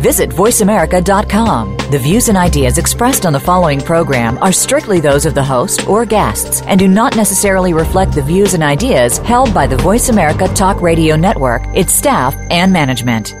Visit 0.00 0.30
voiceamerica.com. 0.30 1.76
The 1.90 1.98
views 1.98 2.30
and 2.30 2.38
ideas 2.38 2.78
expressed 2.78 3.26
on 3.26 3.34
the 3.34 3.40
following 3.40 3.82
program 3.82 4.38
are 4.38 4.50
strictly 4.50 4.98
those 4.98 5.26
of 5.26 5.34
the 5.34 5.44
host 5.44 5.86
or 5.86 6.06
guests 6.06 6.62
and 6.62 6.80
do 6.80 6.88
not 6.88 7.16
necessarily 7.16 7.74
reflect 7.74 8.14
the 8.14 8.22
views 8.22 8.54
and 8.54 8.62
ideas 8.62 9.18
held 9.18 9.52
by 9.52 9.66
the 9.66 9.76
Voice 9.76 10.08
America 10.08 10.48
Talk 10.48 10.80
Radio 10.80 11.16
Network, 11.16 11.60
its 11.74 11.92
staff, 11.92 12.34
and 12.50 12.72
management. 12.72 13.34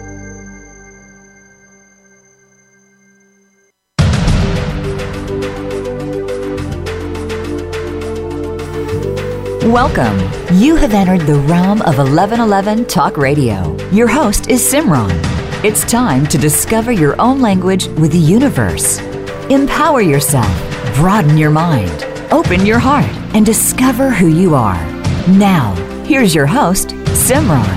Welcome. 9.72 10.18
You 10.60 10.76
have 10.76 10.92
entered 10.92 11.22
the 11.22 11.40
realm 11.48 11.80
of 11.82 11.96
1111 11.96 12.84
Talk 12.84 13.16
Radio. 13.16 13.78
Your 13.92 14.08
host 14.08 14.50
is 14.50 14.60
Simran. 14.60 15.39
It's 15.62 15.84
time 15.84 16.26
to 16.28 16.38
discover 16.38 16.90
your 16.90 17.20
own 17.20 17.42
language 17.42 17.86
with 17.88 18.12
the 18.12 18.18
universe. 18.18 18.98
Empower 19.50 20.00
yourself, 20.00 20.50
broaden 20.94 21.36
your 21.36 21.50
mind, 21.50 22.06
open 22.32 22.64
your 22.64 22.78
heart, 22.78 23.10
and 23.34 23.44
discover 23.44 24.08
who 24.08 24.28
you 24.28 24.54
are. 24.54 24.82
Now, 25.28 25.74
here's 26.06 26.34
your 26.34 26.46
host, 26.46 26.88
Simran. 27.12 27.76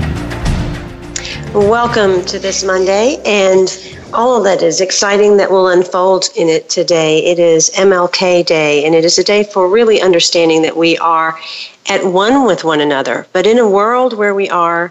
Welcome 1.52 2.24
to 2.24 2.38
this 2.38 2.64
Monday 2.64 3.20
and 3.26 3.68
all 4.14 4.42
that 4.44 4.62
is 4.62 4.80
exciting 4.80 5.36
that 5.36 5.50
will 5.50 5.68
unfold 5.68 6.30
in 6.38 6.48
it 6.48 6.70
today. 6.70 7.22
It 7.26 7.38
is 7.38 7.68
MLK 7.74 8.46
Day, 8.46 8.86
and 8.86 8.94
it 8.94 9.04
is 9.04 9.18
a 9.18 9.24
day 9.24 9.44
for 9.44 9.68
really 9.68 10.00
understanding 10.00 10.62
that 10.62 10.74
we 10.74 10.96
are 10.96 11.38
at 11.90 12.02
one 12.02 12.46
with 12.46 12.64
one 12.64 12.80
another. 12.80 13.26
But 13.34 13.46
in 13.46 13.58
a 13.58 13.68
world 13.68 14.16
where 14.16 14.34
we 14.34 14.48
are 14.48 14.90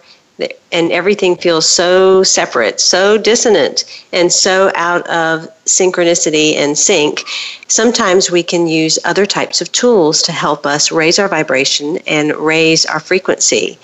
and 0.71 0.91
everything 0.91 1.35
feels 1.35 1.69
so 1.69 2.23
separate, 2.23 2.79
so 2.79 3.17
dissonant, 3.17 3.83
and 4.11 4.31
so 4.31 4.71
out 4.75 5.07
of 5.07 5.47
synchronicity 5.65 6.55
and 6.55 6.77
sync, 6.77 7.21
sometimes 7.67 8.31
we 8.31 8.41
can 8.41 8.67
use 8.67 8.97
other 9.05 9.25
types 9.25 9.61
of 9.61 9.71
tools 9.71 10.23
to 10.23 10.31
help 10.31 10.65
us 10.65 10.91
raise 10.91 11.19
our 11.19 11.27
vibration 11.27 11.99
and 12.07 12.35
raise 12.35 12.85
our 12.87 12.99
frequency 12.99 13.77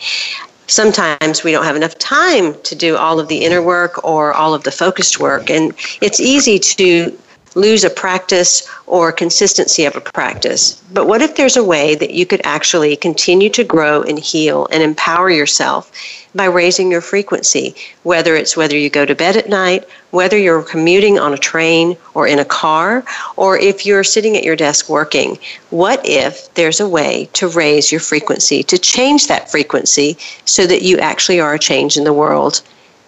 sometimes 0.70 1.44
we 1.44 1.52
don't 1.52 1.66
have 1.66 1.76
enough 1.76 1.98
time 1.98 2.54
to 2.62 2.76
do 2.76 2.96
all 2.96 3.20
of 3.20 3.28
the 3.28 3.44
inner 3.44 3.62
work 3.62 4.04
or 4.04 4.34
all 4.34 4.54
of 4.54 4.64
the 4.64 4.72
focused 4.72 5.20
work. 5.20 5.50
And 5.50 5.74
it's 6.02 6.20
easy 6.20 6.60
to 6.60 7.18
lose 7.60 7.84
a 7.84 7.90
practice 7.90 8.68
or 8.88 9.12
consistency 9.12 9.86
of 9.86 9.96
a 9.96 10.02
practice. 10.02 10.82
But 10.94 11.08
what 11.08 11.22
if 11.22 11.36
there's 11.36 11.58
a 11.58 11.64
way 11.64 11.96
that 11.96 12.12
you 12.12 12.26
could 12.26 12.42
actually 12.44 12.96
continue 12.96 13.50
to 13.52 13.64
grow 13.64 14.02
and 14.02 14.18
heal 14.18 14.68
and 14.72 14.82
empower 14.82 15.30
yourself 15.30 15.92
by 16.36 16.46
raising 16.46 16.92
your 16.92 17.02
frequency, 17.02 17.76
whether 18.04 18.36
it's 18.36 18.56
whether 18.56 18.78
you 18.78 18.90
go 18.90 19.06
to 19.06 19.16
bed 19.16 19.36
at 19.36 19.50
night, 19.50 19.88
whether 20.12 20.38
you're 20.38 20.62
commuting 20.64 21.18
on 21.20 21.34
a 21.34 21.38
train 21.38 21.98
or 22.14 22.28
in 22.28 22.40
a 22.40 22.46
car, 22.46 23.04
or 23.36 23.58
if 23.58 23.86
you're 23.86 24.04
sitting 24.04 24.38
at 24.38 24.44
your 24.44 24.56
desk 24.56 24.90
working. 24.90 25.38
What 25.72 26.02
if 26.06 26.54
there's 26.54 26.80
a 26.80 26.90
way 26.90 27.30
to 27.34 27.48
raise 27.48 27.92
your 27.92 28.02
frequency, 28.02 28.64
to 28.64 28.78
change 28.78 29.28
that 29.28 29.50
frequency 29.50 30.18
so 30.46 30.68
that 30.68 30.84
you 30.84 30.98
actually 31.00 31.40
are 31.40 31.56
a 31.56 31.60
change 31.60 31.98
in 31.98 32.04
the 32.04 32.14
world 32.14 32.62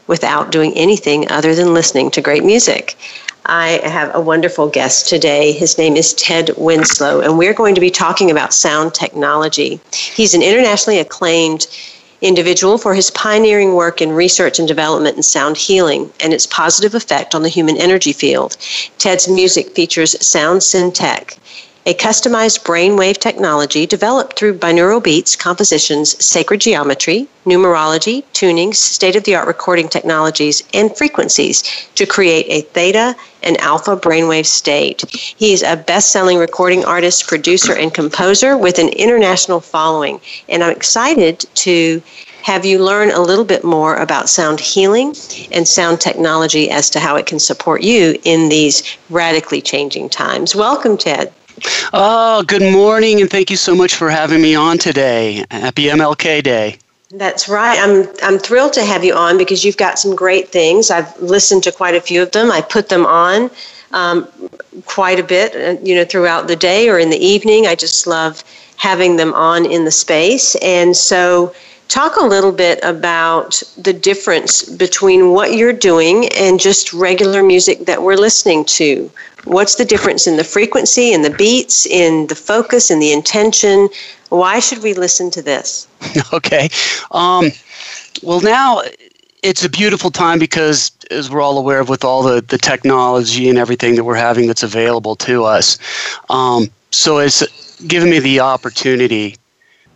without 0.08 0.52
doing 0.52 0.74
anything 0.76 1.32
other 1.32 1.54
than 1.56 1.74
listening 1.74 2.12
to 2.12 2.22
great 2.22 2.44
music? 2.44 2.98
I 3.46 3.82
have 3.84 4.14
a 4.14 4.22
wonderful 4.22 4.70
guest 4.70 5.10
today. 5.10 5.52
His 5.52 5.78
name 5.78 5.96
is 5.96 6.14
Ted 6.14 6.52
Winslow, 6.58 7.22
and 7.22 7.38
we're 7.38 7.54
going 7.54 7.74
to 7.76 7.82
be 7.82 7.90
talking 7.90 8.30
about 8.30 8.54
sound 8.54 8.94
technology. 8.94 9.80
He's 9.92 10.34
an 10.34 10.44
internationally 10.44 11.00
acclaimed 11.00 11.68
individual 12.22 12.78
for 12.78 12.94
his 12.94 13.10
pioneering 13.12 13.74
work 13.74 14.00
in 14.00 14.12
research 14.12 14.60
and 14.60 14.68
development 14.68 15.18
in 15.18 15.24
sound 15.24 15.58
healing 15.58 16.12
and 16.20 16.34
its 16.34 16.46
positive 16.46 16.94
effect 16.94 17.34
on 17.34 17.42
the 17.42 17.50
human 17.50 17.78
energy 17.78 18.14
field. 18.14 18.58
Ted's 19.00 19.28
music 19.28 19.72
features 19.72 20.14
SoundSync 20.16 20.94
Tech, 20.94 21.38
a 21.86 21.94
customized 21.96 22.64
brainwave 22.64 23.18
technology 23.18 23.88
developed 23.88 24.38
through 24.38 24.58
binaural 24.58 25.04
beats, 25.04 25.36
compositions, 25.36 26.24
sacred 26.24 26.62
geometry, 26.62 27.28
numerology, 27.46 28.24
tunings, 28.34 28.76
state 28.76 29.16
of 29.16 29.24
the 29.24 29.34
art 29.34 29.48
recording 29.48 29.90
technologies, 29.90 30.64
and 30.76 30.96
frequencies 30.96 31.64
to 31.96 32.06
create 32.06 32.46
a 32.50 32.62
theta 32.70 33.16
and 33.42 33.58
alpha 33.62 33.98
brainwave 33.98 34.46
state. 34.46 35.04
He 35.10 35.54
is 35.54 35.64
a 35.64 35.76
best 35.76 36.12
selling 36.12 36.38
recording 36.38 36.86
artist, 36.86 37.28
producer, 37.28 37.74
and 37.74 37.92
composer 37.92 38.58
with 38.58 38.78
an 38.78 38.90
international 38.90 39.60
following. 39.60 40.22
And 40.50 40.64
I'm 40.64 40.76
excited 40.76 41.40
to 41.56 42.04
have 42.44 42.66
you 42.66 42.84
learn 42.84 43.12
a 43.12 43.22
little 43.22 43.46
bit 43.46 43.64
more 43.64 43.96
about 43.96 44.30
sound 44.30 44.60
healing 44.60 45.16
and 45.52 45.68
sound 45.68 46.00
technology 46.02 46.70
as 46.70 46.90
to 46.92 47.00
how 47.00 47.16
it 47.16 47.26
can 47.26 47.40
support 47.40 47.82
you 47.82 48.20
in 48.24 48.50
these 48.50 48.98
radically 49.10 49.62
changing 49.62 50.10
times. 50.10 50.56
Welcome, 50.56 50.98
Ted. 50.98 51.34
Oh, 51.94 52.44
good 52.44 52.62
morning, 52.62 53.22
and 53.22 53.30
thank 53.30 53.50
you 53.50 53.58
so 53.58 53.76
much 53.76 53.96
for 53.96 54.10
having 54.10 54.42
me 54.42 54.56
on 54.56 54.78
today. 54.78 55.46
Happy 55.52 55.86
MLK 55.86 56.42
Day. 56.44 56.78
That's 57.12 57.50
right. 57.50 57.78
I'm 57.80 58.08
I'm 58.24 58.40
thrilled 58.40 58.74
to 58.74 58.86
have 58.86 59.04
you 59.04 59.14
on 59.14 59.38
because 59.38 59.66
you've 59.66 59.78
got 59.78 60.00
some 60.00 60.16
great 60.16 60.50
things. 60.50 60.90
I've 60.90 61.16
listened 61.22 61.64
to 61.64 61.72
quite 61.72 61.96
a 61.96 62.02
few 62.02 62.22
of 62.22 62.32
them. 62.32 62.52
I 62.52 62.62
put 62.62 62.88
them 62.88 63.06
on 63.06 63.52
um, 63.92 64.28
quite 64.86 65.20
a 65.20 65.24
bit, 65.24 65.56
uh, 65.56 65.82
you 65.84 65.96
know, 65.96 66.06
throughout 66.06 66.48
the 66.48 66.56
day 66.56 66.88
or 66.90 66.98
in 66.98 67.10
the 67.10 67.18
evening. 67.18 67.68
I 67.68 67.76
just 67.76 68.08
love 68.08 68.44
having 68.78 69.18
them 69.18 69.34
on 69.34 69.66
in 69.66 69.84
the 69.84 69.92
space, 69.92 70.56
and 70.62 70.96
so 70.96 71.54
talk 71.92 72.16
a 72.16 72.26
little 72.26 72.54
bit 72.54 72.80
about 72.84 73.62
the 73.78 73.92
difference 73.92 74.64
between 74.64 75.34
what 75.34 75.56
you're 75.56 75.74
doing 75.74 76.30
and 76.38 76.58
just 76.58 76.94
regular 76.94 77.44
music 77.44 77.80
that 77.86 78.02
we're 78.02 78.16
listening 78.16 78.64
to. 78.64 79.12
What's 79.44 79.76
the 79.76 79.84
difference 79.84 80.26
in 80.26 80.38
the 80.38 80.44
frequency, 80.46 81.12
in 81.12 81.22
the 81.22 81.32
beats, 81.32 81.86
in 81.86 82.28
the 82.28 82.36
focus, 82.36 82.92
in 82.92 83.00
the 83.00 83.12
intention? 83.12 83.90
Why 84.30 84.60
should 84.60 84.82
we 84.82 84.94
listen 84.94 85.30
to 85.32 85.42
this? 85.42 85.90
okay. 86.34 86.70
Um, 87.12 87.52
well, 88.24 88.40
now 88.40 88.84
it's 89.44 89.66
a 89.66 89.70
beautiful 89.70 90.12
time 90.12 90.40
because, 90.40 90.94
as 91.12 91.30
we're 91.30 91.42
all 91.42 91.58
aware 91.58 91.82
of, 91.82 91.90
with 91.90 92.06
all 92.06 92.24
the, 92.24 92.40
the 92.40 92.58
technology 92.58 93.50
and 93.50 93.58
everything 93.58 93.96
that 93.96 94.06
we're 94.06 94.16
having 94.16 94.48
that's 94.48 94.64
available 94.64 95.18
to 95.18 95.44
us. 95.44 95.78
Um, 96.30 96.72
so 96.92 97.18
it's 97.18 97.44
given 97.82 98.10
me 98.10 98.20
the 98.20 98.40
opportunity 98.40 99.36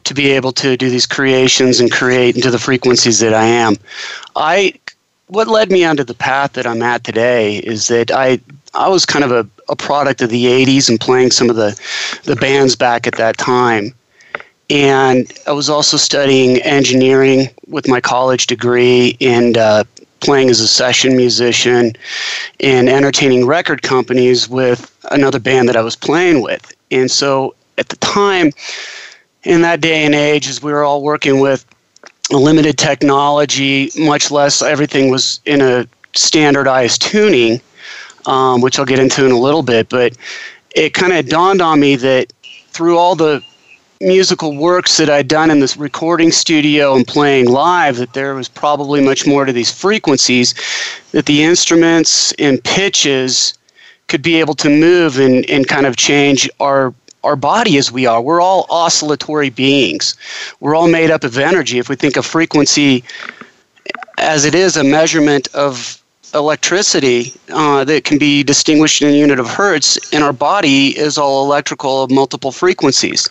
to 0.05 0.13
be 0.13 0.31
able 0.31 0.51
to 0.53 0.77
do 0.77 0.89
these 0.89 1.05
creations 1.05 1.79
and 1.79 1.91
create 1.91 2.35
into 2.35 2.51
the 2.51 2.59
frequencies 2.59 3.19
that 3.19 3.33
I 3.33 3.45
am. 3.45 3.75
I 4.35 4.73
what 5.27 5.47
led 5.47 5.71
me 5.71 5.83
onto 5.83 6.03
the 6.03 6.13
path 6.13 6.53
that 6.53 6.67
I'm 6.67 6.83
at 6.83 7.03
today 7.03 7.57
is 7.57 7.87
that 7.87 8.11
I 8.11 8.39
I 8.75 8.89
was 8.89 9.05
kind 9.05 9.23
of 9.23 9.31
a, 9.31 9.47
a 9.69 9.75
product 9.75 10.21
of 10.21 10.29
the 10.29 10.45
80s 10.45 10.89
and 10.89 10.99
playing 10.99 11.31
some 11.31 11.49
of 11.49 11.55
the, 11.55 11.79
the 12.25 12.35
bands 12.35 12.75
back 12.75 13.07
at 13.07 13.15
that 13.15 13.37
time. 13.37 13.93
And 14.69 15.31
I 15.47 15.53
was 15.53 15.69
also 15.69 15.95
studying 15.97 16.57
engineering 16.63 17.49
with 17.67 17.87
my 17.87 18.01
college 18.01 18.47
degree 18.47 19.15
and 19.21 19.57
uh, 19.57 19.83
playing 20.19 20.49
as 20.49 20.59
a 20.59 20.67
session 20.67 21.15
musician 21.15 21.93
and 22.59 22.89
entertaining 22.89 23.45
record 23.45 23.81
companies 23.81 24.49
with 24.49 24.95
another 25.11 25.39
band 25.39 25.69
that 25.69 25.77
I 25.77 25.81
was 25.81 25.95
playing 25.95 26.41
with. 26.41 26.73
And 26.91 27.09
so 27.09 27.55
at 27.77 27.89
the 27.89 27.97
time, 27.97 28.51
in 29.45 29.61
that 29.61 29.81
day 29.81 30.05
and 30.05 30.13
age, 30.13 30.47
as 30.47 30.61
we 30.61 30.71
were 30.71 30.83
all 30.83 31.01
working 31.01 31.39
with 31.39 31.65
limited 32.31 32.77
technology, 32.77 33.91
much 33.97 34.31
less 34.31 34.61
everything 34.61 35.09
was 35.09 35.39
in 35.45 35.61
a 35.61 35.87
standardized 36.13 37.01
tuning 37.01 37.61
um, 38.25 38.61
which 38.61 38.79
I'll 38.79 38.85
get 38.85 38.99
into 38.99 39.25
in 39.25 39.31
a 39.31 39.39
little 39.39 39.63
bit. 39.63 39.89
But 39.89 40.17
it 40.75 40.93
kind 40.93 41.13
of 41.13 41.27
dawned 41.27 41.61
on 41.61 41.79
me 41.79 41.95
that 41.97 42.33
through 42.69 42.97
all 42.97 43.15
the 43.15 43.41
musical 44.01 44.55
works 44.55 44.97
that 44.97 45.09
I'd 45.09 45.27
done 45.27 45.49
in 45.49 45.59
this 45.59 45.77
recording 45.77 46.31
studio 46.31 46.95
and 46.95 47.07
playing 47.07 47.49
live, 47.49 47.97
that 47.97 48.13
there 48.13 48.35
was 48.35 48.49
probably 48.49 49.01
much 49.01 49.25
more 49.25 49.45
to 49.45 49.53
these 49.53 49.71
frequencies, 49.71 50.53
that 51.11 51.25
the 51.25 51.43
instruments 51.43 52.33
and 52.33 52.61
pitches 52.63 53.53
could 54.07 54.21
be 54.21 54.35
able 54.35 54.53
to 54.55 54.69
move 54.69 55.17
and, 55.17 55.49
and 55.49 55.67
kind 55.67 55.85
of 55.85 55.95
change 55.95 56.49
our 56.59 56.93
our 57.25 57.35
body 57.35 57.77
as 57.77 57.91
we 57.91 58.05
are. 58.05 58.21
We're 58.21 58.41
all 58.41 58.65
oscillatory 58.69 59.49
beings. 59.49 60.15
We're 60.59 60.75
all 60.75 60.87
made 60.87 61.11
up 61.11 61.23
of 61.23 61.37
energy. 61.37 61.79
If 61.79 61.89
we 61.89 61.95
think 61.95 62.15
of 62.15 62.25
frequency 62.25 63.03
as 64.17 64.45
it 64.45 64.55
is 64.55 64.77
a 64.77 64.83
measurement 64.83 65.47
of 65.53 66.01
electricity 66.33 67.33
uh, 67.49 67.83
that 67.85 68.03
can 68.03 68.17
be 68.17 68.43
distinguished 68.43 69.01
in 69.01 69.09
a 69.09 69.17
unit 69.17 69.39
of 69.39 69.47
hertz, 69.47 69.97
and 70.13 70.23
our 70.23 70.33
body 70.33 70.97
is 70.97 71.17
all 71.17 71.45
electrical 71.45 72.03
of 72.03 72.11
multiple 72.11 72.51
frequencies. 72.51 73.29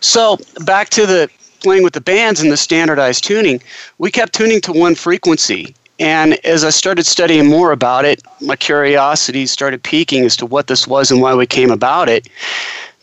So 0.00 0.38
back 0.64 0.90
to 0.90 1.06
the 1.06 1.30
playing 1.60 1.82
with 1.82 1.94
the 1.94 2.00
bands 2.00 2.40
and 2.40 2.52
the 2.52 2.56
standardized 2.56 3.24
tuning, 3.24 3.60
we 3.98 4.10
kept 4.10 4.34
tuning 4.34 4.60
to 4.62 4.72
one 4.72 4.94
frequency. 4.94 5.74
And 5.98 6.34
as 6.44 6.62
I 6.62 6.70
started 6.70 7.06
studying 7.06 7.46
more 7.46 7.72
about 7.72 8.04
it, 8.04 8.22
my 8.42 8.56
curiosity 8.56 9.46
started 9.46 9.82
peaking 9.82 10.24
as 10.24 10.36
to 10.36 10.46
what 10.46 10.66
this 10.66 10.86
was 10.86 11.10
and 11.10 11.22
why 11.22 11.34
we 11.34 11.46
came 11.46 11.70
about 11.70 12.08
it. 12.08 12.28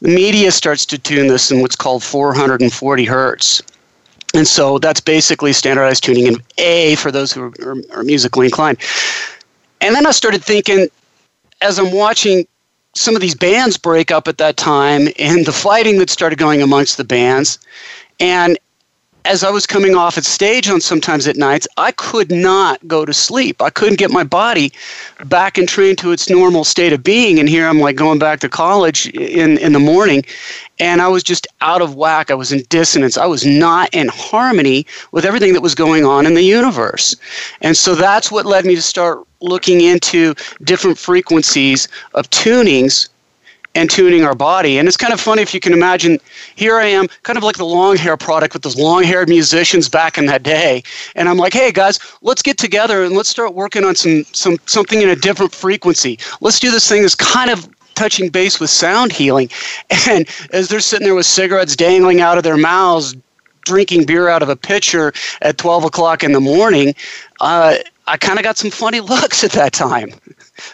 The 0.04 0.10
media 0.10 0.52
starts 0.52 0.86
to 0.88 0.98
tune 0.98 1.28
this 1.28 1.50
in 1.50 1.62
what's 1.62 1.78
called 1.78 2.04
440 2.04 3.06
hertz. 3.06 3.62
And 4.34 4.46
so 4.46 4.78
that's 4.78 5.00
basically 5.00 5.54
standardized 5.54 6.04
tuning 6.04 6.28
in 6.28 6.36
A 6.58 6.96
for 6.96 7.10
those 7.10 7.32
who 7.32 7.44
are, 7.44 7.54
are, 7.66 7.76
are 7.94 8.04
musically 8.04 8.48
inclined. 8.48 8.80
And 9.80 9.96
then 9.96 10.06
I 10.06 10.12
started 10.12 10.44
thinking, 10.44 10.90
as 11.62 11.80
I'm 11.80 11.94
watching 11.94 12.46
some 12.96 13.16
of 13.16 13.22
these 13.22 13.34
bands 13.34 13.78
break 13.78 14.12
up 14.12 14.28
at 14.28 14.40
that 14.40 14.58
time 14.58 15.08
and 15.18 15.46
the 15.46 15.54
fighting 15.54 16.00
that 16.00 16.10
started 16.10 16.38
going 16.38 16.62
amongst 16.62 16.98
the 16.98 17.06
bands, 17.06 17.58
and 18.20 18.60
as 19.26 19.44
I 19.44 19.50
was 19.50 19.66
coming 19.66 19.96
off 19.96 20.18
at 20.18 20.26
stage 20.26 20.70
on 20.70 20.82
sometimes 20.82 21.28
at 21.28 21.38
nights, 21.38 21.68
I 21.78 21.92
could 21.92 22.32
not 22.32 22.86
go 22.88 23.06
to 23.06 23.14
sleep. 23.14 23.62
I 23.62 23.70
couldn't 23.70 23.98
get 23.98 24.12
my 24.12 24.24
body 24.24 24.72
back 25.26 25.58
and 25.58 25.68
trained 25.68 25.98
to 26.00 26.12
its 26.12 26.30
normal 26.30 26.64
state 26.64 26.92
of 26.92 27.04
being. 27.04 27.40
And 27.40 27.48
here 27.48 27.68
I'm 27.68 27.80
like 27.80 27.96
going 27.96 28.20
back 28.20 28.42
to 28.42 28.50
college 28.50 29.08
in, 29.08 29.58
in 29.60 29.72
the 29.72 29.80
morning, 29.80 30.26
and 30.80 31.02
I 31.02 31.08
was 31.08 31.24
just 31.24 31.48
out 31.62 31.82
of 31.82 31.96
whack. 31.96 32.32
I 32.32 32.36
was 32.36 32.52
in 32.52 32.64
dissonance. 32.70 33.18
I 33.18 33.26
was 33.26 33.46
not 33.46 33.90
in 33.94 34.10
harmony 34.10 34.86
with 35.12 35.26
everything 35.26 35.54
that 35.54 35.62
was 35.62 35.76
going 35.76 36.06
on 36.06 36.26
in 36.26 36.34
the 36.34 36.44
universe. 36.44 37.16
And 37.62 37.78
so 37.78 37.96
that's 37.96 38.32
what 38.32 38.46
led 38.46 38.66
me 38.66 38.76
to 38.76 38.82
start 38.82 39.20
looking 39.40 39.82
into 39.82 40.34
different 40.64 40.98
frequencies 40.98 41.88
of 42.14 42.30
tunings 42.30 43.10
and 43.76 43.90
tuning 43.90 44.24
our 44.24 44.36
body. 44.36 44.78
And 44.78 44.88
it's 44.88 44.98
kind 44.98 45.14
of 45.14 45.20
funny 45.20 45.42
if 45.42 45.54
you 45.54 45.60
can 45.60 45.74
imagine 45.74 46.20
here 46.56 46.78
I 46.78 46.86
am, 46.86 47.08
kind 47.24 47.38
of 47.38 47.44
like 47.44 47.58
the 47.58 47.66
long 47.66 47.98
hair 47.98 48.18
product 48.18 48.54
with 48.54 48.64
those 48.64 48.78
long 48.78 49.04
haired 49.04 49.30
musicians 49.30 49.90
back 49.90 50.18
in 50.18 50.26
that 50.28 50.44
day. 50.44 50.84
And 51.16 51.28
I'm 51.28 51.38
like, 51.38 51.54
hey 51.54 51.72
guys, 51.72 52.00
let's 52.22 52.42
get 52.42 52.58
together 52.58 53.04
and 53.04 53.16
let's 53.16 53.30
start 53.30 53.54
working 53.54 53.84
on 53.84 53.96
some, 53.96 54.24
some 54.32 54.58
something 54.66 55.02
in 55.02 55.10
a 55.10 55.16
different 55.16 55.54
frequency. 55.54 56.20
Let's 56.42 56.60
do 56.60 56.72
this 56.72 56.88
thing 56.88 57.02
that's 57.02 57.16
kind 57.16 57.50
of 57.50 57.68
touching 57.96 58.30
base 58.30 58.60
with 58.60 58.70
sound 58.70 59.12
healing. 59.12 59.50
And 60.10 60.28
as 60.52 60.68
they're 60.68 60.82
sitting 60.82 61.06
there 61.06 61.16
with 61.16 61.26
cigarettes 61.26 61.76
dangling 61.78 62.20
out 62.20 62.38
of 62.38 62.44
their 62.44 62.58
mouths, 62.58 63.16
drinking 63.64 64.06
beer 64.06 64.28
out 64.28 64.44
of 64.44 64.50
a 64.50 64.56
pitcher 64.56 65.14
at 65.42 65.58
12 65.58 65.86
o'clock 65.86 66.24
in 66.24 66.34
the 66.34 66.42
morning, 66.42 66.94
uh, 67.40 67.78
I 68.08 68.18
kind 68.18 68.38
of 68.38 68.44
got 68.44 68.58
some 68.58 68.70
funny 68.70 69.00
looks 69.14 69.44
at 69.44 69.52
that 69.54 69.72
time. 69.74 70.10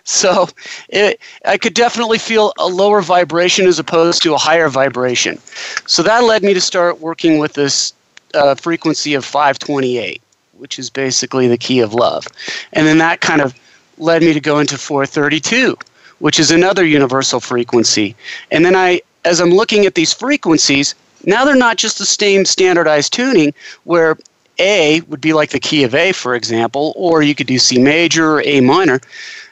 So 0.03 0.50
it, 0.89 1.19
I 1.45 1.57
could 1.57 1.74
definitely 1.74 2.18
feel 2.18 2.53
a 2.57 2.68
lower 2.68 3.01
vibration 3.01 3.68
as 3.68 3.80
opposed 3.80 4.21
to 4.24 4.33
a 4.33 4.38
higher 4.38 4.69
vibration. 4.69 5.39
So 5.88 6.03
that 6.03 6.24
led 6.24 6.44
me 6.44 6.53
to 6.53 6.62
start 6.62 7.00
working 7.00 7.39
with 7.39 7.53
this 7.53 7.94
uh, 8.33 8.56
frequency 8.56 9.13
of 9.13 9.25
528, 9.25 10.21
which 10.53 10.80
is 10.80 10.89
basically 10.89 11.47
the 11.47 11.57
key 11.57 11.80
of 11.80 11.94
love. 11.94 12.27
And 12.74 12.86
then 12.88 12.97
that 13.00 13.21
kind 13.21 13.41
of 13.41 13.53
led 13.97 14.21
me 14.21 14.33
to 14.33 14.39
go 14.39 14.59
into 14.59 14.77
432, 14.77 15.77
which 16.19 16.39
is 16.39 16.51
another 16.51 16.86
universal 16.86 17.39
frequency. 17.39 18.15
And 18.51 18.65
then 18.65 18.75
I, 18.75 19.01
as 19.25 19.39
I'm 19.39 19.51
looking 19.51 19.86
at 19.86 19.95
these 19.95 20.13
frequencies, 20.13 20.95
now 21.25 21.44
they're 21.44 21.56
not 21.56 21.77
just 21.77 21.97
the 21.97 22.06
same 22.06 22.45
standardized 22.45 23.13
tuning 23.13 23.53
where 23.83 24.18
A 24.59 25.01
would 25.01 25.21
be 25.21 25.33
like 25.33 25.50
the 25.50 25.59
key 25.59 25.83
of 25.83 25.94
A, 25.94 26.13
for 26.13 26.36
example, 26.36 26.94
or 26.95 27.21
you 27.21 27.36
could 27.36 27.47
do 27.47 27.59
C 27.59 27.77
major 27.77 28.36
or 28.36 28.41
A 28.45 28.62
minor 28.62 29.01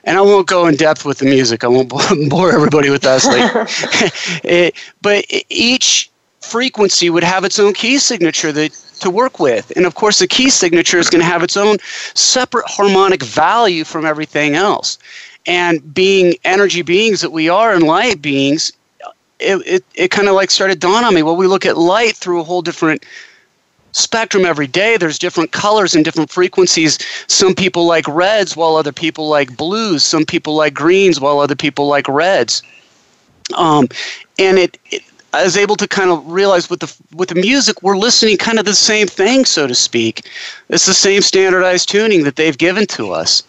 and 0.08 0.18
I 0.18 0.22
won't 0.22 0.48
go 0.48 0.66
in 0.68 0.76
depth 0.76 1.06
with 1.06 1.20
the 1.20 1.26
music. 1.26 1.64
I 1.64 1.68
won't 1.68 1.90
bore 2.30 2.52
everybody 2.52 2.90
with 2.90 3.02
that. 3.04 3.22
it, 4.44 4.74
but 5.02 5.26
each 5.50 6.10
frequency 6.40 7.10
would 7.10 7.24
have 7.26 7.44
its 7.44 7.60
own 7.60 7.74
key 7.74 8.00
signature 8.00 8.54
that 8.54 8.72
to 9.02 9.12
work 9.12 9.40
with, 9.40 9.72
and 9.76 9.86
of 9.86 9.94
course, 9.94 10.18
the 10.18 10.28
key 10.28 10.50
signature 10.50 10.98
is 10.98 11.10
going 11.10 11.22
to 11.22 11.28
have 11.28 11.44
its 11.44 11.56
own 11.56 11.78
separate 12.16 12.66
harmonic 12.68 13.22
value 13.22 13.84
from 13.84 14.06
everything 14.06 14.56
else. 14.56 14.98
And 15.46 15.94
being 15.94 16.34
energy 16.46 16.82
beings 16.82 17.22
that 17.22 17.32
we 17.32 17.48
are, 17.48 17.74
and 17.74 17.84
light 17.84 18.22
beings, 18.22 18.72
it, 19.40 19.56
it, 19.68 19.86
it 19.94 20.12
kind 20.12 20.28
of 20.28 20.34
like 20.34 20.50
started 20.50 20.80
dawn 20.80 21.04
on 21.04 21.14
me. 21.14 21.22
Well, 21.22 21.36
we 21.36 21.48
look 21.48 21.66
at 21.66 21.78
light 21.78 22.16
through 22.16 22.40
a 22.40 22.44
whole 22.44 22.62
different 22.62 23.06
spectrum 23.98 24.46
every 24.46 24.68
day. 24.68 24.98
There's 24.98 25.20
different 25.20 25.52
colors 25.52 25.96
and 25.96 26.06
different 26.06 26.30
frequencies. 26.30 27.00
Some 27.28 27.56
people 27.56 27.86
like 27.86 28.08
reds 28.08 28.56
while 28.56 28.76
other 28.76 28.94
people 28.94 29.28
like 29.28 29.58
blues. 29.58 30.04
Some 30.04 30.26
people 30.26 30.56
like 30.56 30.74
greens 30.74 31.20
while 31.20 31.40
other 31.40 31.56
people 31.56 31.88
like 31.88 32.08
reds. 32.08 32.62
Um, 33.56 33.88
and 34.38 34.58
it, 34.58 34.78
it, 34.92 35.04
I 35.34 35.44
was 35.44 35.58
able 35.58 35.76
to 35.78 35.88
kind 35.88 36.10
of 36.10 36.26
realize 36.30 36.70
with 36.70 36.80
the 36.80 36.96
with 37.16 37.30
the 37.30 37.36
music 37.36 37.82
we're 37.82 37.98
listening 37.98 38.38
kind 38.38 38.60
of 38.60 38.66
the 38.66 38.74
same 38.74 39.08
thing, 39.08 39.46
so 39.46 39.68
to 39.68 39.76
speak. 39.76 40.30
It's 40.70 40.86
the 40.86 40.94
same 40.94 41.22
standardized 41.22 41.90
tuning 41.90 42.24
that 42.24 42.36
they've 42.36 42.58
given 42.58 42.86
to 42.88 43.12
us. 43.12 43.44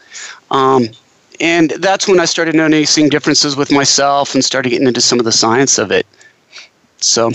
Um, 0.51 0.89
and 1.41 1.71
that's 1.71 2.09
when 2.09 2.19
I 2.19 2.25
started 2.25 2.55
noticing 2.55 3.09
differences 3.09 3.55
with 3.57 3.71
myself 3.71 4.35
and 4.35 4.45
started 4.45 4.71
getting 4.71 4.89
into 4.89 5.01
some 5.01 5.19
of 5.19 5.25
the 5.25 5.33
science 5.33 5.79
of 5.79 5.93
it. 5.93 6.07
So. 6.99 7.33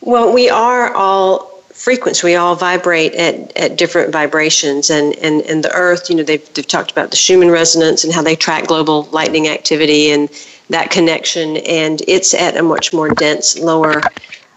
Well, 0.00 0.32
we 0.32 0.48
are 0.48 0.92
all 0.94 1.57
frequency. 1.88 2.26
We 2.26 2.34
all 2.34 2.54
vibrate 2.54 3.14
at, 3.14 3.56
at 3.56 3.78
different 3.78 4.12
vibrations. 4.12 4.90
And, 4.90 5.16
and, 5.20 5.40
and 5.46 5.64
the 5.64 5.72
Earth, 5.72 6.10
you 6.10 6.16
know, 6.16 6.22
they've, 6.22 6.46
they've 6.52 6.66
talked 6.66 6.90
about 6.90 7.08
the 7.08 7.16
Schumann 7.16 7.50
resonance 7.50 8.04
and 8.04 8.12
how 8.12 8.20
they 8.20 8.36
track 8.36 8.66
global 8.66 9.04
lightning 9.04 9.48
activity 9.48 10.10
and 10.10 10.28
that 10.68 10.90
connection. 10.90 11.56
And 11.56 12.02
it's 12.06 12.34
at 12.34 12.58
a 12.58 12.62
much 12.62 12.92
more 12.92 13.08
dense, 13.08 13.58
lower 13.58 14.02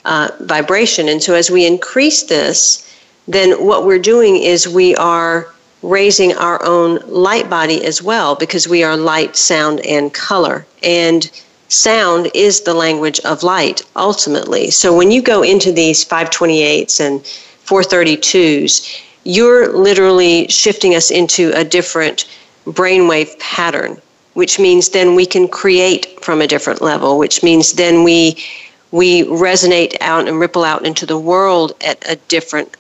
uh, 0.03 0.27
vibration. 0.41 1.07
And 1.07 1.23
so 1.23 1.33
as 1.33 1.49
we 1.49 1.65
increase 1.65 2.23
this, 2.23 2.85
then 3.29 3.65
what 3.65 3.85
we're 3.85 4.05
doing 4.13 4.35
is 4.35 4.67
we 4.67 4.93
are 4.97 5.47
raising 5.83 6.33
our 6.33 6.61
own 6.65 6.99
light 7.07 7.49
body 7.49 7.85
as 7.85 8.01
well 8.01 8.35
because 8.35 8.67
we 8.67 8.83
are 8.83 8.97
light, 8.97 9.37
sound, 9.37 9.79
and 9.85 10.13
color. 10.13 10.65
And 10.83 11.31
sound 11.71 12.29
is 12.33 12.61
the 12.61 12.73
language 12.73 13.19
of 13.21 13.43
light 13.43 13.81
ultimately. 13.95 14.69
So 14.71 14.95
when 14.95 15.11
you 15.11 15.21
go 15.21 15.41
into 15.43 15.71
these 15.71 16.03
528s 16.05 16.99
and 16.99 17.21
432s, 17.65 19.01
you're 19.23 19.71
literally 19.77 20.47
shifting 20.47 20.95
us 20.95 21.11
into 21.11 21.51
a 21.55 21.63
different 21.63 22.25
brainwave 22.65 23.37
pattern, 23.39 24.01
which 24.33 24.59
means 24.59 24.89
then 24.89 25.15
we 25.15 25.25
can 25.25 25.47
create 25.47 26.23
from 26.23 26.41
a 26.41 26.47
different 26.47 26.81
level, 26.81 27.17
which 27.17 27.43
means 27.43 27.73
then 27.73 28.03
we 28.03 28.43
we 28.91 29.23
resonate 29.23 29.95
out 30.01 30.27
and 30.27 30.37
ripple 30.37 30.65
out 30.65 30.85
into 30.85 31.05
the 31.05 31.17
world 31.17 31.71
at 31.79 32.03
a 32.09 32.17
different 32.27 32.75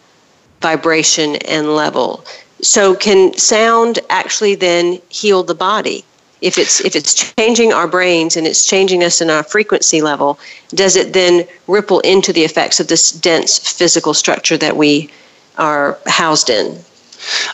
vibration 0.59 1.37
and 1.47 1.73
level. 1.73 2.25
So 2.61 2.95
can 2.95 3.33
sound 3.37 3.99
actually 4.09 4.55
then 4.55 5.01
heal 5.07 5.41
the 5.43 5.55
body? 5.55 6.03
If 6.41 6.57
it's 6.57 6.81
if 6.81 6.95
it's 6.95 7.33
changing 7.35 7.71
our 7.71 7.87
brains 7.87 8.35
and 8.35 8.45
it's 8.47 8.67
changing 8.67 9.03
us 9.03 9.21
in 9.21 9.29
our 9.29 9.43
frequency 9.43 10.01
level, 10.01 10.39
does 10.69 10.95
it 10.95 11.13
then 11.13 11.47
ripple 11.67 11.99
into 12.01 12.33
the 12.33 12.43
effects 12.43 12.79
of 12.79 12.87
this 12.87 13.11
dense 13.11 13.57
physical 13.59 14.13
structure 14.13 14.57
that 14.57 14.75
we 14.75 15.09
are 15.57 15.97
housed 16.07 16.49
in? 16.49 16.77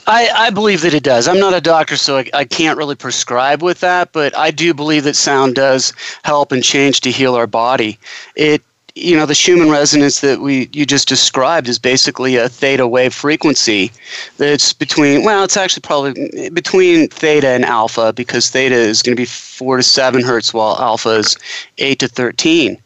I, 0.06 0.30
I 0.34 0.50
believe 0.50 0.82
that 0.82 0.94
it 0.94 1.04
does. 1.04 1.28
I'm 1.28 1.40
not 1.40 1.54
a 1.54 1.60
doctor, 1.60 1.98
so 1.98 2.18
I, 2.18 2.30
I 2.34 2.46
can't 2.46 2.78
really 2.78 2.96
prescribe 2.96 3.62
with 3.62 3.82
that, 3.82 4.14
but 4.14 4.36
I 4.38 4.50
do 4.52 4.74
believe 4.74 5.04
that 5.04 5.16
sound 5.18 5.56
does 5.56 5.92
help 6.24 6.54
and 6.54 6.64
change 6.64 7.02
to 7.02 7.12
heal 7.12 7.36
our 7.36 7.48
body. 7.48 8.00
It 8.36 8.64
you 8.98 9.16
know 9.16 9.26
the 9.26 9.36
Schumann 9.36 9.70
resonance 9.70 10.22
that 10.22 10.40
we 10.40 10.70
you 10.74 10.86
just 10.86 11.08
described 11.08 11.68
is 11.68 11.78
basically 11.78 12.36
a 12.36 12.50
theta 12.50 12.88
wave 12.88 13.14
frequency 13.14 13.92
that's 14.38 14.74
between 14.74 15.24
well 15.24 15.44
it's 15.44 15.58
actually 15.58 15.82
probably 15.82 16.50
between 16.50 17.08
theta 17.10 17.50
and 17.50 17.64
alpha 17.64 18.12
because 18.14 18.50
theta 18.50 18.76
is 18.76 19.02
going 19.04 19.16
to 19.16 19.22
be 19.22 19.26
4 19.26 19.78
to 19.78 19.84
7 19.84 20.24
hertz 20.24 20.54
while 20.54 20.78
alpha 20.80 21.10
is 21.10 21.38
8 21.78 22.00
to 22.00 22.08
13 22.08 22.78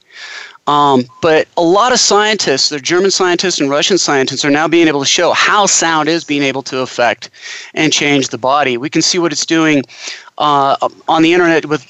um, 0.67 1.05
but 1.21 1.47
a 1.57 1.63
lot 1.63 1.91
of 1.91 1.99
scientists, 1.99 2.69
the 2.69 2.79
German 2.79 3.09
scientists 3.09 3.59
and 3.59 3.69
Russian 3.69 3.97
scientists, 3.97 4.45
are 4.45 4.51
now 4.51 4.67
being 4.67 4.87
able 4.87 4.99
to 4.99 5.07
show 5.07 5.33
how 5.33 5.65
sound 5.65 6.07
is 6.07 6.23
being 6.23 6.43
able 6.43 6.61
to 6.63 6.79
affect 6.79 7.31
and 7.73 7.91
change 7.91 8.29
the 8.29 8.37
body. 8.37 8.77
We 8.77 8.89
can 8.89 9.01
see 9.01 9.17
what 9.17 9.31
it's 9.31 9.45
doing 9.45 9.83
uh, 10.37 10.77
on 11.07 11.23
the 11.23 11.33
internet 11.33 11.65
with 11.65 11.83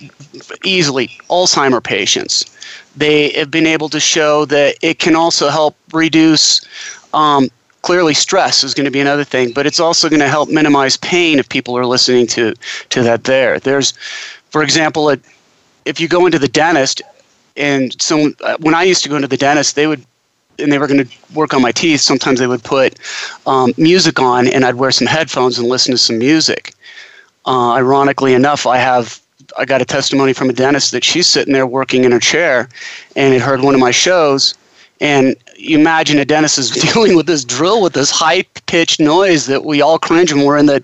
easily 0.63 1.09
Alzheimer 1.29 1.83
patients. 1.83 2.45
They 2.95 3.29
have 3.33 3.50
been 3.50 3.67
able 3.67 3.89
to 3.89 4.00
show 4.00 4.45
that 4.45 4.75
it 4.81 5.00
can 5.00 5.15
also 5.15 5.50
help 5.50 5.75
reduce. 5.93 6.65
Um, 7.13 7.50
clearly, 7.81 8.13
stress 8.13 8.63
is 8.63 8.74
going 8.74 8.86
to 8.86 8.91
be 8.91 9.00
another 9.00 9.24
thing, 9.24 9.53
but 9.53 9.65
it's 9.65 9.79
also 9.79 10.10
going 10.10 10.19
to 10.19 10.27
help 10.27 10.50
minimize 10.50 10.98
pain 10.98 11.39
if 11.39 11.48
people 11.50 11.77
are 11.77 11.86
listening 11.86 12.27
to 12.27 12.53
to 12.89 13.03
that. 13.03 13.24
There, 13.24 13.60
there's, 13.60 13.93
for 14.50 14.62
example, 14.63 15.10
a, 15.10 15.17
if 15.86 16.00
you 16.00 16.07
go 16.07 16.25
into 16.25 16.39
the 16.39 16.48
dentist, 16.48 17.01
and 17.55 18.00
so 18.01 18.31
uh, 18.43 18.57
when 18.60 18.75
I 18.75 18.83
used 18.83 19.03
to 19.03 19.10
go 19.10 19.15
into 19.15 19.27
the 19.27 19.38
dentist, 19.38 19.75
they 19.75 19.88
would 19.88 20.05
and 20.60 20.71
they 20.71 20.77
were 20.77 20.88
going 20.88 21.05
to 21.05 21.33
work 21.33 21.53
on 21.53 21.62
my 21.62 21.71
teeth, 21.71 22.01
sometimes 22.01 22.39
they 22.39 22.48
would 22.48 22.63
put 22.63 23.00
um, 23.48 23.74
music 23.77 24.19
on 24.19 24.48
and 24.48 24.65
I'd 24.65 24.75
wear 24.75 24.91
some 24.91 25.07
headphones 25.07 25.57
and 25.57 25.67
listen 25.67 25.91
to 25.91 25.98
some 25.98 26.17
music. 26.17 26.74
Uh, 27.45 27.71
ironically 27.71 28.33
enough, 28.33 28.67
I 28.67 28.77
have 28.77 29.20
I 29.58 29.65
got 29.65 29.81
a 29.81 29.86
testimony 29.86 30.34
from 30.34 30.50
a 30.50 30.53
dentist 30.53 30.91
that 30.91 31.03
she's 31.03 31.27
sitting 31.27 31.53
there 31.53 31.67
working 31.67 32.03
in 32.03 32.12
her 32.12 32.20
chair 32.20 32.70
and 33.15 33.34
had 33.34 33.41
heard 33.41 33.62
one 33.62 33.74
of 33.74 33.79
my 33.81 33.91
shows 33.91 34.55
And 35.01 35.36
you 35.58 35.77
imagine 35.79 36.20
a 36.20 36.25
dentist 36.25 36.60
is 36.60 36.70
dealing 36.93 37.15
with 37.15 37.25
this 37.25 37.43
drill 37.43 37.81
with 37.81 37.93
this 37.93 38.12
high 38.12 38.43
pitched 38.67 39.00
noise 39.00 39.48
that 39.48 39.65
we 39.65 39.81
all 39.81 39.98
cringe 40.00 40.31
when 40.31 40.46
we're 40.46 40.58
in 40.58 40.67
the, 40.67 40.84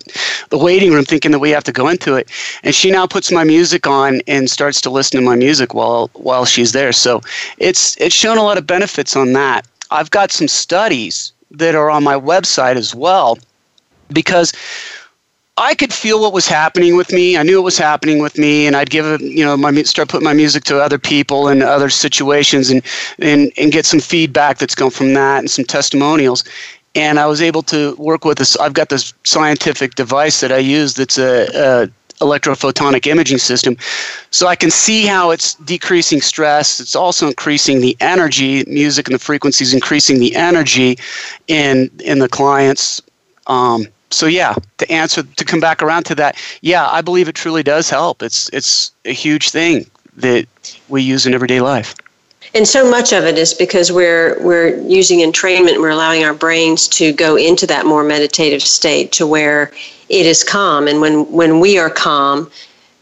the 0.50 0.58
waiting 0.58 0.92
room 0.92 1.06
thinking 1.06 1.32
that 1.32 1.40
we 1.40 1.52
have 1.52 1.64
to 1.66 1.72
go 1.72 1.88
into 1.88 2.16
it. 2.16 2.30
And 2.64 2.74
she 2.74 2.92
now 2.92 3.06
puts 3.06 3.32
my 3.32 3.44
music 3.44 3.86
on 3.88 4.22
and 4.28 4.50
starts 4.50 4.82
to 4.82 4.90
listen 4.90 5.20
to 5.20 5.26
my 5.26 5.36
music 5.36 5.74
while 5.74 6.10
while 6.14 6.46
she's 6.46 6.74
there. 6.74 6.92
So 6.92 7.22
it's 7.60 7.96
it's 7.98 8.16
shown 8.16 8.38
a 8.38 8.44
lot 8.44 8.58
of 8.58 8.66
benefits 8.66 9.16
on 9.16 9.34
that. 9.34 9.68
I've 9.92 10.12
got 10.12 10.32
some 10.32 10.48
studies 10.48 11.32
that 11.52 11.76
are 11.76 11.90
on 11.90 12.04
my 12.04 12.16
website 12.16 12.76
as 12.76 12.94
well 12.96 13.38
because 14.12 14.52
I 15.58 15.74
could 15.74 15.92
feel 15.92 16.22
what 16.22 16.34
was 16.34 16.48
happening 16.48 16.96
with 16.96 17.12
me. 17.12 17.36
I 17.36 17.42
knew 17.42 17.58
it 17.58 17.64
was 17.64 17.80
happening 17.80 18.20
with 18.20 18.38
me, 18.38 18.68
and 18.68 18.76
I'd 18.76 18.92
give 18.92 19.20
you 19.20 19.44
know, 19.44 19.58
my 19.58 19.74
start 19.84 20.08
putting 20.08 20.26
my 20.26 20.34
music 20.34 20.64
to 20.66 20.80
other 20.80 21.00
people 21.00 21.48
and 21.48 21.64
other 21.64 21.90
situations, 21.90 22.70
and 22.70 22.84
and 23.20 23.52
and 23.58 23.72
get 23.72 23.86
some 23.86 24.00
feedback 24.00 24.60
that's 24.60 24.76
come 24.76 24.92
from 24.92 25.14
that 25.14 25.40
and 25.40 25.50
some 25.50 25.66
testimonials. 25.66 26.44
And 26.94 27.20
I 27.20 27.26
was 27.26 27.42
able 27.42 27.64
to 27.64 27.96
work 27.96 28.24
with 28.24 28.38
this. 28.38 28.56
I've 28.58 28.74
got 28.74 28.90
this 28.90 29.14
scientific 29.24 29.96
device 29.96 30.40
that 30.42 30.52
I 30.52 30.58
use 30.58 30.94
that's 30.94 31.18
a, 31.18 31.48
a 31.54 31.90
electrophotonic 32.24 33.06
imaging 33.06 33.38
system. 33.38 33.78
So 34.32 34.48
I 34.48 34.56
can 34.56 34.72
see 34.72 35.06
how 35.06 35.30
it's 35.32 35.54
decreasing 35.56 36.22
stress. 36.22 36.80
It's 36.80 36.96
also 36.96 37.28
increasing 37.28 37.82
the 37.82 37.96
energy, 38.00 38.64
music 38.66 39.08
and 39.08 39.16
the 39.16 39.20
frequencies 39.20 39.74
increasing 39.74 40.20
the 40.20 40.36
energy 40.36 40.98
in 41.48 41.90
in 42.04 42.20
the 42.20 42.30
clients. 42.30 43.02
Um, 43.48 43.88
so 44.10 44.26
yeah, 44.26 44.56
to 44.78 44.92
answer 44.92 45.24
to 45.24 45.46
come 45.46 45.60
back 45.60 45.82
around 45.82 46.04
to 46.06 46.16
that, 46.16 46.38
yeah, 46.62 46.88
I 46.88 47.02
believe 47.02 47.28
it 47.28 47.36
truly 47.36 47.64
does 47.64 47.90
help. 47.90 48.24
It's 48.24 48.50
it's 48.54 48.92
a 49.06 49.14
huge 49.14 49.50
thing 49.50 49.90
that 50.18 50.48
we 50.90 51.02
use 51.02 51.26
in 51.26 51.34
everyday 51.34 51.62
life. 51.62 51.96
And 52.54 52.68
so 52.68 52.90
much 52.90 53.12
of 53.12 53.26
it 53.26 53.38
is 53.38 53.54
because 53.54 53.92
we're 53.92 54.42
we're 54.42 54.80
using 54.82 55.20
entrainment, 55.20 55.80
we're 55.80 55.90
allowing 55.90 56.24
our 56.24 56.34
brains 56.34 56.88
to 56.90 57.12
go 57.12 57.36
into 57.36 57.68
that 57.68 57.86
more 57.86 58.04
meditative 58.04 58.62
state 58.62 59.12
to 59.14 59.28
where 59.28 59.72
it 60.10 60.26
is 60.26 60.44
calm. 60.44 60.88
And 60.88 61.02
when 61.02 61.32
when 61.32 61.60
we 61.60 61.78
are 61.78 61.90
calm, 61.90 62.50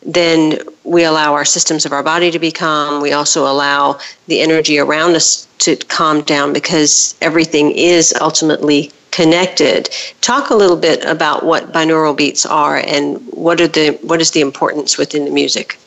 then 0.06 0.60
we 0.84 1.04
allow 1.04 1.34
our 1.34 1.46
systems 1.46 1.86
of 1.86 1.92
our 1.92 2.04
body 2.04 2.30
to 2.32 2.40
be 2.40 2.52
calm. 2.52 3.02
We 3.02 3.12
also 3.12 3.48
allow 3.48 4.00
the 4.28 4.42
energy 4.42 4.78
around 4.78 5.16
us 5.16 5.48
to 5.60 5.76
calm 5.76 6.22
down 6.22 6.54
because 6.54 7.16
everything 7.22 7.72
is 7.72 8.14
ultimately 8.22 8.92
connected. 9.12 9.90
Talk 10.22 10.50
a 10.50 10.56
little 10.56 10.78
bit 10.78 11.04
about 11.06 11.44
what 11.44 11.72
binaural 11.72 12.16
beats 12.16 12.46
are 12.46 12.78
and 12.78 13.18
what 13.32 13.60
are 13.62 13.68
the 13.68 13.98
what 14.02 14.22
is 14.22 14.32
the 14.32 14.42
importance 14.42 14.98
within 14.98 15.26
the 15.26 15.32
music. 15.32 15.80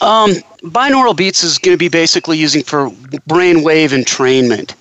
Um, 0.00 0.34
binaural 0.62 1.16
beats 1.16 1.42
is 1.42 1.58
going 1.58 1.74
to 1.74 1.78
be 1.78 1.88
basically 1.88 2.38
using 2.38 2.62
for 2.62 2.90
brainwave 3.28 3.90
entrainment. 3.90 4.74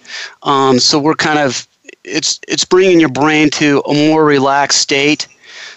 Um, 0.44 0.80
so 0.80 1.00
we're 1.00 1.16
kind 1.16 1.40
of 1.40 1.68
it's 2.04 2.40
it's 2.48 2.66
bringing 2.66 3.00
your 3.00 3.10
brain 3.10 3.50
to 3.52 3.82
a 3.88 3.94
more 3.94 4.26
relaxed 4.26 4.82
state, 4.82 5.28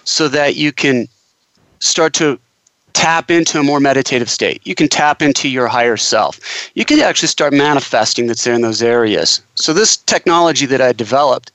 so 0.05 0.29
that 0.29 0.57
you 0.57 0.73
can 0.73 1.09
start 1.81 2.13
to 2.15 2.39
tap 2.99 3.31
into 3.31 3.61
a 3.61 3.63
more 3.63 3.79
meditative 3.79 4.29
state. 4.29 4.61
You 4.65 4.75
can 4.75 4.89
tap 4.89 5.23
into 5.23 5.49
your 5.49 5.69
higher 5.69 5.97
self. 5.97 6.41
You 6.75 6.85
can 6.85 6.99
actually 6.99 7.29
start 7.29 7.53
manifesting 7.53 8.27
that's 8.27 8.43
there 8.43 8.55
in 8.55 8.63
those 8.63 8.83
areas. 8.83 9.41
So 9.55 9.73
this 9.73 9.99
technology 9.99 10.67
that 10.67 10.81
I 10.81 10.93
developed 10.93 11.53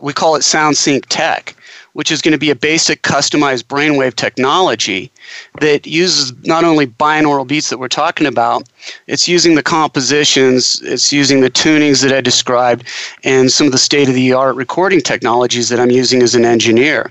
we 0.00 0.12
call 0.12 0.36
it 0.36 0.40
SoundSync 0.40 1.06
Tech, 1.08 1.54
which 1.94 2.10
is 2.10 2.20
going 2.20 2.32
to 2.32 2.38
be 2.38 2.50
a 2.50 2.54
basic 2.54 3.02
customized 3.02 3.64
brainwave 3.64 4.14
technology 4.14 5.10
that 5.60 5.86
uses 5.86 6.32
not 6.44 6.62
only 6.62 6.86
binaural 6.86 7.46
beats 7.46 7.70
that 7.70 7.78
we're 7.78 7.88
talking 7.88 8.26
about, 8.26 8.68
it's 9.06 9.26
using 9.26 9.54
the 9.54 9.62
compositions, 9.62 10.80
it's 10.82 11.12
using 11.12 11.40
the 11.40 11.50
tunings 11.50 12.02
that 12.02 12.12
I 12.12 12.20
described, 12.20 12.86
and 13.24 13.50
some 13.50 13.66
of 13.66 13.72
the 13.72 13.78
state 13.78 14.08
of 14.08 14.14
the 14.14 14.32
art 14.32 14.56
recording 14.56 15.00
technologies 15.00 15.68
that 15.70 15.80
I'm 15.80 15.90
using 15.90 16.22
as 16.22 16.34
an 16.34 16.44
engineer. 16.44 17.10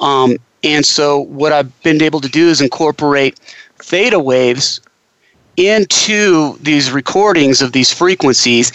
Um, 0.00 0.38
and 0.64 0.84
so, 0.84 1.20
what 1.20 1.52
I've 1.52 1.82
been 1.82 2.02
able 2.02 2.20
to 2.20 2.28
do 2.28 2.48
is 2.48 2.60
incorporate 2.60 3.38
theta 3.78 4.18
waves 4.18 4.80
into 5.56 6.58
these 6.58 6.90
recordings 6.90 7.62
of 7.62 7.72
these 7.72 7.92
frequencies 7.92 8.72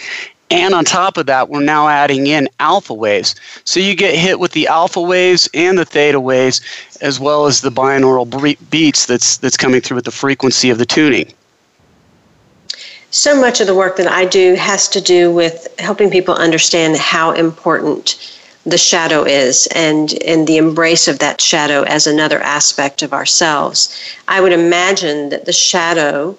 and 0.50 0.74
on 0.74 0.84
top 0.84 1.16
of 1.16 1.26
that, 1.26 1.48
we're 1.48 1.62
now 1.62 1.88
adding 1.88 2.26
in 2.26 2.48
alpha 2.58 2.92
waves. 2.92 3.36
So 3.64 3.78
you 3.78 3.94
get 3.94 4.16
hit 4.16 4.40
with 4.40 4.50
the 4.50 4.66
alpha 4.66 5.00
waves 5.00 5.48
and 5.54 5.78
the 5.78 5.84
theta 5.84 6.18
waves, 6.18 6.60
as 7.00 7.20
well 7.20 7.46
as 7.46 7.60
the 7.60 7.70
binaural 7.70 8.28
beats 8.70 9.06
that's, 9.06 9.36
that's 9.36 9.56
coming 9.56 9.80
through 9.80 9.96
with 9.96 10.06
the 10.06 10.10
frequency 10.10 10.68
of 10.70 10.78
the 10.78 10.86
tuning. 10.86 11.32
So 13.12 13.40
much 13.40 13.60
of 13.60 13.68
the 13.68 13.74
work 13.74 13.96
that 13.96 14.08
I 14.08 14.24
do 14.24 14.54
has 14.54 14.88
to 14.88 15.00
do 15.00 15.32
with 15.32 15.68
helping 15.78 16.10
people 16.10 16.34
understand 16.34 16.96
how 16.96 17.30
important 17.32 18.39
the 18.64 18.78
shadow 18.78 19.24
is 19.24 19.66
and, 19.74 20.12
and 20.22 20.46
the 20.46 20.58
embrace 20.58 21.08
of 21.08 21.18
that 21.18 21.40
shadow 21.40 21.82
as 21.84 22.06
another 22.06 22.40
aspect 22.40 23.02
of 23.02 23.12
ourselves. 23.12 23.96
I 24.28 24.40
would 24.40 24.52
imagine 24.52 25.30
that 25.30 25.46
the 25.46 25.52
shadow 25.52 26.36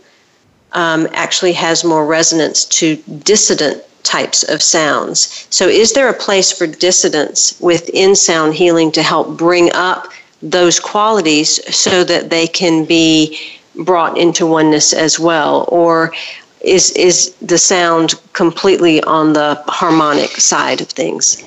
um, 0.74 1.08
actually 1.13 1.54
has 1.54 1.84
more 1.84 2.06
resonance 2.06 2.66
to 2.66 2.98
dissident 3.24 3.84
types 4.04 4.44
of 4.44 4.62
sounds. 4.62 5.48
So, 5.50 5.68
is 5.68 5.94
there 5.94 6.10
a 6.10 6.13
place 6.13 6.51
for 6.51 6.66
dissonance 6.68 7.60
within 7.60 8.16
sound 8.16 8.56
healing 8.56 8.92
to 8.94 9.04
help 9.04 9.38
bring 9.38 9.72
up 9.74 10.08
those 10.42 10.80
qualities 10.80 11.60
so 11.75 12.04
that 12.04 12.30
they 12.30 12.48
can 12.48 12.86
be 12.86 13.38
brought 13.75 14.18
into 14.18 14.46
oneness 14.46 14.94
as 14.94 15.20
well? 15.20 15.66
Or 15.68 16.13
is, 16.62 16.92
is 16.92 17.36
the 17.42 17.58
sound 17.58 18.13
completely 18.34 19.01
on 19.04 19.34
the 19.34 19.63
harmonic 19.68 20.32
side 20.32 20.82
of 20.82 20.90
things? 20.90 21.44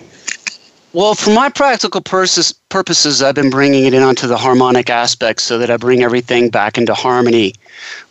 Well, 0.94 1.16
for 1.16 1.30
my 1.30 1.48
practical 1.48 2.00
purposes, 2.00 3.20
I've 3.20 3.34
been 3.34 3.50
bringing 3.50 3.84
it 3.84 3.94
in 3.94 4.04
onto 4.04 4.28
the 4.28 4.36
harmonic 4.36 4.88
aspects 4.88 5.42
so 5.42 5.58
that 5.58 5.68
I 5.68 5.76
bring 5.76 6.04
everything 6.04 6.50
back 6.50 6.78
into 6.78 6.94
harmony 6.94 7.54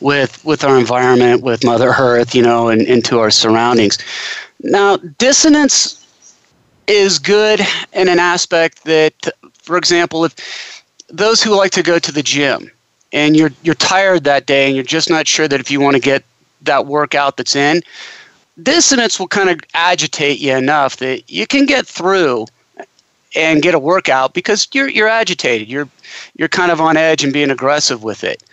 with 0.01 0.43
with 0.43 0.65
our 0.65 0.77
environment, 0.77 1.43
with 1.43 1.63
Mother 1.63 1.95
Earth, 1.97 2.35
you 2.35 2.41
know, 2.41 2.67
and 2.67 2.81
into 2.81 3.19
our 3.19 3.31
surroundings. 3.31 3.97
Now, 4.63 4.97
dissonance 4.97 6.05
is 6.87 7.19
good 7.19 7.61
in 7.93 8.09
an 8.09 8.19
aspect 8.19 8.83
that, 8.83 9.13
for 9.53 9.77
example, 9.77 10.25
if 10.25 10.83
those 11.07 11.41
who 11.41 11.55
like 11.55 11.71
to 11.71 11.83
go 11.83 11.99
to 11.99 12.11
the 12.11 12.21
gym 12.21 12.69
and 13.13 13.37
you're 13.37 13.51
you're 13.63 13.75
tired 13.75 14.25
that 14.25 14.45
day 14.45 14.65
and 14.67 14.75
you're 14.75 14.83
just 14.83 15.09
not 15.09 15.25
sure 15.25 15.47
that 15.47 15.61
if 15.61 15.71
you 15.71 15.79
want 15.79 15.95
to 15.95 16.01
get 16.01 16.25
that 16.63 16.85
workout 16.85 17.37
that's 17.37 17.55
in, 17.55 17.81
dissonance 18.61 19.21
will 19.21 19.29
kind 19.29 19.49
of 19.49 19.57
agitate 19.73 20.39
you 20.39 20.53
enough 20.53 20.97
that 20.97 21.31
you 21.31 21.47
can 21.47 21.65
get 21.65 21.87
through 21.87 22.45
and 23.35 23.61
get 23.61 23.75
a 23.75 23.79
workout 23.79 24.33
because 24.33 24.67
you're 24.73 24.89
you're 24.89 25.07
agitated. 25.07 25.67
You're 25.67 25.89
you're 26.35 26.49
kind 26.49 26.71
of 26.71 26.81
on 26.81 26.97
edge 26.97 27.23
and 27.23 27.33
being 27.33 27.51
aggressive 27.51 28.03
with 28.03 28.23
it. 28.23 28.43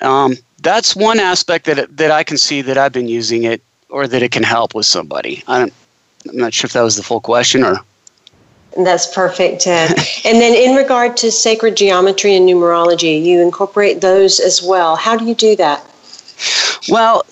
Um, 0.00 0.36
that's 0.60 0.96
one 0.96 1.18
aspect 1.18 1.66
that 1.66 1.96
that 1.96 2.10
I 2.10 2.24
can 2.24 2.36
see 2.36 2.62
that 2.62 2.78
I've 2.78 2.92
been 2.92 3.08
using 3.08 3.44
it 3.44 3.62
or 3.88 4.06
that 4.06 4.22
it 4.22 4.32
can 4.32 4.42
help 4.42 4.74
with 4.74 4.86
somebody. 4.86 5.42
I'm, 5.46 5.70
I'm 6.28 6.36
not 6.36 6.54
sure 6.54 6.66
if 6.66 6.72
that 6.72 6.82
was 6.82 6.96
the 6.96 7.02
full 7.02 7.20
question 7.20 7.62
or. 7.62 7.76
That's 8.84 9.12
perfect, 9.14 9.60
Ted. 9.62 9.90
and 10.24 10.40
then, 10.40 10.54
in 10.54 10.74
regard 10.74 11.14
to 11.18 11.30
sacred 11.30 11.76
geometry 11.76 12.34
and 12.34 12.48
numerology, 12.48 13.22
you 13.22 13.42
incorporate 13.42 14.00
those 14.00 14.40
as 14.40 14.62
well. 14.62 14.96
How 14.96 15.14
do 15.14 15.26
you 15.26 15.34
do 15.34 15.54
that? 15.56 15.86
Well, 16.88 17.26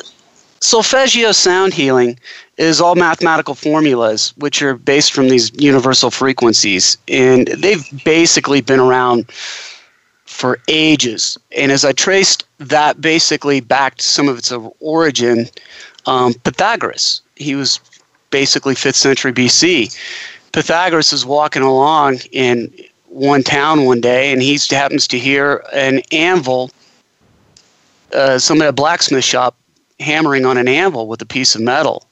solfeggio 0.61 1.33
sound 1.33 1.73
healing 1.73 2.19
is 2.61 2.79
all 2.79 2.95
mathematical 2.95 3.55
formulas 3.55 4.35
which 4.37 4.61
are 4.61 4.77
based 4.77 5.13
from 5.13 5.29
these 5.29 5.51
universal 5.59 6.11
frequencies. 6.11 6.99
And 7.09 7.49
they've 7.49 7.85
basically 8.05 8.61
been 8.61 8.79
around 8.79 9.31
for 10.27 10.59
ages. 10.69 11.39
And 11.57 11.73
as 11.73 11.85
i 11.85 11.93
traced 11.93 12.45
that 12.59 13.01
basically 13.01 13.61
back 13.61 13.97
to 13.97 14.05
some 14.05 14.29
of 14.29 14.39
its 14.39 14.53
origin 14.81 15.49
um, 16.07 16.35
pythagoras 16.35 17.23
he 17.37 17.55
was 17.55 17.81
basically 18.31 18.75
5th 18.75 18.95
century 18.95 19.33
bc 19.33 19.97
pythagoras 20.53 21.13
is 21.13 21.27
walking 21.27 21.63
along 21.63 22.19
in 22.33 22.73
one 23.07 23.43
town 23.43 23.85
one 23.85 24.01
day 24.01 24.33
and 24.33 24.41
he 24.41 24.59
happens 24.71 25.09
to 25.09 25.19
hear 25.19 25.65
an 25.73 26.01
anvil 26.13 26.71
uh, 28.15 28.39
somebody 28.39 28.67
at 28.67 28.71
a 28.71 28.73
blacksmith 28.73 29.25
shop 29.25 29.57
hammering 29.99 30.47
on 30.47 30.57
an 30.57 30.69
anvil 30.69 31.09
with 31.09 31.21
a 31.21 31.27
piece 31.27 31.55
of 31.55 31.61
metal 31.61 32.07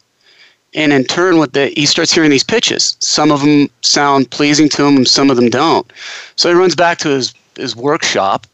and 0.75 0.92
in 0.92 1.04
turn 1.04 1.38
with 1.38 1.52
the 1.52 1.68
he 1.68 1.87
starts 1.87 2.12
hearing 2.12 2.30
these 2.30 2.44
pitches. 2.44 2.96
Some 3.00 3.30
of 3.30 3.40
them 3.40 3.68
sound 3.82 4.30
pleasing 4.30 4.68
to 4.70 4.87
him 4.87 4.96
and 4.96 5.08
some 5.08 5.30
of 5.30 5.37
them 5.37 5.48
don't. 5.48 5.90
So 6.37 6.48
he 6.48 6.54
runs 6.54 6.75
back 6.75 6.98
to 6.98 7.08
his 7.08 7.34
his 7.56 7.75
workshop 7.75 8.46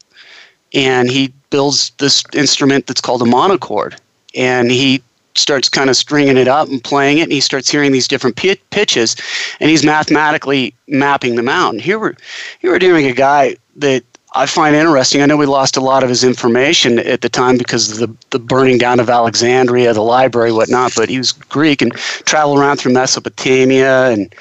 and 0.73 1.09
he 1.09 1.33
builds 1.49 1.91
this 1.99 2.23
instrument 2.33 2.87
that's 2.87 3.01
called 3.01 3.21
a 3.21 3.25
monochord. 3.25 3.95
And 4.35 4.71
he 4.71 5.01
starts 5.35 5.69
kind 5.69 5.89
of 5.89 5.97
stringing 5.97 6.37
it 6.37 6.47
up 6.47 6.69
and 6.69 6.83
playing 6.83 7.17
it 7.17 7.23
and 7.23 7.31
he 7.31 7.41
starts 7.41 7.69
hearing 7.69 7.91
these 7.91 8.07
different 8.07 8.37
p- 8.37 8.59
pitches 8.69 9.15
and 9.59 9.69
he's 9.69 9.83
mathematically 9.83 10.73
mapping 10.87 11.35
them 11.35 11.49
out. 11.49 11.73
And 11.73 11.81
here 11.81 11.99
we're 11.99 12.15
here 12.59 12.71
we're 12.71 12.79
doing 12.79 13.05
a 13.07 13.13
guy 13.13 13.57
that 13.75 14.03
I 14.37 14.45
find 14.45 14.75
interesting. 14.75 15.21
I 15.21 15.27
know 15.27 15.37
we 15.37 15.45
lost 15.45 15.77
a 15.77 15.81
lot 15.81 16.03
of 16.03 16.09
his 16.09 16.23
information 16.23 16.99
at 16.99 17.21
the 17.21 17.29
time 17.29 17.57
because 17.57 17.93
of 17.93 17.99
the, 17.99 18.27
the 18.31 18.39
burning 18.39 18.77
down 18.77 18.99
of 18.99 19.09
Alexandria, 19.09 19.93
the 19.93 20.01
library, 20.01 20.51
whatnot. 20.51 20.91
But 20.93 21.07
he 21.07 21.17
was 21.17 21.31
Greek 21.31 21.81
and 21.81 21.93
traveled 21.93 22.59
around 22.59 22.77
through 22.77 22.93
Mesopotamia 22.93 24.09
and 24.09 24.35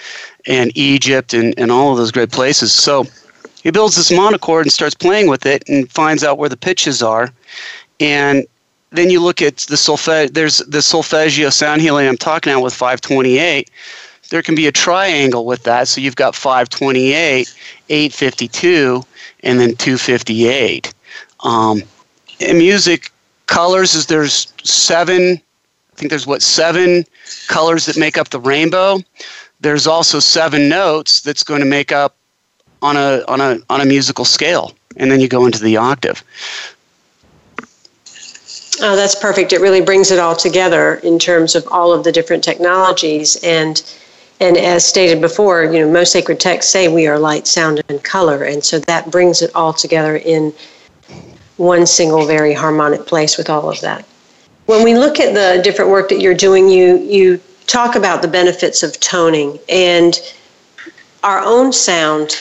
and 0.46 0.76
Egypt 0.76 1.32
and, 1.32 1.54
and 1.56 1.70
all 1.70 1.92
of 1.92 1.96
those 1.96 2.10
great 2.10 2.30
places. 2.32 2.72
So 2.72 3.06
he 3.62 3.70
builds 3.70 3.96
this 3.96 4.10
monochord 4.10 4.66
and 4.66 4.72
starts 4.72 4.94
playing 4.94 5.28
with 5.28 5.46
it 5.46 5.66
and 5.68 5.90
finds 5.90 6.22
out 6.22 6.36
where 6.36 6.50
the 6.50 6.56
pitches 6.56 7.02
are. 7.02 7.30
And 7.98 8.46
then 8.90 9.08
you 9.10 9.22
look 9.22 9.40
at 9.40 9.58
the 9.58 9.76
solfege. 9.76 10.34
There's 10.34 10.58
the 10.58 10.82
solfeggio 10.82 11.50
sound 11.50 11.80
healing 11.80 12.08
I'm 12.08 12.18
talking 12.18 12.52
about 12.52 12.62
with 12.62 12.74
528 12.74 13.70
there 14.30 14.42
can 14.42 14.54
be 14.54 14.66
a 14.66 14.72
triangle 14.72 15.44
with 15.44 15.62
that. 15.64 15.88
So 15.88 16.00
you've 16.00 16.16
got 16.16 16.34
528, 16.34 17.54
852, 17.88 19.04
and 19.44 19.60
then 19.60 19.76
258. 19.76 20.92
Um, 21.40 21.82
in 22.40 22.58
music, 22.58 23.12
colors 23.46 23.94
is 23.94 24.06
there's 24.06 24.52
seven. 24.64 25.40
I 25.92 25.96
think 25.96 26.10
there's 26.10 26.26
what 26.26 26.42
seven 26.42 27.04
colors 27.46 27.86
that 27.86 27.96
make 27.96 28.18
up 28.18 28.30
the 28.30 28.40
rainbow. 28.40 28.98
There's 29.60 29.86
also 29.86 30.18
seven 30.18 30.68
notes 30.68 31.20
that's 31.20 31.44
going 31.44 31.60
to 31.60 31.66
make 31.66 31.92
up 31.92 32.16
on 32.82 32.96
a 32.96 33.22
on 33.28 33.40
a 33.40 33.58
on 33.70 33.80
a 33.80 33.84
musical 33.84 34.24
scale, 34.24 34.72
and 34.96 35.10
then 35.10 35.20
you 35.20 35.28
go 35.28 35.46
into 35.46 35.62
the 35.62 35.76
octave. 35.76 36.24
Oh, 38.80 38.96
that's 38.96 39.14
perfect. 39.14 39.52
It 39.52 39.60
really 39.60 39.80
brings 39.80 40.10
it 40.10 40.18
all 40.18 40.34
together 40.34 40.96
in 40.96 41.20
terms 41.20 41.54
of 41.54 41.66
all 41.70 41.92
of 41.92 42.02
the 42.02 42.10
different 42.10 42.42
technologies 42.42 43.36
and 43.44 43.80
and 44.44 44.58
as 44.58 44.84
stated 44.84 45.22
before, 45.22 45.64
you 45.64 45.80
know, 45.80 45.90
most 45.90 46.12
sacred 46.12 46.38
texts 46.38 46.70
say 46.70 46.88
we 46.88 47.06
are 47.06 47.18
light, 47.18 47.46
sound, 47.46 47.82
and 47.88 48.04
color, 48.04 48.44
and 48.44 48.62
so 48.62 48.78
that 48.80 49.10
brings 49.10 49.40
it 49.40 49.50
all 49.54 49.72
together 49.72 50.16
in 50.16 50.52
one 51.56 51.86
single, 51.86 52.26
very 52.26 52.52
harmonic 52.52 53.06
place 53.06 53.38
with 53.38 53.48
all 53.48 53.70
of 53.70 53.80
that. 53.80 54.04
When 54.66 54.84
we 54.84 54.94
look 54.94 55.18
at 55.18 55.32
the 55.32 55.62
different 55.62 55.90
work 55.90 56.10
that 56.10 56.20
you're 56.20 56.34
doing, 56.34 56.68
you 56.68 56.98
you 56.98 57.40
talk 57.66 57.96
about 57.96 58.20
the 58.20 58.28
benefits 58.28 58.82
of 58.82 59.00
toning, 59.00 59.58
and 59.70 60.20
our 61.22 61.40
own 61.40 61.72
sound 61.72 62.32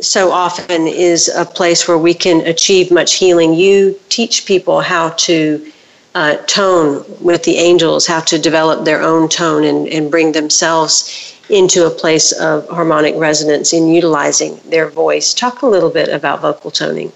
so 0.00 0.30
often 0.30 0.86
is 0.86 1.28
a 1.28 1.44
place 1.44 1.88
where 1.88 1.98
we 1.98 2.14
can 2.14 2.46
achieve 2.46 2.92
much 2.92 3.14
healing. 3.14 3.54
You 3.54 3.98
teach 4.08 4.46
people 4.46 4.80
how 4.80 5.10
to 5.26 5.72
uh, 6.14 6.36
tone 6.46 7.04
with 7.20 7.42
the 7.42 7.56
angels, 7.56 8.06
how 8.06 8.20
to 8.20 8.38
develop 8.38 8.84
their 8.84 9.02
own 9.02 9.28
tone 9.28 9.64
and, 9.64 9.88
and 9.88 10.10
bring 10.10 10.32
themselves 10.32 11.39
into 11.50 11.86
a 11.86 11.90
place 11.90 12.32
of 12.32 12.68
harmonic 12.68 13.14
resonance 13.16 13.72
in 13.72 13.88
utilizing 13.88 14.58
their 14.66 14.88
voice. 14.88 15.34
Talk 15.34 15.62
a 15.62 15.66
little 15.66 15.90
bit 15.90 16.08
about 16.08 16.40
vocal 16.40 16.70
toning. 16.70 17.12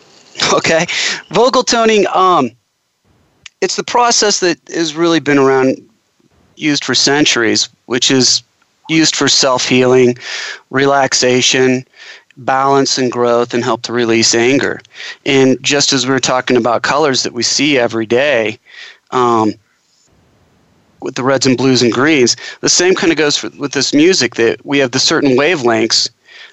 Okay. 0.53 0.87
Vocal 1.31 1.63
toning, 1.63 2.07
um, 2.13 2.51
it's 3.61 3.77
the 3.77 3.85
process 3.85 4.41
that 4.41 4.59
has 4.69 4.95
really 4.95 5.21
been 5.21 5.39
around, 5.39 5.77
used 6.57 6.85
for 6.85 6.95
centuries, 6.95 7.69
which 7.87 8.11
is 8.11 8.43
used 8.89 9.17
for 9.17 9.29
self 9.29 9.67
healing, 9.69 10.17
relaxation, 10.71 11.87
balance 12.37 12.99
and 12.99 13.11
growth, 13.11 13.55
and 13.55 13.65
help 13.65 13.83
to 13.83 13.93
release 13.93 14.35
anger. 14.35 14.81
And 15.25 15.63
just 15.63 15.93
as 15.93 16.07
we 16.07 16.15
are 16.15 16.21
talking 16.21 16.57
about 16.57 16.83
colors 16.83 17.23
that 17.23 17.33
we 17.33 17.43
see 17.43 17.79
every 17.79 18.07
day, 18.07 18.59
um, 19.11 19.55
with 21.05 21.15
the 21.15 21.23
reds 21.23 21.47
and 21.47 21.57
blues 21.57 21.83
and 21.83 21.93
greens. 21.93 22.35
The 22.61 22.69
same 22.69 22.95
kind 22.95 23.13
of 23.13 23.19
goes 23.19 23.37
for, 23.37 23.51
with 23.51 23.73
this 23.73 23.93
music 23.93 24.35
that 24.37 24.65
we 24.65 24.79
have 24.79 24.91
the 24.91 24.99
certain 24.99 25.37
wavelengths 25.37 26.09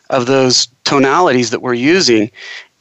of 0.09 0.25
those 0.25 0.67
tonalities 0.83 1.49
that 1.51 1.61
we're 1.61 1.73
using 1.73 2.29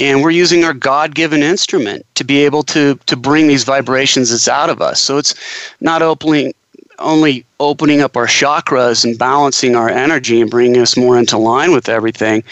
and 0.00 0.22
we're 0.22 0.30
using 0.30 0.64
our 0.64 0.74
god-given 0.74 1.42
instrument 1.42 2.04
to 2.16 2.24
be 2.24 2.44
able 2.44 2.64
to 2.64 2.96
to 3.06 3.16
bring 3.16 3.46
these 3.46 3.62
vibrations 3.62 4.30
that's 4.30 4.48
out 4.48 4.68
of 4.68 4.82
us 4.82 5.00
so 5.00 5.16
it's 5.16 5.34
not 5.80 6.02
opening 6.02 6.52
only 6.98 7.44
opening 7.60 8.00
up 8.00 8.16
our 8.16 8.26
chakras 8.26 9.04
and 9.04 9.16
balancing 9.16 9.76
our 9.76 9.88
energy 9.88 10.40
and 10.40 10.50
bringing 10.50 10.80
us 10.80 10.96
more 10.96 11.16
into 11.16 11.38
line 11.38 11.70
with 11.70 11.88
everything 11.88 12.42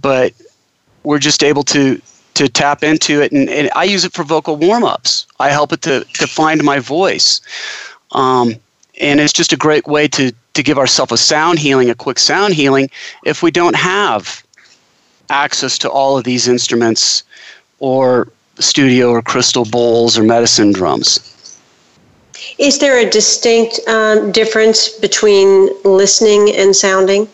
but 0.00 0.32
we're 1.04 1.18
just 1.18 1.44
able 1.44 1.62
to 1.62 2.00
to 2.34 2.48
tap 2.48 2.82
into 2.82 3.22
it 3.22 3.30
and, 3.30 3.48
and 3.48 3.70
i 3.76 3.84
use 3.84 4.04
it 4.04 4.12
for 4.12 4.24
vocal 4.24 4.56
warm-ups 4.56 5.26
i 5.38 5.48
help 5.48 5.72
it 5.72 5.80
to 5.82 6.04
to 6.14 6.26
find 6.26 6.64
my 6.64 6.80
voice 6.80 7.40
um, 8.12 8.54
and 9.00 9.20
it's 9.20 9.32
just 9.32 9.52
a 9.52 9.56
great 9.56 9.86
way 9.86 10.08
to 10.08 10.32
to 10.54 10.62
give 10.62 10.78
ourselves 10.78 11.12
a 11.12 11.16
sound 11.16 11.58
healing, 11.58 11.90
a 11.90 11.94
quick 11.94 12.18
sound 12.18 12.54
healing, 12.54 12.88
if 13.24 13.42
we 13.42 13.50
don't 13.50 13.74
have 13.74 14.44
access 15.30 15.78
to 15.78 15.90
all 15.90 16.16
of 16.16 16.24
these 16.24 16.46
instruments 16.46 17.24
or 17.80 18.28
studio 18.60 19.10
or 19.10 19.20
crystal 19.20 19.64
bowls 19.64 20.16
or 20.16 20.22
medicine 20.22 20.72
drums. 20.72 21.60
Is 22.58 22.78
there 22.78 22.98
a 22.98 23.10
distinct 23.10 23.80
um, 23.88 24.30
difference 24.30 24.88
between 24.88 25.70
listening 25.82 26.54
and 26.54 26.76
sounding? 26.76 27.28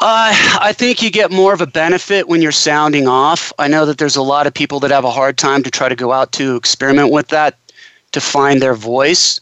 Uh, 0.00 0.34
I 0.60 0.72
think 0.76 1.02
you 1.02 1.10
get 1.10 1.30
more 1.30 1.52
of 1.52 1.60
a 1.60 1.66
benefit 1.66 2.26
when 2.26 2.42
you're 2.42 2.52
sounding 2.52 3.06
off. 3.06 3.52
I 3.58 3.68
know 3.68 3.86
that 3.86 3.98
there's 3.98 4.16
a 4.16 4.22
lot 4.22 4.46
of 4.46 4.54
people 4.54 4.80
that 4.80 4.90
have 4.90 5.04
a 5.04 5.10
hard 5.10 5.38
time 5.38 5.62
to 5.62 5.70
try 5.70 5.88
to 5.88 5.94
go 5.94 6.10
out 6.10 6.32
to 6.32 6.56
experiment 6.56 7.12
with 7.12 7.28
that 7.28 7.56
to 8.12 8.20
find 8.20 8.62
their 8.62 8.74
voice. 8.74 9.40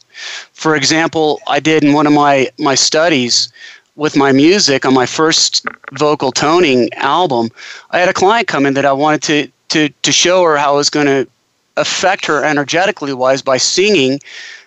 For 0.52 0.76
example, 0.76 1.40
I 1.46 1.60
did 1.60 1.84
in 1.84 1.92
one 1.92 2.06
of 2.06 2.12
my, 2.12 2.48
my 2.58 2.74
studies 2.74 3.52
with 3.96 4.16
my 4.16 4.32
music 4.32 4.84
on 4.84 4.94
my 4.94 5.06
first 5.06 5.66
vocal 5.92 6.32
toning 6.32 6.92
album, 6.94 7.50
I 7.90 7.98
had 7.98 8.08
a 8.08 8.14
client 8.14 8.48
come 8.48 8.64
in 8.66 8.74
that 8.74 8.86
I 8.86 8.92
wanted 8.92 9.22
to, 9.22 9.48
to, 9.68 9.88
to 10.02 10.12
show 10.12 10.42
her 10.44 10.56
how 10.56 10.74
it 10.74 10.76
was 10.76 10.90
going 10.90 11.06
to 11.06 11.28
affect 11.76 12.26
her 12.26 12.44
energetically 12.44 13.12
wise 13.12 13.42
by 13.42 13.56
singing 13.56 14.20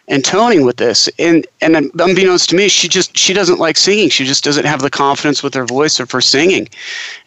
and 0.07 0.23
toning 0.23 0.65
with 0.65 0.77
this. 0.77 1.09
And 1.17 1.47
and 1.61 1.75
unbeknownst 1.75 2.49
to 2.49 2.55
me, 2.55 2.67
she 2.67 2.87
just 2.87 3.17
she 3.17 3.33
doesn't 3.33 3.59
like 3.59 3.77
singing. 3.77 4.09
She 4.09 4.25
just 4.25 4.43
doesn't 4.43 4.65
have 4.65 4.81
the 4.81 4.89
confidence 4.89 5.41
with 5.41 5.53
her 5.53 5.65
voice 5.65 5.99
or 5.99 6.05
for 6.05 6.21
singing. 6.21 6.67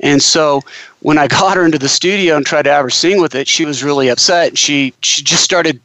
And 0.00 0.22
so 0.22 0.62
when 1.00 1.18
I 1.18 1.26
got 1.26 1.56
her 1.56 1.64
into 1.64 1.78
the 1.78 1.88
studio 1.88 2.36
and 2.36 2.44
tried 2.44 2.62
to 2.62 2.72
have 2.72 2.84
her 2.84 2.90
sing 2.90 3.20
with 3.20 3.34
it, 3.34 3.48
she 3.48 3.64
was 3.64 3.82
really 3.82 4.08
upset. 4.08 4.58
She 4.58 4.92
she 5.00 5.22
just 5.22 5.42
started 5.42 5.80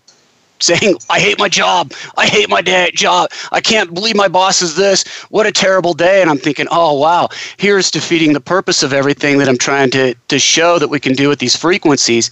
saying, 0.61 0.97
I 1.09 1.19
hate 1.19 1.39
my 1.39 1.49
job. 1.49 1.93
I 2.17 2.27
hate 2.27 2.49
my 2.49 2.61
day, 2.61 2.91
job. 2.93 3.31
I 3.51 3.61
can't 3.61 3.93
believe 3.93 4.15
my 4.15 4.27
boss 4.27 4.61
is 4.61 4.75
this. 4.75 5.07
What 5.29 5.47
a 5.47 5.51
terrible 5.51 5.93
day. 5.93 6.21
And 6.21 6.29
I'm 6.29 6.37
thinking, 6.37 6.67
oh, 6.71 6.97
wow, 6.97 7.29
here's 7.57 7.91
defeating 7.91 8.33
the 8.33 8.41
purpose 8.41 8.83
of 8.83 8.93
everything 8.93 9.37
that 9.39 9.49
I'm 9.49 9.57
trying 9.57 9.91
to, 9.91 10.15
to 10.27 10.39
show 10.39 10.79
that 10.79 10.87
we 10.89 10.99
can 10.99 11.13
do 11.13 11.29
with 11.29 11.39
these 11.39 11.55
frequencies. 11.55 12.31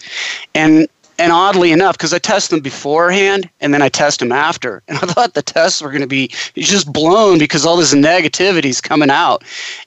And 0.56 0.88
and 1.20 1.34
oddly 1.34 1.74
enough, 1.74 1.98
because 1.98 2.14
I 2.14 2.20
test 2.20 2.50
them 2.50 2.62
beforehand 2.62 3.50
and 3.60 3.74
then 3.74 3.82
I 3.82 3.90
test 3.90 4.22
them 4.22 4.32
after, 4.32 4.82
and 4.88 4.98
I 4.98 5.02
thought 5.02 5.34
the 5.34 5.42
tests 5.42 5.82
were 5.82 5.90
going 5.90 6.02
to 6.02 6.08
be 6.08 6.30
just 6.56 6.92
blown 6.92 7.38
because 7.38 7.66
all 7.66 7.76
this 7.76 7.94
negativity 7.94 8.68
is 8.68 8.80
coming 8.80 9.10
out, 9.10 9.44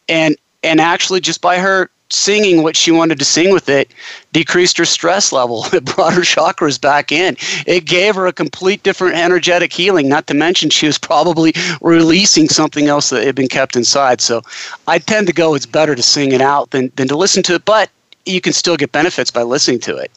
and 0.09 0.37
and 0.63 0.81
actually 0.81 1.21
just 1.21 1.41
by 1.41 1.59
her 1.59 1.91
singing 2.13 2.63
what 2.63 2.77
she 2.77 2.91
wanted 2.91 3.19
to 3.19 3.25
sing 3.25 3.53
with 3.53 3.69
it 3.69 3.93
decreased 4.33 4.79
her 4.79 4.85
stress 4.85 5.33
level. 5.33 5.67
It 5.73 5.85
brought 5.85 6.13
her 6.13 6.21
chakras 6.21 6.81
back 6.81 7.11
in. 7.11 7.37
It 7.67 7.87
gave 7.87 8.15
her 8.15 8.27
a 8.27 8.33
complete 8.33 8.83
different 8.83 9.17
energetic 9.17 9.73
healing, 9.73 10.09
not 10.09 10.27
to 10.27 10.35
mention 10.35 10.71
she 10.71 10.87
was 10.87 10.99
probably 10.99 11.55
releasing 11.81 12.49
something 12.49 12.89
else 12.89 13.11
that 13.11 13.25
had 13.25 13.35
been 13.35 13.49
kept 13.49 13.75
inside. 13.75 14.21
So 14.21 14.43
I 14.87 14.99
tend 14.99 15.27
to 15.29 15.33
go 15.33 15.55
it's 15.55 15.67
better 15.67 15.95
to 15.95 16.03
sing 16.03 16.33
it 16.33 16.41
out 16.41 16.71
than, 16.71 16.93
than 16.97 17.09
to 17.09 17.17
listen 17.17 17.43
to 17.45 17.55
it, 17.55 17.65
but 17.65 17.91
you 18.27 18.41
can 18.41 18.53
still 18.53 18.77
get 18.77 18.93
benefits 18.93 19.31
by 19.31 19.43
listening 19.43 19.81
to 19.81 19.97
it. 19.97 20.11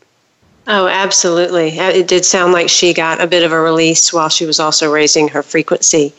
Oh, 0.67 0.87
absolutely. 0.87 1.79
Uh, 1.79 1.91
it 1.91 2.07
did 2.07 2.25
sound 2.25 2.51
like 2.51 2.69
she 2.69 2.91
got 2.93 3.21
a 3.21 3.27
bit 3.27 3.43
of 3.43 3.51
a 3.51 3.59
release 3.59 4.11
while 4.11 4.29
she 4.29 4.47
was 4.47 4.59
also 4.59 4.91
raising 4.91 5.27
her 5.27 5.43
frequency. 5.43 6.11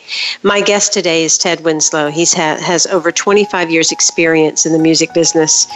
My 0.45 0.61
guest 0.61 0.93
today 0.93 1.25
is 1.25 1.37
Ted 1.37 1.65
Winslow. 1.65 2.11
He 2.11 2.25
ha- 2.27 2.59
has 2.61 2.87
over 2.87 3.11
25 3.11 3.71
years' 3.71 3.91
experience 3.91 4.65
in 4.65 4.73
the 4.73 4.79
music 4.79 5.13
business. 5.15 5.67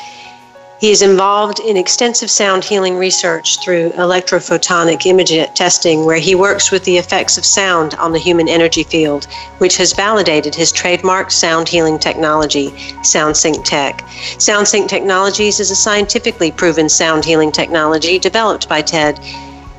He 0.81 0.91
is 0.91 1.03
involved 1.03 1.61
in 1.61 1.77
extensive 1.77 2.31
sound 2.31 2.65
healing 2.65 2.97
research 2.97 3.63
through 3.63 3.91
electrophotonic 3.91 5.05
image 5.05 5.31
testing, 5.55 6.07
where 6.07 6.17
he 6.19 6.35
works 6.35 6.71
with 6.71 6.85
the 6.85 6.97
effects 6.97 7.37
of 7.37 7.45
sound 7.45 7.95
on 7.97 8.13
the 8.13 8.19
human 8.19 8.49
energy 8.49 8.83
field, 8.83 9.27
which 9.59 9.77
has 9.77 9.93
validated 9.93 10.55
his 10.55 10.73
trademark 10.73 11.31
sound 11.31 11.69
healing 11.69 11.99
technology, 11.99 12.71
SoundSync 13.03 13.63
Tech. 13.63 13.99
SoundSync 14.39 14.89
Technologies 14.89 15.61
is 15.61 15.71
a 15.71 15.77
scientifically 15.77 16.51
proven 16.51 16.89
sound 16.89 17.27
healing 17.27 17.53
technology 17.53 18.19
developed 18.19 18.67
by 18.67 18.81
TED 18.81 19.21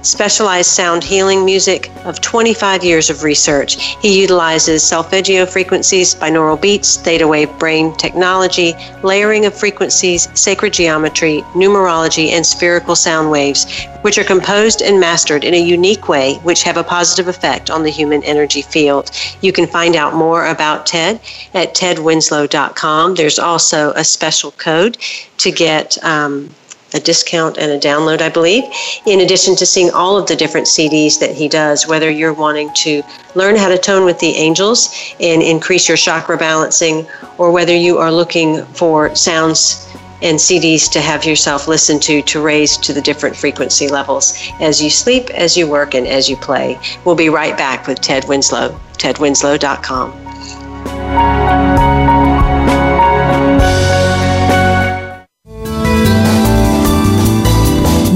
specialized 0.02 0.70
sound 0.70 1.04
healing 1.04 1.46
music 1.46 1.92
of 2.06 2.22
25 2.22 2.84
years 2.84 3.10
of 3.10 3.24
research. 3.24 3.96
He 4.02 4.20
utilizes 4.22 4.84
solfeggio 4.84 5.46
frequencies, 5.46 6.16
binaural 6.16 6.60
beats, 6.60 6.98
theta 6.98 7.28
wave 7.28 7.58
brain 7.60 7.96
technology, 7.96 8.74
layering 9.04 9.46
of 9.46 9.54
frequencies, 9.54 10.28
sacred 10.40 10.74
geometry, 10.74 11.42
numerology, 11.54 12.30
and 12.30 12.46
spherical 12.46 12.96
sound 12.96 13.32
waves, 13.32 13.86
which 14.02 14.18
are 14.18 14.24
composed 14.24 14.82
and 14.82 15.00
mastered 15.00 15.44
in 15.44 15.54
a 15.54 15.64
unique 15.64 16.08
way, 16.10 16.36
which 16.44 16.64
have 16.64 16.78
a 16.78 16.84
positive 16.84 17.28
effect 17.28 17.70
on 17.70 17.84
the 17.84 17.90
human 17.90 18.24
energy 18.24 18.62
field. 18.62 19.12
You 19.42 19.52
can 19.52 19.68
find 19.68 19.96
out 19.96 20.16
more 20.16 20.48
about 20.48 20.86
TED 20.86 21.20
at 21.54 21.76
tedwinslow.com. 21.76 23.16
There's 23.16 23.40
also 23.40 23.92
a 23.92 24.04
special 24.04 24.52
code 24.52 24.98
to 25.38 25.52
get. 25.52 26.04
Um, 26.04 26.50
a 26.94 27.00
discount 27.00 27.58
and 27.58 27.72
a 27.72 27.80
download, 27.80 28.22
I 28.22 28.30
believe, 28.30 28.64
in 29.06 29.22
addition 29.22 29.56
to 29.58 29.66
seeing 29.66 29.92
all 29.92 30.18
of 30.18 30.28
the 30.28 30.36
different 30.36 30.68
CDs 30.68 31.20
that 31.20 31.36
he 31.36 31.48
does, 31.48 31.88
whether 31.88 32.10
you're 32.10 32.34
wanting 32.34 32.74
to 32.76 33.04
learn 33.36 33.56
how 33.56 33.70
to 33.70 33.78
tone 33.78 34.06
with 34.06 34.20
the 34.20 34.36
angels 34.36 34.94
and 35.20 35.42
increase 35.42 35.88
your 35.88 35.98
chakra 35.98 36.38
balancing, 36.38 37.08
or 37.38 37.52
whether 37.52 37.76
you 37.76 37.98
are 37.98 38.12
looking 38.12 38.64
for 38.66 39.16
sounds 39.16 39.88
and 40.22 40.38
CDs 40.38 40.90
to 40.92 41.02
have 41.02 41.26
yourself 41.26 41.68
listen 41.68 42.00
to 42.00 42.22
to 42.22 42.42
raise 42.42 42.78
to 42.78 42.94
the 42.94 43.02
different 43.02 43.36
frequency 43.36 43.88
levels 43.88 44.52
as 44.60 44.82
you 44.82 44.90
sleep, 44.90 45.30
as 45.32 45.58
you 45.58 45.68
work, 45.68 45.96
and 45.96 46.08
as 46.08 46.30
you 46.30 46.38
play. 46.38 46.80
We'll 47.06 47.16
be 47.16 47.30
right 47.30 47.58
back 47.58 47.88
with 47.88 48.02
Ted 48.02 48.28
Winslow, 48.28 48.80
tedwinslow.com. 48.94 51.51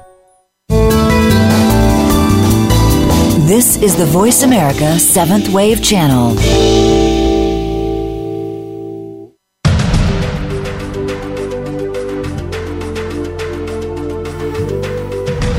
This 3.48 3.82
is 3.82 3.96
the 3.96 4.06
Voice 4.06 4.44
America 4.44 4.94
7th 4.94 5.52
Wave 5.52 5.82
Channel. 5.82 6.36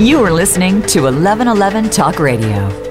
You 0.01 0.23
are 0.23 0.31
listening 0.31 0.81
to 0.83 1.01
1111 1.01 1.89
Talk 1.89 2.17
Radio. 2.17 2.90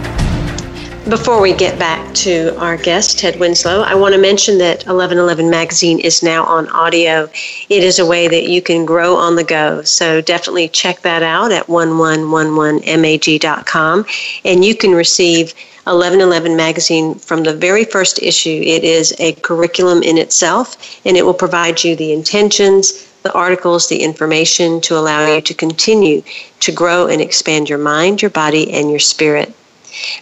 Before 1.11 1.41
we 1.41 1.53
get 1.53 1.77
back 1.77 2.15
to 2.23 2.57
our 2.57 2.77
guest, 2.77 3.19
Ted 3.19 3.37
Winslow, 3.37 3.81
I 3.81 3.93
want 3.95 4.15
to 4.15 4.21
mention 4.21 4.57
that 4.59 4.85
1111 4.85 5.49
Magazine 5.49 5.99
is 5.99 6.23
now 6.23 6.45
on 6.45 6.69
audio. 6.69 7.29
It 7.67 7.83
is 7.83 7.99
a 7.99 8.05
way 8.05 8.29
that 8.29 8.47
you 8.47 8.61
can 8.61 8.85
grow 8.85 9.17
on 9.17 9.35
the 9.35 9.43
go. 9.43 9.81
So 9.81 10.21
definitely 10.21 10.69
check 10.69 11.01
that 11.01 11.21
out 11.21 11.51
at 11.51 11.67
1111mag.com. 11.67 14.05
And 14.45 14.63
you 14.63 14.73
can 14.73 14.91
receive 14.91 15.53
1111 15.83 16.55
Magazine 16.55 17.15
from 17.15 17.43
the 17.43 17.55
very 17.55 17.83
first 17.83 18.23
issue. 18.23 18.63
It 18.65 18.85
is 18.85 19.13
a 19.19 19.33
curriculum 19.33 20.01
in 20.03 20.17
itself, 20.17 20.77
and 21.05 21.17
it 21.17 21.25
will 21.25 21.33
provide 21.33 21.83
you 21.83 21.97
the 21.97 22.13
intentions, 22.13 23.05
the 23.23 23.33
articles, 23.33 23.89
the 23.89 24.01
information 24.01 24.79
to 24.79 24.97
allow 24.97 25.27
you 25.27 25.41
to 25.41 25.53
continue 25.53 26.23
to 26.61 26.71
grow 26.71 27.07
and 27.07 27.21
expand 27.21 27.67
your 27.67 27.79
mind, 27.79 28.21
your 28.21 28.31
body, 28.31 28.71
and 28.71 28.89
your 28.89 28.99
spirit. 28.99 29.53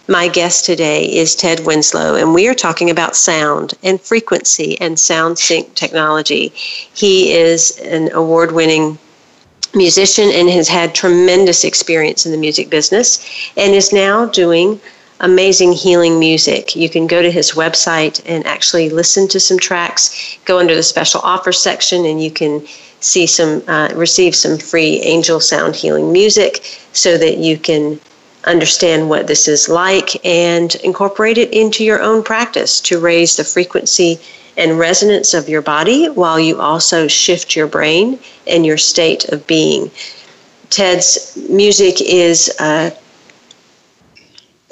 My 0.08 0.28
guest 0.28 0.64
today 0.64 1.04
is 1.04 1.34
Ted 1.34 1.64
Winslow, 1.66 2.16
and 2.16 2.34
we 2.34 2.48
are 2.48 2.54
talking 2.54 2.90
about 2.90 3.14
sound 3.14 3.74
and 3.82 4.00
frequency 4.00 4.80
and 4.80 4.98
sound 4.98 5.38
sync 5.38 5.74
technology. 5.74 6.52
He 6.54 7.32
is 7.32 7.78
an 7.80 8.12
award 8.12 8.52
winning 8.52 8.98
musician 9.74 10.30
and 10.32 10.48
has 10.48 10.68
had 10.68 10.94
tremendous 10.94 11.64
experience 11.64 12.26
in 12.26 12.32
the 12.32 12.38
music 12.38 12.70
business 12.70 13.52
and 13.56 13.74
is 13.74 13.92
now 13.92 14.26
doing 14.26 14.80
amazing 15.20 15.72
healing 15.72 16.18
music. 16.18 16.74
You 16.74 16.88
can 16.88 17.06
go 17.06 17.22
to 17.22 17.30
his 17.30 17.52
website 17.52 18.22
and 18.26 18.44
actually 18.46 18.88
listen 18.88 19.28
to 19.28 19.38
some 19.38 19.58
tracks, 19.58 20.38
go 20.44 20.58
under 20.58 20.74
the 20.74 20.82
special 20.82 21.20
offer 21.22 21.52
section, 21.52 22.06
and 22.06 22.22
you 22.22 22.30
can 22.30 22.66
see 23.00 23.26
some, 23.26 23.62
uh, 23.68 23.90
receive 23.94 24.34
some 24.34 24.58
free 24.58 25.00
angel 25.02 25.40
sound 25.40 25.76
healing 25.76 26.12
music 26.12 26.64
so 26.92 27.16
that 27.18 27.38
you 27.38 27.58
can 27.58 28.00
understand 28.44 29.08
what 29.08 29.26
this 29.26 29.48
is 29.48 29.68
like 29.68 30.24
and 30.24 30.74
incorporate 30.76 31.38
it 31.38 31.52
into 31.52 31.84
your 31.84 32.00
own 32.00 32.22
practice 32.22 32.80
to 32.80 32.98
raise 32.98 33.36
the 33.36 33.44
frequency 33.44 34.18
and 34.56 34.78
resonance 34.78 35.34
of 35.34 35.48
your 35.48 35.62
body 35.62 36.08
while 36.08 36.38
you 36.38 36.60
also 36.60 37.06
shift 37.06 37.56
your 37.56 37.66
brain 37.66 38.18
and 38.46 38.66
your 38.66 38.76
state 38.76 39.28
of 39.30 39.46
being. 39.46 39.90
Ted's 40.70 41.36
music 41.48 42.00
is 42.00 42.52
uh, 42.60 42.90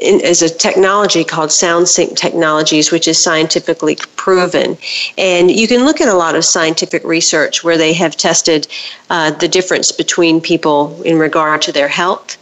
is 0.01 0.43
a 0.43 0.49
technology 0.49 1.25
called 1.25 1.51
SoundSync 1.51 2.17
Technologies, 2.17 2.93
which 2.93 3.09
is 3.09 3.21
scientifically 3.21 3.97
proven. 4.15 4.79
And 5.17 5.51
you 5.51 5.67
can 5.67 5.85
look 5.85 6.01
at 6.01 6.07
a 6.07 6.15
lot 6.15 6.37
of 6.37 6.45
scientific 6.45 7.03
research 7.03 7.65
where 7.65 7.77
they 7.77 7.93
have 7.95 8.17
tested 8.17 8.69
uh, 9.11 9.33
the 9.33 9.49
difference 9.49 9.91
between 9.91 10.41
people 10.41 11.03
in 11.03 11.19
regard 11.19 11.63
to 11.63 11.73
their 11.73 11.89
health 11.89 12.39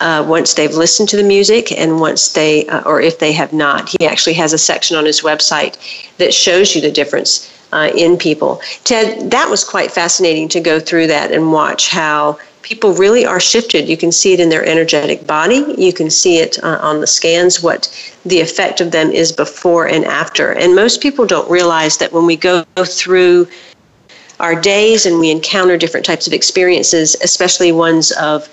uh, 0.00 0.24
once 0.26 0.54
they've 0.54 0.74
listened 0.74 1.08
to 1.08 1.16
the 1.16 1.22
music 1.22 1.72
and 1.72 2.00
once 2.00 2.32
they, 2.32 2.66
uh, 2.66 2.82
or 2.84 3.00
if 3.00 3.18
they 3.18 3.32
have 3.32 3.52
not. 3.52 3.88
He 3.88 4.06
actually 4.06 4.34
has 4.34 4.52
a 4.52 4.58
section 4.58 4.96
on 4.96 5.04
his 5.04 5.22
website 5.22 5.76
that 6.18 6.34
shows 6.34 6.74
you 6.74 6.80
the 6.80 6.90
difference 6.90 7.50
uh, 7.72 7.90
in 7.94 8.16
people. 8.16 8.60
Ted, 8.84 9.30
that 9.30 9.48
was 9.48 9.64
quite 9.64 9.90
fascinating 9.90 10.48
to 10.48 10.60
go 10.60 10.80
through 10.80 11.08
that 11.08 11.32
and 11.32 11.52
watch 11.52 11.90
how 11.90 12.38
people 12.62 12.94
really 12.94 13.26
are 13.26 13.40
shifted. 13.40 13.88
You 13.88 13.96
can 13.96 14.10
see 14.10 14.32
it 14.32 14.40
in 14.40 14.48
their 14.48 14.64
energetic 14.64 15.26
body. 15.26 15.64
You 15.76 15.92
can 15.92 16.08
see 16.08 16.38
it 16.38 16.58
uh, 16.64 16.78
on 16.80 17.00
the 17.00 17.06
scans, 17.06 17.62
what 17.62 17.88
the 18.24 18.40
effect 18.40 18.80
of 18.80 18.90
them 18.90 19.10
is 19.10 19.32
before 19.32 19.86
and 19.86 20.04
after. 20.04 20.52
And 20.52 20.74
most 20.74 21.02
people 21.02 21.26
don't 21.26 21.48
realize 21.50 21.98
that 21.98 22.12
when 22.12 22.26
we 22.26 22.36
go 22.36 22.64
through 22.84 23.48
our 24.40 24.58
days 24.58 25.06
and 25.06 25.20
we 25.20 25.30
encounter 25.30 25.76
different 25.76 26.06
types 26.06 26.26
of 26.26 26.32
experiences, 26.32 27.16
especially 27.22 27.70
ones 27.70 28.12
of 28.12 28.48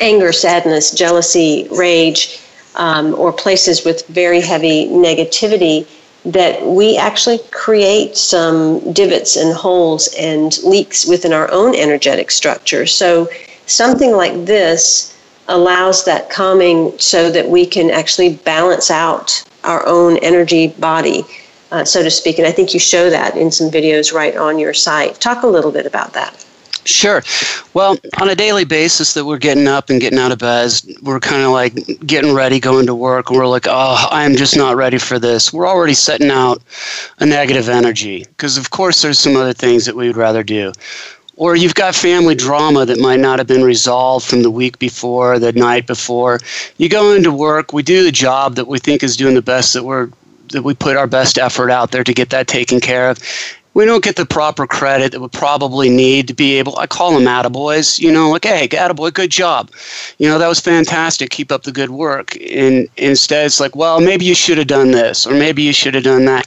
anger, 0.00 0.32
sadness, 0.32 0.92
jealousy, 0.92 1.68
rage, 1.70 2.40
um, 2.76 3.14
or 3.14 3.32
places 3.32 3.84
with 3.84 4.06
very 4.08 4.40
heavy 4.40 4.86
negativity, 4.86 5.86
that 6.24 6.64
we 6.66 6.96
actually 6.96 7.38
create 7.50 8.16
some 8.16 8.92
divots 8.92 9.36
and 9.36 9.54
holes 9.54 10.08
and 10.18 10.58
leaks 10.64 11.06
within 11.06 11.32
our 11.32 11.50
own 11.50 11.74
energetic 11.74 12.30
structure. 12.30 12.86
So, 12.86 13.28
something 13.66 14.12
like 14.12 14.44
this 14.46 15.14
allows 15.48 16.04
that 16.06 16.30
calming 16.30 16.98
so 16.98 17.30
that 17.30 17.48
we 17.48 17.66
can 17.66 17.90
actually 17.90 18.36
balance 18.36 18.90
out 18.90 19.44
our 19.64 19.86
own 19.86 20.16
energy 20.18 20.68
body, 20.68 21.24
uh, 21.70 21.84
so 21.84 22.02
to 22.02 22.10
speak. 22.10 22.38
And 22.38 22.46
I 22.46 22.52
think 22.52 22.72
you 22.72 22.80
show 22.80 23.10
that 23.10 23.36
in 23.36 23.50
some 23.50 23.70
videos 23.70 24.12
right 24.12 24.36
on 24.36 24.58
your 24.58 24.74
site. 24.74 25.20
Talk 25.20 25.42
a 25.42 25.46
little 25.46 25.72
bit 25.72 25.86
about 25.86 26.14
that. 26.14 26.43
Sure. 26.84 27.22
Well, 27.72 27.96
on 28.20 28.28
a 28.28 28.34
daily 28.34 28.64
basis 28.64 29.14
that 29.14 29.24
we're 29.24 29.38
getting 29.38 29.66
up 29.66 29.88
and 29.88 30.00
getting 30.00 30.18
out 30.18 30.32
of 30.32 30.38
bed, 30.38 30.72
we're 31.02 31.20
kind 31.20 31.42
of 31.42 31.50
like 31.50 31.74
getting 32.06 32.34
ready, 32.34 32.60
going 32.60 32.86
to 32.86 32.94
work, 32.94 33.30
and 33.30 33.38
we're 33.38 33.46
like, 33.46 33.66
oh, 33.68 34.08
I'm 34.10 34.36
just 34.36 34.56
not 34.56 34.76
ready 34.76 34.98
for 34.98 35.18
this. 35.18 35.52
We're 35.52 35.66
already 35.66 35.94
setting 35.94 36.30
out 36.30 36.62
a 37.18 37.26
negative 37.26 37.68
energy 37.68 38.24
because, 38.24 38.58
of 38.58 38.70
course, 38.70 39.00
there's 39.02 39.18
some 39.18 39.36
other 39.36 39.54
things 39.54 39.86
that 39.86 39.96
we 39.96 40.06
would 40.06 40.16
rather 40.16 40.42
do. 40.42 40.72
Or 41.36 41.56
you've 41.56 41.74
got 41.74 41.94
family 41.94 42.34
drama 42.34 42.84
that 42.86 43.00
might 43.00 43.18
not 43.18 43.38
have 43.38 43.48
been 43.48 43.64
resolved 43.64 44.26
from 44.26 44.42
the 44.42 44.50
week 44.50 44.78
before, 44.78 45.38
the 45.38 45.52
night 45.52 45.86
before. 45.86 46.38
You 46.76 46.88
go 46.88 47.12
into 47.12 47.32
work, 47.32 47.72
we 47.72 47.82
do 47.82 48.04
the 48.04 48.12
job 48.12 48.54
that 48.54 48.68
we 48.68 48.78
think 48.78 49.02
is 49.02 49.16
doing 49.16 49.34
the 49.34 49.42
best 49.42 49.72
that 49.72 49.84
we're 49.84 50.10
that 50.52 50.62
we 50.62 50.74
put 50.74 50.96
our 50.96 51.06
best 51.06 51.38
effort 51.38 51.70
out 51.70 51.90
there 51.90 52.04
to 52.04 52.12
get 52.12 52.30
that 52.30 52.46
taken 52.46 52.78
care 52.78 53.08
of 53.08 53.18
we 53.74 53.84
don't 53.84 54.04
get 54.04 54.16
the 54.16 54.24
proper 54.24 54.66
credit 54.66 55.12
that 55.12 55.20
we 55.20 55.28
probably 55.28 55.90
need 55.90 56.28
to 56.28 56.34
be 56.34 56.54
able. 56.58 56.78
I 56.78 56.86
call 56.86 57.12
them 57.12 57.24
attaboys, 57.24 57.98
you 57.98 58.12
know, 58.12 58.30
like, 58.30 58.44
hey, 58.44 58.68
attaboy, 58.68 59.12
good 59.12 59.30
job. 59.30 59.70
You 60.18 60.28
know, 60.28 60.38
that 60.38 60.48
was 60.48 60.60
fantastic. 60.60 61.30
Keep 61.30 61.50
up 61.50 61.64
the 61.64 61.72
good 61.72 61.90
work. 61.90 62.36
And 62.36 62.88
instead, 62.96 63.46
it's 63.46 63.60
like, 63.60 63.74
well, 63.74 64.00
maybe 64.00 64.24
you 64.24 64.34
should 64.34 64.58
have 64.58 64.68
done 64.68 64.92
this, 64.92 65.26
or 65.26 65.32
maybe 65.32 65.62
you 65.62 65.72
should 65.72 65.94
have 65.94 66.04
done 66.04 66.24
that. 66.26 66.46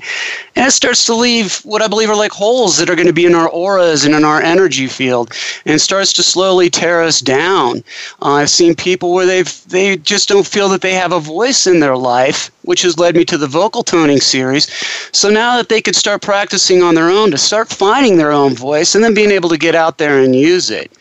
And 0.55 0.65
it 0.65 0.71
starts 0.71 1.05
to 1.05 1.13
leave 1.13 1.57
what 1.59 1.81
I 1.81 1.87
believe 1.87 2.09
are 2.09 2.15
like 2.15 2.31
holes 2.31 2.77
that 2.77 2.89
are 2.89 2.95
going 2.95 3.07
to 3.07 3.13
be 3.13 3.25
in 3.25 3.35
our 3.35 3.49
auras 3.49 4.05
and 4.05 4.15
in 4.15 4.23
our 4.23 4.41
energy 4.41 4.87
field, 4.87 5.33
and 5.65 5.81
starts 5.81 6.13
to 6.13 6.23
slowly 6.23 6.69
tear 6.69 7.03
us 7.03 7.19
down. 7.19 7.83
Uh, 8.21 8.35
I've 8.35 8.49
seen 8.49 8.73
people 8.73 9.13
where 9.13 9.25
they've 9.25 9.63
they 9.67 9.97
just 9.97 10.29
don't 10.29 10.47
feel 10.47 10.69
that 10.69 10.81
they 10.81 10.93
have 10.93 11.11
a 11.11 11.19
voice 11.19 11.67
in 11.67 11.79
their 11.81 11.97
life, 11.97 12.49
which 12.63 12.81
has 12.83 12.97
led 12.97 13.15
me 13.15 13.25
to 13.25 13.37
the 13.37 13.47
vocal 13.47 13.83
toning 13.83 14.21
series. 14.21 14.67
So 15.11 15.29
now 15.29 15.57
that 15.57 15.69
they 15.69 15.81
could 15.81 15.95
start 15.95 16.21
practicing 16.21 16.81
on 16.81 16.95
their 16.95 17.09
own 17.09 17.16
own, 17.17 17.31
to 17.31 17.37
start 17.37 17.69
finding 17.69 18.17
their 18.17 18.31
own 18.31 18.55
voice, 18.55 18.95
and 18.95 19.03
then 19.03 19.13
being 19.13 19.31
able 19.31 19.49
to 19.49 19.57
get 19.57 19.75
out 19.75 19.97
there 19.97 20.19
and 20.19 20.35
use 20.35 20.69
it. 20.69 20.91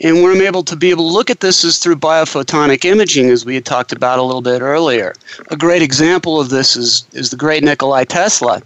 And 0.00 0.22
where 0.22 0.32
I'm 0.32 0.40
able 0.42 0.64
to 0.64 0.76
be 0.76 0.90
able 0.90 1.08
to 1.08 1.14
look 1.14 1.30
at 1.30 1.40
this 1.40 1.64
is 1.64 1.78
through 1.78 1.96
biophotonic 1.96 2.84
imaging, 2.84 3.30
as 3.30 3.44
we 3.44 3.54
had 3.54 3.64
talked 3.64 3.92
about 3.92 4.18
a 4.18 4.22
little 4.22 4.42
bit 4.42 4.60
earlier. 4.60 5.14
A 5.50 5.56
great 5.56 5.82
example 5.82 6.40
of 6.40 6.50
this 6.50 6.76
is, 6.76 7.06
is 7.12 7.30
the 7.30 7.36
great 7.36 7.64
Nikolai 7.64 8.04
Tesla 8.04 8.62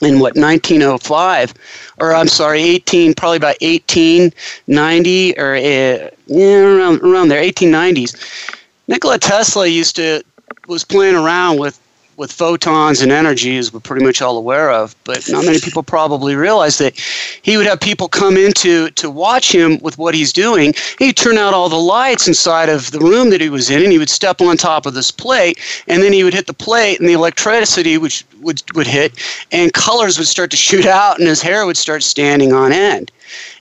in 0.00 0.18
what 0.18 0.34
1905 0.34 1.52
or 1.98 2.14
i'm 2.14 2.28
sorry 2.28 2.62
18 2.62 3.14
probably 3.14 3.36
about 3.36 3.56
1890 3.60 5.38
or 5.38 5.54
uh, 5.54 5.58
yeah, 6.26 6.56
around, 6.56 7.00
around 7.02 7.28
there 7.28 7.42
1890s 7.42 8.56
nikola 8.88 9.18
tesla 9.18 9.66
used 9.66 9.96
to 9.96 10.22
was 10.68 10.84
playing 10.84 11.14
around 11.14 11.58
with 11.58 11.78
with 12.20 12.30
photons 12.30 13.00
and 13.00 13.10
energy, 13.10 13.56
as 13.56 13.72
we're 13.72 13.80
pretty 13.80 14.04
much 14.04 14.20
all 14.20 14.36
aware 14.36 14.70
of. 14.70 14.94
But 15.04 15.26
not 15.30 15.46
many 15.46 15.58
people 15.58 15.82
probably 15.82 16.36
realize 16.36 16.76
that 16.76 16.94
he 17.40 17.56
would 17.56 17.64
have 17.64 17.80
people 17.80 18.08
come 18.08 18.36
in 18.36 18.52
to, 18.58 18.90
to 18.90 19.08
watch 19.08 19.50
him 19.50 19.78
with 19.78 19.96
what 19.96 20.14
he's 20.14 20.30
doing. 20.30 20.74
He'd 20.98 21.16
turn 21.16 21.38
out 21.38 21.54
all 21.54 21.70
the 21.70 21.76
lights 21.76 22.28
inside 22.28 22.68
of 22.68 22.90
the 22.90 22.98
room 22.98 23.30
that 23.30 23.40
he 23.40 23.48
was 23.48 23.70
in, 23.70 23.82
and 23.82 23.90
he 23.90 23.98
would 23.98 24.10
step 24.10 24.42
on 24.42 24.58
top 24.58 24.84
of 24.84 24.92
this 24.92 25.10
plate, 25.10 25.58
and 25.88 26.02
then 26.02 26.12
he 26.12 26.22
would 26.22 26.34
hit 26.34 26.46
the 26.46 26.52
plate, 26.52 27.00
and 27.00 27.08
the 27.08 27.14
electricity 27.14 27.96
which 27.96 28.22
would, 28.42 28.62
would 28.74 28.86
hit, 28.86 29.14
and 29.50 29.72
colors 29.72 30.18
would 30.18 30.28
start 30.28 30.50
to 30.50 30.58
shoot 30.58 30.84
out, 30.84 31.18
and 31.18 31.26
his 31.26 31.40
hair 31.40 31.64
would 31.64 31.78
start 31.78 32.02
standing 32.02 32.52
on 32.52 32.70
end. 32.70 33.10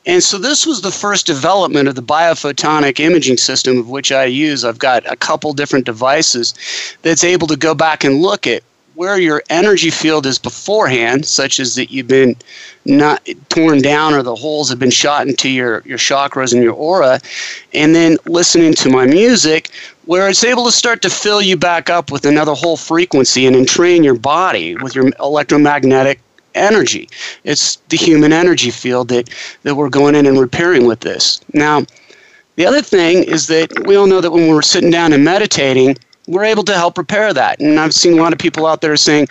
And 0.09 0.23
so 0.23 0.39
this 0.39 0.65
was 0.65 0.81
the 0.81 0.89
first 0.89 1.27
development 1.27 1.87
of 1.87 1.93
the 1.93 2.01
biophotonic 2.01 2.99
imaging 2.99 3.37
system 3.37 3.77
of 3.77 3.91
which 3.91 4.11
I 4.11 4.25
use. 4.25 4.65
I've 4.65 4.79
got 4.79 5.05
a 5.05 5.15
couple 5.15 5.53
different 5.53 5.85
devices 5.85 6.55
that's 7.03 7.23
able 7.23 7.45
to 7.45 7.55
go 7.55 7.75
back 7.75 8.03
and 8.03 8.19
look 8.19 8.47
at 8.47 8.63
where 8.95 9.19
your 9.19 9.43
energy 9.51 9.91
field 9.91 10.25
is 10.25 10.39
beforehand, 10.39 11.27
such 11.27 11.59
as 11.59 11.75
that 11.75 11.91
you've 11.91 12.07
been 12.07 12.35
not 12.85 13.23
torn 13.49 13.83
down 13.83 14.15
or 14.15 14.23
the 14.23 14.35
holes 14.35 14.67
have 14.71 14.79
been 14.79 14.89
shot 14.89 15.27
into 15.27 15.47
your, 15.47 15.83
your 15.85 15.99
chakras 15.99 16.53
and 16.53 16.63
your 16.63 16.73
aura, 16.73 17.19
and 17.75 17.93
then 17.93 18.17
listening 18.25 18.73
to 18.73 18.89
my 18.89 19.05
music, 19.05 19.69
where 20.05 20.27
it's 20.27 20.43
able 20.43 20.65
to 20.65 20.71
start 20.71 21.03
to 21.03 21.09
fill 21.11 21.39
you 21.39 21.55
back 21.55 21.87
up 21.87 22.11
with 22.11 22.25
another 22.25 22.55
whole 22.55 22.77
frequency 22.77 23.45
and 23.45 23.55
entrain 23.55 24.03
your 24.03 24.15
body 24.15 24.75
with 24.75 24.95
your 24.95 25.11
electromagnetic 25.19 26.19
energy. 26.59 27.09
It's 27.43 27.77
the 27.89 27.97
human 27.97 28.33
energy 28.33 28.71
field 28.71 29.09
that, 29.09 29.29
that 29.63 29.75
we're 29.75 29.89
going 29.89 30.15
in 30.15 30.25
and 30.25 30.39
repairing 30.39 30.85
with 30.85 30.99
this. 30.99 31.41
Now, 31.53 31.85
the 32.55 32.65
other 32.65 32.81
thing 32.81 33.23
is 33.23 33.47
that 33.47 33.71
we 33.87 33.95
all 33.95 34.07
know 34.07 34.21
that 34.21 34.31
when 34.31 34.47
we're 34.47 34.61
sitting 34.61 34.91
down 34.91 35.13
and 35.13 35.23
meditating, 35.23 35.97
we're 36.27 36.43
able 36.43 36.63
to 36.63 36.75
help 36.75 36.97
repair 36.97 37.33
that. 37.33 37.59
And 37.59 37.79
I've 37.79 37.93
seen 37.93 38.19
a 38.19 38.21
lot 38.21 38.33
of 38.33 38.39
people 38.39 38.65
out 38.65 38.81
there 38.81 38.95
saying, 38.97 39.27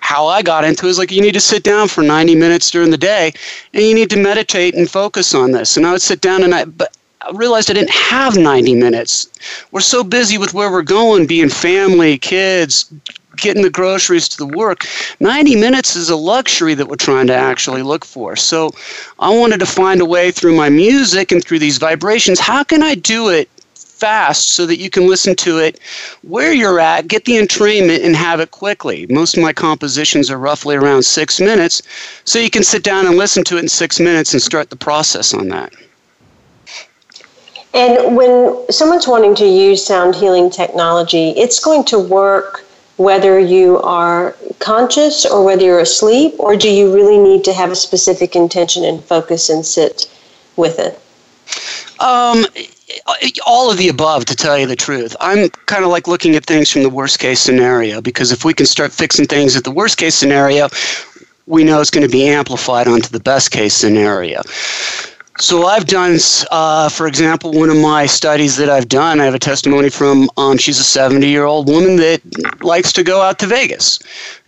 how 0.00 0.26
I 0.26 0.42
got 0.42 0.64
into 0.64 0.86
it 0.86 0.90
is 0.90 0.98
like 0.98 1.10
you 1.10 1.22
need 1.22 1.34
to 1.34 1.40
sit 1.40 1.62
down 1.62 1.88
for 1.88 2.02
90 2.02 2.34
minutes 2.34 2.70
during 2.70 2.90
the 2.90 2.98
day 2.98 3.32
and 3.72 3.82
you 3.82 3.94
need 3.94 4.10
to 4.10 4.16
meditate 4.16 4.74
and 4.74 4.90
focus 4.90 5.34
on 5.34 5.52
this. 5.52 5.76
And 5.76 5.86
I 5.86 5.92
would 5.92 6.02
sit 6.02 6.20
down 6.20 6.42
and 6.42 6.54
I, 6.54 6.64
but 6.66 6.96
I 7.22 7.30
realized 7.32 7.70
I 7.70 7.74
didn't 7.74 7.90
have 7.90 8.36
90 8.36 8.74
minutes. 8.74 9.30
We're 9.72 9.80
so 9.80 10.02
busy 10.02 10.38
with 10.38 10.54
where 10.54 10.70
we're 10.70 10.82
going, 10.82 11.26
being 11.26 11.48
family, 11.48 12.18
kids, 12.18 12.92
getting 13.40 13.62
the 13.62 13.70
groceries 13.70 14.28
to 14.28 14.36
the 14.36 14.46
work. 14.46 14.86
90 15.20 15.56
minutes 15.56 15.96
is 15.96 16.10
a 16.10 16.16
luxury 16.16 16.74
that 16.74 16.86
we're 16.86 16.96
trying 16.96 17.26
to 17.28 17.34
actually 17.34 17.82
look 17.82 18.04
for. 18.04 18.36
So 18.36 18.70
I 19.18 19.30
wanted 19.30 19.60
to 19.60 19.66
find 19.66 20.00
a 20.00 20.06
way 20.06 20.30
through 20.30 20.56
my 20.56 20.68
music 20.68 21.32
and 21.32 21.44
through 21.44 21.58
these 21.58 21.78
vibrations. 21.78 22.38
How 22.38 22.62
can 22.64 22.82
I 22.82 22.94
do 22.94 23.28
it 23.28 23.48
fast 24.00 24.50
so 24.50 24.64
that 24.64 24.78
you 24.78 24.88
can 24.88 25.06
listen 25.06 25.36
to 25.36 25.58
it 25.58 25.78
where 26.22 26.52
you're 26.52 26.80
at, 26.80 27.06
get 27.06 27.26
the 27.26 27.34
entrainment, 27.34 28.04
and 28.04 28.16
have 28.16 28.40
it 28.40 28.50
quickly. 28.50 29.06
Most 29.10 29.36
of 29.36 29.42
my 29.42 29.52
compositions 29.52 30.30
are 30.30 30.38
roughly 30.38 30.74
around 30.74 31.04
six 31.04 31.38
minutes, 31.38 31.82
so 32.24 32.38
you 32.38 32.50
can 32.50 32.64
sit 32.64 32.82
down 32.82 33.06
and 33.06 33.16
listen 33.16 33.44
to 33.44 33.58
it 33.58 33.60
in 33.60 33.68
six 33.68 34.00
minutes 34.00 34.32
and 34.32 34.42
start 34.42 34.70
the 34.70 34.76
process 34.76 35.34
on 35.34 35.48
that. 35.48 35.74
And 37.72 38.16
when 38.16 38.64
someone's 38.70 39.06
wanting 39.06 39.34
to 39.36 39.46
use 39.46 39.84
sound 39.84 40.16
healing 40.16 40.50
technology, 40.50 41.30
it's 41.30 41.60
going 41.60 41.84
to 41.84 41.98
work 41.98 42.64
whether 43.00 43.40
you 43.40 43.78
are 43.78 44.36
conscious 44.58 45.24
or 45.24 45.42
whether 45.42 45.64
you're 45.64 45.80
asleep, 45.80 46.34
or 46.38 46.54
do 46.54 46.68
you 46.68 46.94
really 46.94 47.16
need 47.16 47.42
to 47.44 47.52
have 47.54 47.70
a 47.70 47.74
specific 47.74 48.36
intention 48.36 48.84
and 48.84 49.02
focus 49.02 49.48
and 49.48 49.64
sit 49.64 50.06
with 50.56 50.78
it? 50.78 51.00
Um, 51.98 52.44
all 53.46 53.70
of 53.70 53.78
the 53.78 53.88
above, 53.88 54.26
to 54.26 54.36
tell 54.36 54.58
you 54.58 54.66
the 54.66 54.76
truth. 54.76 55.16
I'm 55.18 55.48
kind 55.64 55.82
of 55.82 55.90
like 55.90 56.08
looking 56.08 56.36
at 56.36 56.44
things 56.44 56.68
from 56.68 56.82
the 56.82 56.90
worst 56.90 57.18
case 57.18 57.40
scenario 57.40 58.02
because 58.02 58.32
if 58.32 58.44
we 58.44 58.52
can 58.52 58.66
start 58.66 58.92
fixing 58.92 59.24
things 59.24 59.56
at 59.56 59.64
the 59.64 59.70
worst 59.70 59.96
case 59.96 60.14
scenario, 60.14 60.68
we 61.46 61.64
know 61.64 61.80
it's 61.80 61.90
going 61.90 62.06
to 62.06 62.12
be 62.12 62.28
amplified 62.28 62.86
onto 62.86 63.08
the 63.08 63.20
best 63.20 63.50
case 63.50 63.72
scenario. 63.72 64.42
So 65.40 65.64
I've 65.64 65.86
done, 65.86 66.18
uh, 66.50 66.90
for 66.90 67.06
example, 67.06 67.52
one 67.52 67.70
of 67.70 67.76
my 67.78 68.04
studies 68.04 68.58
that 68.58 68.68
I've 68.68 68.88
done. 68.88 69.20
I 69.20 69.24
have 69.24 69.34
a 69.34 69.38
testimony 69.38 69.88
from. 69.88 70.28
Um, 70.36 70.58
she's 70.58 70.78
a 70.78 70.82
70-year-old 70.82 71.66
woman 71.66 71.96
that 71.96 72.20
likes 72.62 72.92
to 72.92 73.02
go 73.02 73.22
out 73.22 73.38
to 73.38 73.46
Vegas, 73.46 73.98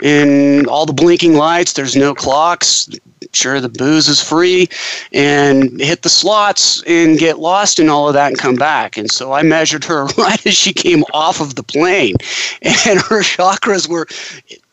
and 0.02 0.66
all 0.66 0.84
the 0.84 0.92
blinking 0.92 1.34
lights. 1.34 1.72
There's 1.72 1.96
no 1.96 2.14
clocks. 2.14 2.90
Sure, 3.32 3.60
the 3.60 3.68
booze 3.68 4.08
is 4.08 4.22
free, 4.22 4.68
and 5.12 5.80
hit 5.80 6.02
the 6.02 6.08
slots 6.08 6.82
and 6.86 7.18
get 7.18 7.38
lost 7.38 7.78
in 7.78 7.88
all 7.88 8.08
of 8.08 8.14
that 8.14 8.28
and 8.28 8.38
come 8.38 8.56
back. 8.56 8.96
And 8.96 9.10
so 9.10 9.32
I 9.32 9.42
measured 9.42 9.84
her 9.84 10.04
right 10.18 10.44
as 10.46 10.54
she 10.54 10.72
came 10.72 11.04
off 11.12 11.40
of 11.40 11.54
the 11.54 11.62
plane, 11.62 12.16
and 12.62 13.00
her 13.00 13.22
chakras 13.22 13.88
were 13.88 14.06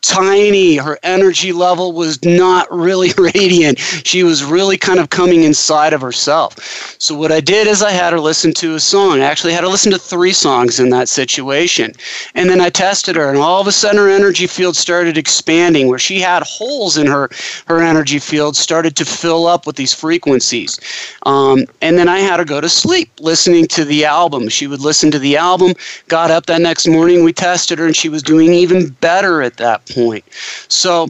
tiny. 0.02 0.76
Her 0.76 0.98
energy 1.02 1.52
level 1.52 1.92
was 1.92 2.22
not 2.24 2.70
really 2.70 3.12
radiant. 3.18 3.78
She 3.78 4.22
was 4.22 4.44
really 4.44 4.76
kind 4.76 4.98
of 4.98 5.10
coming 5.10 5.44
inside 5.44 5.92
of 5.92 6.00
herself. 6.00 6.58
So, 6.98 7.14
what 7.14 7.32
I 7.32 7.40
did 7.40 7.66
is 7.66 7.82
I 7.82 7.90
had 7.90 8.12
her 8.12 8.20
listen 8.20 8.52
to 8.54 8.74
a 8.74 8.80
song. 8.80 9.20
I 9.20 9.24
actually 9.24 9.52
had 9.52 9.64
her 9.64 9.68
listen 9.68 9.92
to 9.92 9.98
three 9.98 10.32
songs 10.32 10.80
in 10.80 10.90
that 10.90 11.08
situation. 11.08 11.92
And 12.34 12.48
then 12.48 12.60
I 12.60 12.70
tested 12.70 13.16
her, 13.16 13.28
and 13.28 13.38
all 13.38 13.60
of 13.60 13.66
a 13.66 13.72
sudden 13.72 13.98
her 13.98 14.08
energy 14.08 14.46
field 14.46 14.76
started 14.76 15.18
expanding 15.18 15.88
where 15.88 15.98
she 15.98 16.20
had 16.20 16.42
holes 16.42 16.96
in 16.96 17.06
her, 17.06 17.30
her 17.66 17.82
energy 17.82 18.18
field, 18.18 18.39
started 18.52 18.96
to 18.96 19.04
fill 19.04 19.46
up 19.46 19.66
with 19.66 19.76
these 19.76 19.94
frequencies. 19.94 20.78
Um, 21.26 21.64
and 21.80 21.98
then 21.98 22.08
I 22.08 22.18
had 22.20 22.38
her 22.38 22.44
go 22.44 22.60
to 22.60 22.68
sleep 22.68 23.10
listening 23.20 23.66
to 23.68 23.84
the 23.84 24.04
album. 24.04 24.48
She 24.48 24.66
would 24.66 24.80
listen 24.80 25.10
to 25.12 25.18
the 25.18 25.36
album, 25.36 25.74
got 26.08 26.30
up 26.30 26.46
that 26.46 26.60
next 26.60 26.86
morning, 26.86 27.24
we 27.24 27.32
tested 27.32 27.78
her, 27.78 27.86
and 27.86 27.96
she 27.96 28.08
was 28.08 28.22
doing 28.22 28.52
even 28.52 28.88
better 29.00 29.42
at 29.42 29.56
that 29.58 29.86
point. 29.86 30.24
So 30.68 31.08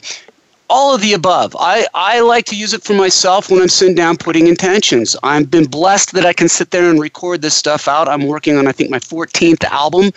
all 0.71 0.95
of 0.95 1.01
the 1.01 1.13
above. 1.15 1.57
I, 1.59 1.87
I 1.95 2.21
like 2.21 2.45
to 2.47 2.57
use 2.57 2.73
it 2.73 2.85
for 2.85 2.95
myself 2.95 3.51
when 3.51 3.61
I'm 3.61 3.69
sitting 3.69 3.97
down 3.97 4.17
putting 4.17 4.47
intentions. 4.47 5.17
I've 5.25 5.51
been 5.51 5.67
blessed 5.67 6.13
that 6.13 6.25
I 6.25 6.33
can 6.33 6.49
sit 6.49 6.71
there 6.71 6.89
and 6.89 7.01
record 7.01 7.43
this 7.43 7.57
stuff 7.57 7.89
out. 7.89 8.09
I'm 8.09 8.29
working 8.29 8.57
on, 8.57 8.69
I 8.69 8.73
think, 8.73 8.89
my 8.89 9.01
14th 9.01 9.65
album. 9.65 10.13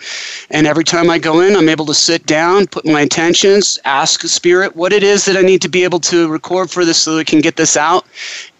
And 0.50 0.68
every 0.68 0.84
time 0.84 1.10
I 1.10 1.18
go 1.18 1.40
in, 1.40 1.56
I'm 1.56 1.68
able 1.68 1.86
to 1.86 1.94
sit 1.94 2.24
down, 2.26 2.68
put 2.68 2.86
my 2.86 3.00
intentions, 3.00 3.80
ask 3.84 4.22
a 4.22 4.28
spirit 4.28 4.76
what 4.76 4.92
it 4.92 5.02
is 5.02 5.24
that 5.24 5.36
I 5.36 5.42
need 5.42 5.60
to 5.62 5.68
be 5.68 5.82
able 5.82 6.00
to 6.00 6.28
record 6.28 6.70
for 6.70 6.84
this 6.84 6.98
so 6.98 7.16
we 7.16 7.24
can 7.24 7.40
get 7.40 7.56
this 7.56 7.76
out 7.76 8.06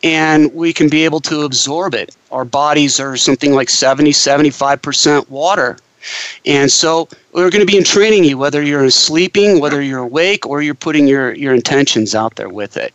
and 0.03 0.53
we 0.53 0.73
can 0.73 0.89
be 0.89 1.05
able 1.05 1.21
to 1.21 1.43
absorb 1.43 1.95
it. 1.95 2.17
Our 2.33 2.45
bodies 2.45 2.99
are 2.99 3.17
something 3.17 3.55
like 3.55 3.71
70, 3.71 4.11
75% 4.11 5.31
water. 5.31 5.79
And 6.47 6.71
so 6.71 7.09
we're 7.33 7.51
going 7.51 7.67
to 7.67 7.71
be 7.71 7.79
entraining 7.79 8.25
you, 8.25 8.39
whether 8.39 8.63
you're 8.63 8.91
sleeping, 8.91 9.61
whether 9.61 9.81
you're 9.83 10.01
awake, 10.01 10.47
or 10.47 10.63
you're 10.63 10.75
putting 10.75 11.07
your, 11.07 11.35
your 11.35 11.55
intentions 11.55 12.15
out 12.15 12.37
there 12.37 12.49
with 12.49 12.77
it. 12.77 12.95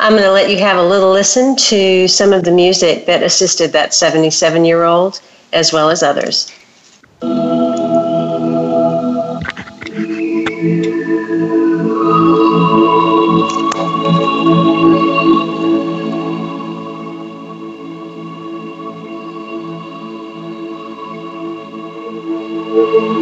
I'm 0.00 0.12
going 0.12 0.24
to 0.24 0.32
let 0.32 0.50
you 0.50 0.58
have 0.58 0.76
a 0.76 0.82
little 0.82 1.12
listen 1.12 1.56
to 1.56 2.08
some 2.08 2.32
of 2.32 2.44
the 2.44 2.50
music 2.50 3.06
that 3.06 3.22
assisted 3.22 3.72
that 3.72 3.94
77 3.94 4.64
year 4.64 4.84
old 4.84 5.20
as 5.52 5.72
well 5.72 5.90
as 5.90 6.02
others. 6.02 6.52
Thank 22.94 23.18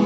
you. 0.00 0.05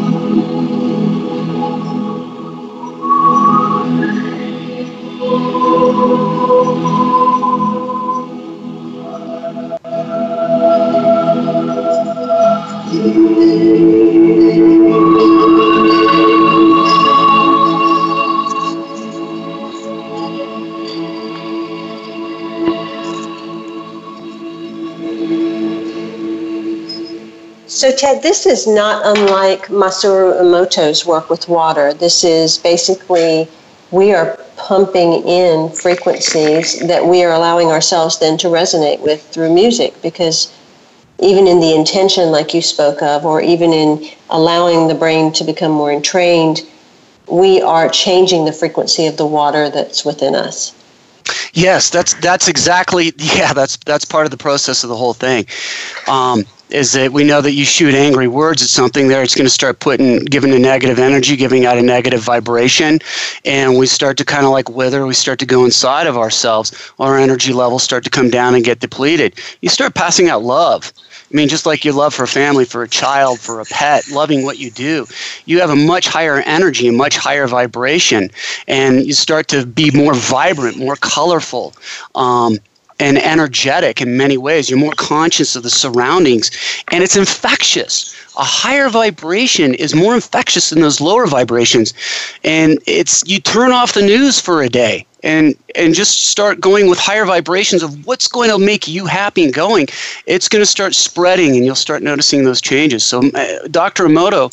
So, 27.81 27.91
Ted, 27.91 28.23
this 28.23 28.45
is 28.45 28.67
not 28.67 29.01
unlike 29.07 29.69
Masaru 29.69 30.39
Emoto's 30.39 31.07
work 31.07 31.31
with 31.31 31.49
water. 31.49 31.95
This 31.95 32.25
is 32.25 32.59
basically 32.59 33.49
we 33.91 34.13
are 34.13 34.39
pumping 34.59 35.27
in 35.27 35.71
frequencies 35.71 36.79
that 36.87 37.07
we 37.07 37.25
are 37.25 37.33
allowing 37.33 37.69
ourselves 37.69 38.19
then 38.19 38.37
to 38.37 38.49
resonate 38.49 39.01
with 39.01 39.27
through 39.31 39.55
music 39.55 39.95
because 40.03 40.53
even 41.21 41.47
in 41.47 41.59
the 41.59 41.75
intention, 41.75 42.31
like 42.31 42.53
you 42.53 42.61
spoke 42.61 43.01
of, 43.01 43.25
or 43.25 43.41
even 43.41 43.73
in 43.73 44.11
allowing 44.29 44.87
the 44.87 44.95
brain 44.95 45.33
to 45.33 45.43
become 45.43 45.73
more 45.73 45.91
entrained, 45.91 46.61
we 47.29 47.63
are 47.63 47.89
changing 47.89 48.45
the 48.45 48.53
frequency 48.53 49.07
of 49.07 49.17
the 49.17 49.25
water 49.25 49.71
that's 49.71 50.05
within 50.05 50.35
us. 50.35 50.75
Yes, 51.55 51.89
that's 51.89 52.13
that's 52.21 52.47
exactly 52.47 53.15
yeah. 53.17 53.55
That's 53.55 53.79
that's 53.79 54.05
part 54.05 54.27
of 54.27 54.31
the 54.31 54.37
process 54.37 54.85
of 54.85 54.91
the 54.91 54.97
whole 54.97 55.15
thing. 55.15 55.47
Um, 56.07 56.45
is 56.71 56.93
that 56.93 57.13
we 57.13 57.25
know 57.25 57.41
that 57.41 57.53
you 57.53 57.65
shoot 57.65 57.95
angry 57.95 58.29
words 58.29 58.63
at 58.63 58.69
something 58.69 59.09
there, 59.09 59.23
it's 59.23 59.35
going 59.35 59.47
to 59.47 59.51
start 59.51 59.81
putting, 59.81 60.25
giving 60.25 60.53
a 60.53 60.59
negative 60.59 60.99
energy, 60.99 61.37
giving 61.37 61.67
out 61.67 61.79
a 61.79 61.83
negative 61.83 62.21
vibration, 62.21 62.99
and 63.45 63.77
we 63.77 63.87
start 63.87 64.17
to 64.19 64.25
kind 64.25 64.45
of 64.45 64.53
like 64.53 64.69
wither. 64.69 65.07
We 65.07 65.15
start 65.15 65.39
to 65.41 65.47
go 65.47 65.65
inside 65.65 66.07
of 66.07 66.17
ourselves. 66.17 66.93
Our 66.99 67.19
energy 67.19 67.53
levels 67.53 67.83
start 67.83 68.05
to 68.05 68.11
come 68.11 68.31
down 68.31 68.55
and 68.55 68.65
get 68.65 68.81
depleted. 68.81 69.35
You 69.61 69.69
start 69.69 69.95
passing 69.95 70.29
out 70.29 70.43
love. 70.43 70.93
I 71.33 71.37
mean, 71.37 71.49
just 71.49 71.67
like 71.67 71.85
your 71.85 71.95
love 71.95 72.13
for 72.13 72.25
a 72.25 72.29
family, 72.29 72.65
for 72.65 72.83
a 72.83 72.89
child, 72.89 73.39
for 73.39 73.61
a 73.61 73.65
pet, 73.65 74.09
loving 74.11 74.43
what 74.43 74.59
you 74.59 74.71
do, 74.71 75.07
you 75.47 75.61
have 75.61 75.71
a 75.71 75.77
much 75.77 76.09
higher 76.09 76.39
energy, 76.39 76.89
a 76.89 76.93
much 76.93 77.17
higher 77.17 77.47
vibration, 77.47 78.31
and 78.67 79.07
you 79.07 79.13
start 79.13 79.47
to 79.49 79.65
be 79.65 79.93
more 79.93 80.15
vibrant, 80.15 80.77
more 80.77 80.97
colorful. 80.97 81.73
Um, 82.17 82.59
and 83.01 83.19
energetic 83.19 84.01
in 84.01 84.17
many 84.17 84.37
ways. 84.37 84.71
You're 84.71 84.79
more 84.79 84.93
conscious 84.93 85.57
of 85.57 85.63
the 85.63 85.71
surroundings, 85.71 86.51
and 86.93 87.03
it's 87.03 87.17
infectious. 87.17 88.15
A 88.37 88.45
higher 88.45 88.89
vibration 88.89 89.75
is 89.75 89.95
more 89.95 90.15
infectious 90.15 90.71
than 90.71 90.81
those 90.81 91.01
lower 91.01 91.27
vibrations, 91.27 91.93
and 92.45 92.79
it's 92.87 93.25
you 93.27 93.41
turn 93.41 93.73
off 93.73 93.95
the 93.95 94.03
news 94.03 94.39
for 94.39 94.63
a 94.63 94.69
day 94.69 95.07
and 95.23 95.55
and 95.75 95.95
just 95.95 96.29
start 96.29 96.61
going 96.61 96.89
with 96.89 96.99
higher 96.99 97.25
vibrations 97.25 97.83
of 97.83 98.07
what's 98.07 98.29
going 98.29 98.51
to 98.51 98.59
make 98.59 98.87
you 98.87 99.07
happy 99.07 99.45
and 99.45 99.53
going. 99.53 99.89
It's 100.27 100.49
going 100.49 100.63
to 100.63 100.67
start 100.67 100.95
spreading, 100.95 101.57
and 101.57 101.65
you'll 101.65 101.75
start 101.75 102.03
noticing 102.03 102.45
those 102.45 102.61
changes. 102.61 103.05
So, 103.05 103.23
uh, 103.35 103.67
Dr. 103.71 104.05
Emoto 104.07 104.53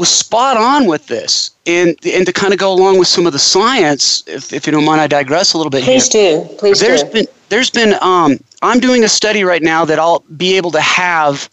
was 0.00 0.08
spot 0.08 0.56
on 0.56 0.86
with 0.86 1.06
this. 1.06 1.50
And, 1.66 1.96
and 2.04 2.26
to 2.26 2.32
kind 2.32 2.52
of 2.52 2.58
go 2.58 2.72
along 2.72 2.98
with 2.98 3.06
some 3.06 3.26
of 3.26 3.32
the 3.32 3.38
science, 3.38 4.24
if, 4.26 4.52
if 4.52 4.66
you 4.66 4.72
don't 4.72 4.84
mind, 4.84 5.00
I 5.00 5.06
digress 5.06 5.52
a 5.52 5.58
little 5.58 5.70
bit. 5.70 5.84
Here. 5.84 5.92
Please 5.92 6.12
here. 6.12 6.42
do. 6.42 6.56
Please 6.56 6.80
there's 6.80 7.04
do. 7.04 7.12
Been, 7.12 7.26
there's 7.50 7.70
been, 7.70 7.94
um, 8.00 8.38
I'm 8.62 8.80
doing 8.80 9.04
a 9.04 9.08
study 9.08 9.44
right 9.44 9.62
now 9.62 9.84
that 9.84 9.98
I'll 9.98 10.24
be 10.36 10.56
able 10.56 10.70
to 10.72 10.80
have 10.80 11.48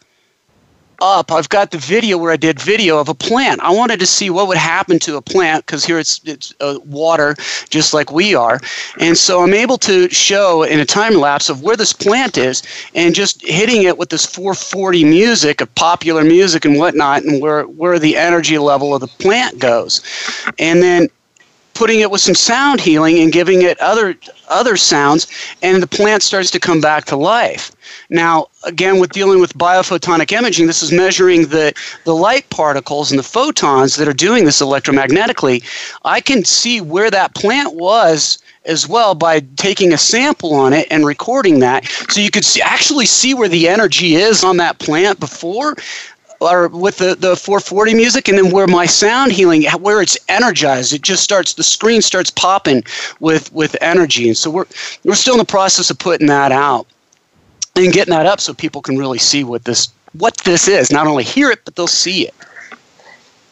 up, 1.02 1.32
I've 1.32 1.50
got 1.50 1.72
the 1.72 1.78
video 1.78 2.18
where 2.18 2.32
I 2.32 2.38
did 2.38 2.60
video 2.60 3.00
of 3.00 3.10
a 3.10 3.14
plant. 3.14 3.62
I 3.62 3.72
wanted 3.72 4.00
to 4.00 4.06
see 4.06 4.30
what 4.30 4.48
would 4.48 4.58
happen 4.58 5.00
to 5.00 5.18
a 5.18 5.22
plant 5.22 5.66
because 5.66 5.86
here 5.86 6.00
it's 6.00 6.22
it's 6.26 6.54
uh, 6.60 6.80
water, 6.86 7.36
just 7.70 7.94
like 7.94 8.12
we 8.12 8.36
are, 8.36 8.60
and 9.00 9.18
so 9.18 9.44
I'm 9.44 9.54
able 9.54 9.78
to 9.80 10.10
show 10.10 10.64
in 10.64 10.80
a 10.80 10.86
time 10.86 11.16
lapse 11.16 11.50
of 11.50 11.64
where 11.64 11.76
this 11.76 11.94
plant 11.94 12.38
is, 12.38 12.64
and 12.96 13.16
just 13.16 13.46
hitting 13.46 13.84
it 13.84 13.98
with 13.98 14.10
this 14.10 14.26
440 14.26 15.04
music 15.04 15.62
of 15.62 15.74
popular 15.76 16.24
music 16.24 16.66
and 16.66 16.78
whatnot, 16.78 17.24
and 17.24 17.42
where 17.42 17.64
where 17.64 18.00
the 18.00 18.18
energy 18.18 18.58
level 18.58 18.94
of 18.94 19.02
the 19.02 19.08
plant 19.08 19.60
goes, 19.60 20.02
and 20.60 20.82
then 20.82 21.10
putting 21.78 22.00
it 22.00 22.10
with 22.10 22.22
some 22.22 22.34
sound 22.34 22.82
healing 22.82 23.20
and 23.20 23.32
giving 23.32 23.62
it 23.62 23.80
other 23.80 24.16
other 24.50 24.76
sounds 24.76 25.28
and 25.62 25.84
the 25.84 25.88
plant 25.88 26.24
starts 26.24 26.50
to 26.50 26.60
come 26.60 26.82
back 26.82 27.06
to 27.06 27.16
life. 27.16 27.72
Now 28.10 28.48
again 28.64 29.00
with 29.00 29.12
dealing 29.12 29.40
with 29.40 29.54
biophotonic 29.58 30.32
imaging 30.32 30.66
this 30.66 30.82
is 30.82 30.92
measuring 30.92 31.44
the 31.44 31.74
the 32.04 32.16
light 32.16 32.50
particles 32.50 33.12
and 33.12 33.20
the 33.20 33.24
photons 33.24 33.96
that 33.98 34.08
are 34.08 34.14
doing 34.14 34.46
this 34.46 34.60
electromagnetically. 34.60 35.64
I 36.04 36.20
can 36.20 36.44
see 36.46 36.82
where 36.82 37.12
that 37.12 37.36
plant 37.36 37.76
was 37.76 38.40
as 38.66 38.88
well 38.88 39.16
by 39.16 39.42
taking 39.56 39.94
a 39.94 39.98
sample 39.98 40.54
on 40.54 40.74
it 40.74 40.88
and 40.92 41.06
recording 41.06 41.60
that. 41.60 41.86
So 42.10 42.20
you 42.20 42.32
could 42.32 42.44
see, 42.44 42.62
actually 42.62 43.06
see 43.06 43.34
where 43.34 43.48
the 43.48 43.70
energy 43.70 44.16
is 44.16 44.44
on 44.44 44.58
that 44.58 44.80
plant 44.80 45.20
before 45.20 45.76
or 46.40 46.68
with 46.68 46.98
the, 46.98 47.16
the 47.16 47.36
440 47.36 47.94
music 47.94 48.28
and 48.28 48.38
then 48.38 48.52
where 48.52 48.68
my 48.68 48.86
sound 48.86 49.32
healing 49.32 49.64
where 49.80 50.02
it's 50.02 50.18
energized 50.30 50.94
it 50.94 51.02
just 51.02 51.24
starts 51.24 51.54
the 51.54 51.64
screen 51.64 52.02
starts 52.02 52.30
popping 52.30 52.84
with 53.20 53.52
with 53.54 53.76
energy. 53.82 54.28
And 54.28 54.38
so 54.38 54.50
we're 54.50 54.66
we're 55.04 55.16
still 55.16 55.34
in 55.34 55.40
the 55.40 55.46
process 55.46 55.90
of 55.90 56.00
putting 56.00 56.28
that 56.28 56.52
out 56.52 56.88
and 57.76 57.94
getting 57.94 58.14
that 58.14 58.26
up 58.26 58.40
so 58.40 58.54
people 58.54 58.82
can 58.82 58.98
really 58.98 59.20
see 59.20 59.44
what 59.44 59.64
this 59.66 59.90
what 60.14 60.38
this 60.40 60.68
is. 60.68 60.92
Not 60.92 61.08
only 61.08 61.24
hear 61.24 61.52
it 61.52 61.60
but 61.66 61.76
they'll 61.76 61.88
see 61.88 62.28
it. 62.28 62.34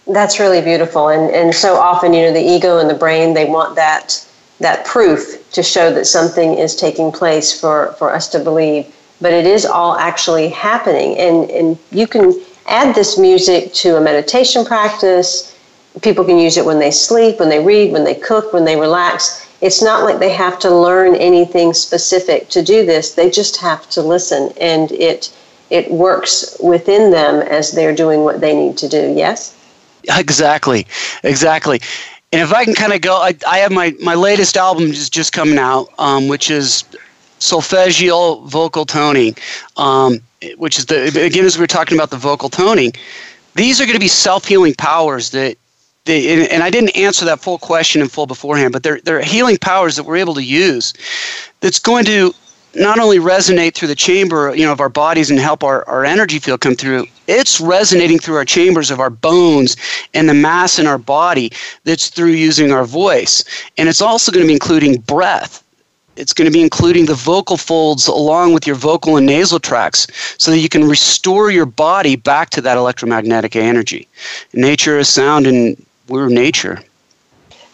That's 0.07 0.39
really 0.39 0.61
beautiful. 0.61 1.09
And 1.09 1.33
and 1.33 1.53
so 1.53 1.75
often 1.75 2.13
you 2.13 2.21
know 2.21 2.33
the 2.33 2.41
ego 2.41 2.79
and 2.79 2.89
the 2.89 2.95
brain 2.95 3.33
they 3.33 3.45
want 3.45 3.75
that 3.75 4.25
that 4.59 4.85
proof 4.85 5.51
to 5.51 5.61
show 5.61 5.93
that 5.93 6.05
something 6.05 6.57
is 6.57 6.75
taking 6.75 7.11
place 7.11 7.59
for 7.59 7.93
for 7.97 8.13
us 8.13 8.29
to 8.29 8.39
believe. 8.39 8.91
But 9.21 9.31
it 9.33 9.45
is 9.45 9.65
all 9.65 9.97
actually 9.97 10.49
happening. 10.49 11.17
And 11.17 11.49
and 11.49 11.77
you 11.91 12.07
can 12.07 12.39
add 12.67 12.95
this 12.95 13.17
music 13.17 13.73
to 13.73 13.97
a 13.97 14.01
meditation 14.01 14.65
practice. 14.65 15.57
People 16.01 16.25
can 16.25 16.37
use 16.37 16.57
it 16.57 16.65
when 16.65 16.79
they 16.79 16.91
sleep, 16.91 17.39
when 17.39 17.49
they 17.49 17.63
read, 17.63 17.91
when 17.91 18.03
they 18.03 18.15
cook, 18.15 18.53
when 18.53 18.65
they 18.65 18.79
relax. 18.79 19.47
It's 19.61 19.81
not 19.81 20.03
like 20.03 20.19
they 20.19 20.33
have 20.33 20.59
to 20.59 20.69
learn 20.69 21.15
anything 21.15 21.73
specific 21.73 22.49
to 22.49 22.61
do 22.61 22.85
this. 22.85 23.13
They 23.13 23.29
just 23.29 23.57
have 23.57 23.89
to 23.91 24.01
listen, 24.01 24.51
and 24.59 24.91
it 24.91 25.33
it 25.69 25.89
works 25.89 26.57
within 26.61 27.11
them 27.11 27.41
as 27.41 27.71
they're 27.71 27.95
doing 27.95 28.23
what 28.23 28.41
they 28.41 28.55
need 28.55 28.77
to 28.77 28.89
do. 28.89 29.13
Yes. 29.15 29.55
Exactly, 30.09 30.85
exactly. 31.23 31.81
And 32.31 32.41
if 32.41 32.53
I 32.53 32.65
can 32.65 32.73
kind 32.73 32.93
of 32.93 33.01
go, 33.01 33.15
I, 33.15 33.35
I 33.47 33.59
have 33.59 33.71
my 33.71 33.95
my 34.01 34.13
latest 34.13 34.57
album 34.57 34.83
is 34.83 35.09
just 35.09 35.31
coming 35.31 35.57
out, 35.57 35.87
um, 35.97 36.27
which 36.27 36.51
is 36.51 36.83
solfeggio 37.39 38.41
vocal 38.41 38.85
toning. 38.85 39.35
Um, 39.77 40.21
which 40.57 40.77
is 40.77 40.85
the 40.85 41.05
again 41.23 41.45
as 41.45 41.57
we 41.57 41.61
were 41.61 41.67
talking 41.67 41.97
about 41.97 42.11
the 42.11 42.17
vocal 42.17 42.49
toning, 42.49 42.93
these 43.55 43.81
are 43.81 43.85
going 43.85 43.95
to 43.95 43.99
be 43.99 44.07
self 44.07 44.45
healing 44.45 44.73
powers 44.75 45.31
that. 45.31 45.57
They, 46.05 46.47
and 46.51 46.61
I 46.61 46.69
didn't 46.69 46.95
answer 46.95 47.25
that 47.25 47.39
full 47.39 47.57
question 47.57 47.99
in 47.99 48.09
full 48.09 48.27
beforehand, 48.27 48.73
but 48.73 48.83
they're, 48.83 49.01
they're 49.01 49.23
healing 49.23 49.57
powers 49.57 49.95
that 49.95 50.03
we're 50.03 50.17
able 50.17 50.35
to 50.35 50.43
use 50.43 50.93
that's 51.61 51.79
going 51.79 52.05
to 52.05 52.31
not 52.75 52.99
only 52.99 53.17
resonate 53.17 53.73
through 53.73 53.87
the 53.87 53.95
chamber 53.95 54.53
you 54.55 54.65
know 54.65 54.71
of 54.71 54.79
our 54.79 54.89
bodies 54.89 55.31
and 55.31 55.39
help 55.39 55.63
our, 55.63 55.87
our 55.87 56.05
energy 56.05 56.39
field 56.39 56.61
come 56.61 56.75
through 56.75 57.07
it's 57.27 57.59
resonating 57.59 58.19
through 58.19 58.35
our 58.35 58.45
chambers 58.45 58.91
of 58.91 58.99
our 58.99 59.09
bones 59.09 59.77
and 60.13 60.27
the 60.27 60.33
mass 60.33 60.77
in 60.77 60.85
our 60.85 60.97
body 60.97 61.51
that's 61.85 62.09
through 62.09 62.31
using 62.31 62.71
our 62.71 62.85
voice 62.85 63.43
and 63.77 63.87
it's 63.87 64.01
also 64.01 64.31
going 64.31 64.43
to 64.43 64.47
be 64.47 64.53
including 64.53 64.99
breath 65.01 65.63
it's 66.15 66.33
going 66.33 66.49
to 66.49 66.51
be 66.51 66.61
including 66.61 67.05
the 67.05 67.13
vocal 67.13 67.57
folds 67.57 68.07
along 68.07 68.53
with 68.53 68.65
your 68.65 68.75
vocal 68.75 69.17
and 69.17 69.25
nasal 69.25 69.59
tracts 69.59 70.07
so 70.37 70.51
that 70.51 70.59
you 70.59 70.69
can 70.69 70.87
restore 70.87 71.51
your 71.51 71.65
body 71.65 72.15
back 72.15 72.49
to 72.51 72.61
that 72.61 72.77
electromagnetic 72.77 73.55
energy. 73.55 74.07
Nature 74.53 74.97
is 74.99 75.09
sound 75.09 75.47
and 75.47 75.83
we're 76.07 76.29
nature. 76.29 76.79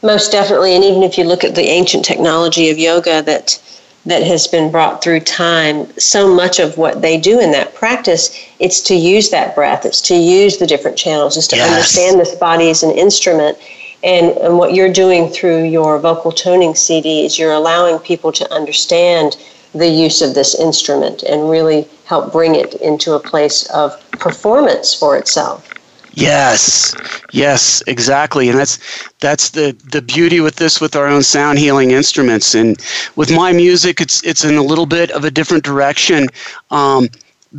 Most 0.04 0.32
definitely. 0.32 0.76
And 0.76 0.84
even 0.84 1.04
if 1.04 1.18
you 1.18 1.24
look 1.24 1.44
at 1.44 1.56
the 1.56 1.64
ancient 1.64 2.04
technology 2.04 2.70
of 2.70 2.78
yoga 2.78 3.22
that 3.24 3.62
that 4.04 4.24
has 4.24 4.48
been 4.48 4.72
brought 4.72 5.04
through 5.04 5.20
time, 5.20 5.86
so 6.00 6.34
much 6.34 6.60
of 6.60 6.76
what 6.76 7.04
they 7.04 7.20
do 7.20 7.40
in 7.40 7.52
that 7.52 7.76
practice, 7.76 8.36
it's 8.58 8.82
to 8.82 8.96
use 8.96 9.30
that 9.30 9.54
breath, 9.54 9.86
it's 9.86 10.02
to 10.02 10.16
use 10.16 10.58
the 10.58 10.66
different 10.66 10.98
channels, 10.98 11.38
it's 11.38 11.46
to 11.46 11.56
yes. 11.56 11.70
understand 11.70 12.20
this 12.20 12.34
body 12.34 12.72
as 12.72 12.82
an 12.82 12.90
instrument 12.90 13.60
and, 14.04 14.38
and 14.38 14.58
what 14.58 14.74
you're 14.74 14.92
doing 14.92 15.30
through 15.30 15.64
your 15.64 16.00
vocal 16.00 16.32
toning 16.32 16.76
CD 16.76 17.26
is 17.26 17.38
you're 17.38 17.54
allowing 17.54 18.00
people 18.00 18.32
to 18.32 18.54
understand 18.54 19.38
the 19.74 19.88
use 19.88 20.22
of 20.22 20.34
this 20.34 20.60
instrument 20.60 21.24
and 21.24 21.50
really 21.50 21.88
help 22.06 22.32
bring 22.32 22.56
it 22.56 22.74
into 22.76 23.14
a 23.14 23.20
place 23.20 23.70
of 23.70 23.98
performance 24.12 24.94
for 24.94 25.18
itself. 25.18 25.68
Yes, 26.14 26.94
yes, 27.32 27.82
exactly, 27.88 28.50
and 28.50 28.60
that's 28.60 29.10
that's 29.20 29.52
the 29.52 29.72
the 29.92 30.02
beauty 30.02 30.42
with 30.42 30.58
this 30.58 30.82
with 30.82 30.94
our 30.98 31.08
own 31.08 31.24
sound 31.24 31.58
healing 31.58 31.92
instruments, 31.92 32.54
and 32.54 32.78
with 33.16 33.32
my 33.32 33.54
music, 33.54 34.02
it's 34.02 34.22
it's 34.26 34.44
in 34.44 34.56
a 34.56 34.62
little 34.62 34.86
bit 34.86 35.10
of 35.12 35.24
a 35.24 35.32
different 35.32 35.64
direction. 35.64 36.28
Um, 36.70 37.08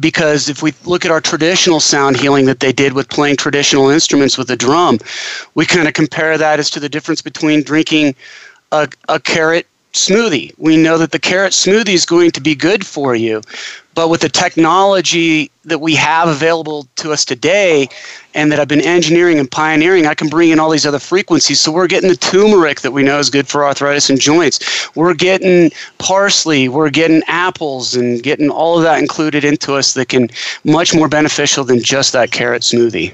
because 0.00 0.48
if 0.48 0.62
we 0.62 0.72
look 0.84 1.04
at 1.04 1.10
our 1.10 1.20
traditional 1.20 1.80
sound 1.80 2.16
healing 2.16 2.46
that 2.46 2.60
they 2.60 2.72
did 2.72 2.94
with 2.94 3.08
playing 3.08 3.36
traditional 3.36 3.90
instruments 3.90 4.38
with 4.38 4.50
a 4.50 4.56
drum, 4.56 4.98
we 5.54 5.66
kind 5.66 5.86
of 5.86 5.94
compare 5.94 6.38
that 6.38 6.58
as 6.58 6.70
to 6.70 6.80
the 6.80 6.88
difference 6.88 7.20
between 7.20 7.62
drinking 7.62 8.14
a, 8.72 8.88
a 9.08 9.20
carrot 9.20 9.66
smoothie. 9.92 10.52
We 10.58 10.76
know 10.76 10.98
that 10.98 11.12
the 11.12 11.18
carrot 11.18 11.52
smoothie 11.52 11.94
is 11.94 12.06
going 12.06 12.30
to 12.32 12.40
be 12.40 12.54
good 12.54 12.86
for 12.86 13.14
you, 13.14 13.42
but 13.94 14.08
with 14.08 14.22
the 14.22 14.28
technology 14.28 15.50
that 15.64 15.80
we 15.80 15.94
have 15.94 16.28
available 16.28 16.86
to 16.96 17.12
us 17.12 17.24
today 17.24 17.88
and 18.34 18.50
that 18.50 18.58
I've 18.58 18.68
been 18.68 18.80
engineering 18.80 19.38
and 19.38 19.50
pioneering, 19.50 20.06
I 20.06 20.14
can 20.14 20.28
bring 20.28 20.50
in 20.50 20.58
all 20.58 20.70
these 20.70 20.86
other 20.86 20.98
frequencies. 20.98 21.60
So 21.60 21.70
we're 21.70 21.86
getting 21.86 22.08
the 22.08 22.16
turmeric 22.16 22.80
that 22.80 22.92
we 22.92 23.02
know 23.02 23.18
is 23.18 23.28
good 23.28 23.46
for 23.46 23.64
arthritis 23.64 24.08
and 24.08 24.18
joints. 24.18 24.94
We're 24.96 25.14
getting 25.14 25.70
parsley, 25.98 26.68
we're 26.68 26.90
getting 26.90 27.22
apples 27.26 27.94
and 27.94 28.22
getting 28.22 28.48
all 28.48 28.78
of 28.78 28.84
that 28.84 28.98
included 28.98 29.44
into 29.44 29.74
us 29.74 29.94
that 29.94 30.08
can 30.08 30.30
much 30.64 30.94
more 30.94 31.08
beneficial 31.08 31.64
than 31.64 31.82
just 31.82 32.12
that 32.14 32.30
carrot 32.30 32.62
smoothie. 32.62 33.12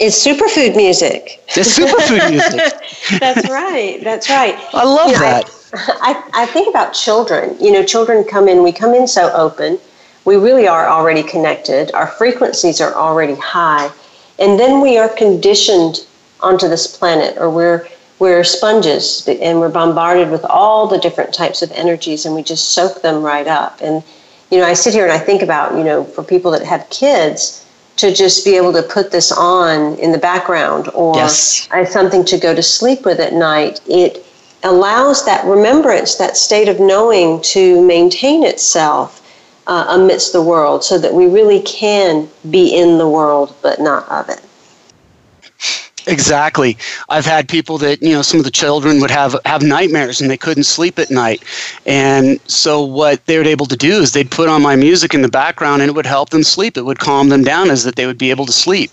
It's 0.00 0.26
superfood 0.26 0.74
music. 0.74 1.40
It's 1.48 1.78
superfood 1.78 2.30
music. 2.30 3.20
that's 3.20 3.48
right. 3.48 4.02
That's 4.02 4.28
right. 4.28 4.56
I 4.74 4.84
love 4.84 5.12
know, 5.12 5.18
that. 5.20 5.63
I, 5.76 6.30
I, 6.34 6.46
think 6.46 6.68
about 6.68 6.92
children. 6.92 7.56
You 7.60 7.72
know, 7.72 7.84
children 7.84 8.24
come 8.24 8.48
in, 8.48 8.62
we 8.62 8.72
come 8.72 8.94
in 8.94 9.06
so 9.06 9.32
open. 9.32 9.78
We 10.24 10.36
really 10.36 10.66
are 10.66 10.88
already 10.88 11.22
connected. 11.22 11.92
Our 11.92 12.06
frequencies 12.06 12.80
are 12.80 12.94
already 12.94 13.34
high. 13.34 13.90
And 14.38 14.58
then 14.58 14.80
we 14.80 14.98
are 14.98 15.08
conditioned 15.08 16.06
onto 16.40 16.68
this 16.68 16.86
planet, 16.86 17.36
or 17.38 17.50
we're 17.50 17.88
we're 18.18 18.44
sponges 18.44 19.26
and 19.28 19.58
we're 19.58 19.68
bombarded 19.68 20.30
with 20.30 20.44
all 20.44 20.86
the 20.86 20.98
different 20.98 21.34
types 21.34 21.62
of 21.62 21.70
energies 21.72 22.24
and 22.24 22.34
we 22.34 22.42
just 22.42 22.70
soak 22.70 23.02
them 23.02 23.22
right 23.22 23.46
up. 23.46 23.80
And 23.80 24.04
you 24.50 24.58
know, 24.58 24.64
I 24.64 24.74
sit 24.74 24.94
here 24.94 25.02
and 25.04 25.12
I 25.12 25.18
think 25.18 25.42
about, 25.42 25.76
you 25.76 25.82
know, 25.82 26.04
for 26.04 26.22
people 26.22 26.50
that 26.52 26.62
have 26.62 26.88
kids, 26.90 27.64
to 27.96 28.12
just 28.12 28.44
be 28.44 28.56
able 28.56 28.72
to 28.72 28.82
put 28.82 29.10
this 29.10 29.30
on 29.30 29.96
in 29.98 30.12
the 30.12 30.18
background 30.18 30.88
or 30.94 31.14
yes. 31.14 31.68
as 31.70 31.92
something 31.92 32.24
to 32.24 32.38
go 32.38 32.54
to 32.54 32.62
sleep 32.62 33.04
with 33.04 33.20
at 33.20 33.32
night, 33.32 33.80
it 33.86 34.26
allows 34.64 35.24
that 35.24 35.44
remembrance, 35.44 36.16
that 36.16 36.36
state 36.36 36.68
of 36.68 36.80
knowing 36.80 37.40
to 37.42 37.80
maintain 37.82 38.44
itself 38.44 39.20
uh, 39.66 39.86
amidst 39.90 40.32
the 40.32 40.42
world 40.42 40.84
so 40.84 40.98
that 40.98 41.12
we 41.12 41.26
really 41.26 41.62
can 41.62 42.28
be 42.50 42.76
in 42.76 42.98
the 42.98 43.08
world 43.08 43.54
but 43.62 43.80
not 43.80 44.08
of 44.08 44.28
it. 44.28 44.43
Exactly. 46.06 46.76
I've 47.08 47.24
had 47.24 47.48
people 47.48 47.78
that, 47.78 48.02
you 48.02 48.10
know, 48.10 48.20
some 48.20 48.38
of 48.38 48.44
the 48.44 48.50
children 48.50 49.00
would 49.00 49.10
have 49.10 49.36
have 49.46 49.62
nightmares 49.62 50.20
and 50.20 50.30
they 50.30 50.36
couldn't 50.36 50.64
sleep 50.64 50.98
at 50.98 51.10
night. 51.10 51.42
And 51.86 52.38
so 52.48 52.82
what 52.84 53.24
they 53.24 53.38
were 53.38 53.44
able 53.44 53.66
to 53.66 53.76
do 53.76 54.00
is 54.00 54.12
they'd 54.12 54.30
put 54.30 54.48
on 54.48 54.60
my 54.60 54.76
music 54.76 55.14
in 55.14 55.22
the 55.22 55.28
background 55.28 55.80
and 55.80 55.88
it 55.88 55.94
would 55.94 56.04
help 56.06 56.30
them 56.30 56.42
sleep. 56.42 56.76
It 56.76 56.84
would 56.84 56.98
calm 56.98 57.30
them 57.30 57.42
down 57.42 57.70
as 57.70 57.84
that 57.84 57.96
they 57.96 58.06
would 58.06 58.18
be 58.18 58.30
able 58.30 58.44
to 58.44 58.52
sleep. 58.52 58.90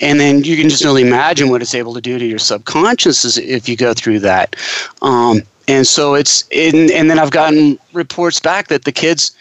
And 0.00 0.18
then 0.18 0.44
you 0.44 0.56
can 0.56 0.70
just 0.70 0.82
really 0.82 1.02
imagine 1.02 1.50
what 1.50 1.60
it's 1.60 1.74
able 1.74 1.92
to 1.92 2.00
do 2.00 2.18
to 2.18 2.24
your 2.24 2.38
subconscious 2.38 3.36
if 3.36 3.68
you 3.68 3.76
go 3.76 3.92
through 3.92 4.20
that. 4.20 4.56
Um, 5.02 5.42
and 5.68 5.86
so 5.86 6.14
it's 6.14 6.44
in, 6.50 6.90
and 6.92 7.10
then 7.10 7.18
I've 7.18 7.32
gotten 7.32 7.78
reports 7.92 8.40
back 8.40 8.68
that 8.68 8.84
the 8.84 8.92
kids 8.92 9.32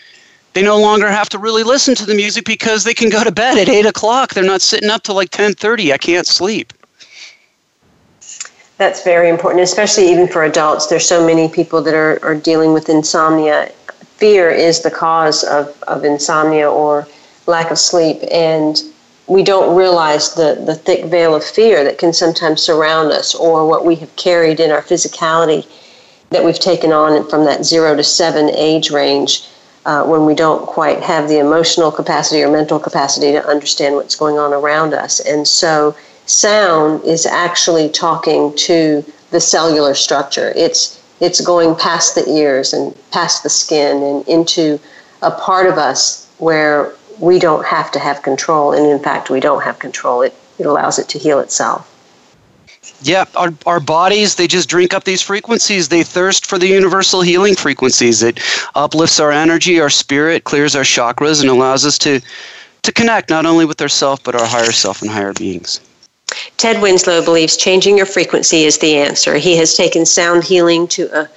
they 0.54 0.64
no 0.64 0.80
longer 0.80 1.10
have 1.10 1.28
to 1.30 1.38
really 1.38 1.64
listen 1.64 1.96
to 1.96 2.06
the 2.06 2.16
music 2.16 2.46
because 2.46 2.86
they 2.86 2.94
can 2.94 3.10
go 3.10 3.24
to 3.26 3.32
bed 3.32 3.58
at 3.58 3.68
eight 3.68 3.86
o'clock. 3.86 4.34
They're 4.34 4.44
not 4.44 4.62
sitting 4.62 4.90
up 4.90 5.04
till 5.04 5.16
like 5.16 5.30
ten 5.30 5.54
thirty. 5.54 5.92
I 5.92 5.98
can't 5.98 6.26
sleep. 6.26 6.74
That's 8.78 9.04
very 9.04 9.30
important, 9.30 9.64
especially 9.64 10.12
even 10.12 10.28
for 10.28 10.44
adults. 10.44 10.88
There's 10.88 11.08
so 11.08 11.26
many 11.26 11.48
people 11.48 11.82
that 11.84 11.94
are, 11.94 12.20
are 12.24 12.36
dealing 12.36 12.74
with 12.74 12.90
insomnia. 12.90 13.72
Fear 14.18 14.50
is 14.52 14.82
the 14.82 14.92
cause 14.92 15.44
of, 15.44 15.82
of 15.84 16.04
insomnia 16.04 16.70
or 16.70 17.08
lack 17.48 17.72
of 17.72 17.80
sleep. 17.80 18.18
And 18.32 18.82
we 19.28 19.44
don't 19.44 19.76
realize 19.76 20.36
the, 20.36 20.62
the 20.66 20.76
thick 20.76 21.06
veil 21.06 21.36
of 21.36 21.44
fear 21.44 21.84
that 21.84 21.98
can 21.98 22.12
sometimes 22.12 22.62
surround 22.62 23.12
us 23.12 23.34
or 23.34 23.68
what 23.68 23.86
we 23.86 23.96
have 23.96 24.14
carried 24.18 24.60
in 24.60 24.72
our 24.72 24.82
physicality 24.82 25.66
that 26.32 26.44
we've 26.44 26.60
taken 26.60 26.92
on 26.92 27.28
from 27.30 27.46
that 27.46 27.64
zero 27.64 27.96
to 27.96 28.04
seven 28.04 28.50
age 28.50 28.92
range 28.92 29.48
uh, 29.86 30.04
when 30.04 30.26
we 30.26 30.36
don't 30.36 30.66
quite 30.66 31.02
have 31.02 31.30
the 31.30 31.40
emotional 31.40 31.92
capacity 31.92 32.44
or 32.44 32.52
mental 32.52 32.80
capacity 32.80 33.32
to 33.32 33.48
understand 33.48 33.96
what's 33.96 34.16
going 34.16 34.38
on 34.38 34.52
around 34.52 34.94
us. 34.94 35.20
And 35.22 35.48
so 35.48 35.96
sound 36.26 37.04
is 37.04 37.26
actually 37.26 37.90
talking 37.90 38.56
to 38.56 39.04
the 39.32 39.40
cellular 39.40 39.94
structure. 39.94 40.52
It's 40.56 41.02
it's 41.22 41.40
going 41.40 41.76
past 41.76 42.16
the 42.16 42.28
ears 42.30 42.74
and 42.74 42.96
past 43.12 43.44
the 43.44 43.50
skin 43.50 44.04
and 44.04 44.28
into 44.28 44.80
a 45.22 45.32
part 45.32 45.68
of 45.68 45.78
us 45.78 46.30
where 46.40 46.94
we 47.20 47.40
don't 47.40 47.66
have 47.66 47.90
to 47.92 48.00
have 48.00 48.22
control 48.22 48.74
and 48.74 48.86
in 48.86 49.00
fact 49.00 49.30
we 49.30 49.40
don't 49.40 49.64
have 49.64 49.80
control. 49.80 50.22
It 50.22 50.36
it 50.58 50.66
allows 50.66 51.00
it 51.00 51.10
to 51.10 51.20
heal 51.20 51.40
itself. 51.40 51.92
Yeah, 53.02 53.26
our, 53.36 53.54
our 53.66 53.80
bodies, 53.80 54.36
they 54.36 54.48
just 54.48 54.70
drink 54.70 54.94
up 54.94 55.04
these 55.04 55.22
frequencies. 55.22 55.90
They 55.90 56.04
thirst 56.04 56.46
for 56.46 56.58
the 56.58 56.68
universal 56.68 57.22
healing 57.22 57.56
frequencies. 57.56 58.22
It 58.24 58.40
uplifts 58.76 59.20
our 59.20 59.32
energy, 59.32 59.80
our 59.80 59.90
spirit, 59.90 60.44
clears 60.44 60.76
our 60.76 60.84
chakras, 60.84 61.42
and 61.42 61.50
allows 61.50 61.86
us 61.86 61.98
to, 62.00 62.22
to 62.84 62.92
connect 62.92 63.30
not 63.30 63.46
only 63.46 63.66
with 63.66 63.82
ourself, 63.82 64.24
but 64.24 64.36
our 64.36 64.46
higher 64.46 64.72
self 64.72 65.02
and 65.02 65.10
higher 65.10 65.34
beings. 65.34 65.82
Ted 66.58 66.82
Winslow 66.82 67.24
believes 67.24 67.58
changing 67.58 67.98
your 67.98 68.06
frequency 68.06 68.64
is 68.64 68.78
the 68.78 68.96
answer. 68.98 69.36
He 69.36 69.56
has 69.58 69.76
taken 69.76 70.06
sound 70.06 70.44
healing 70.44 70.88
to 70.90 71.10
a 71.14 71.30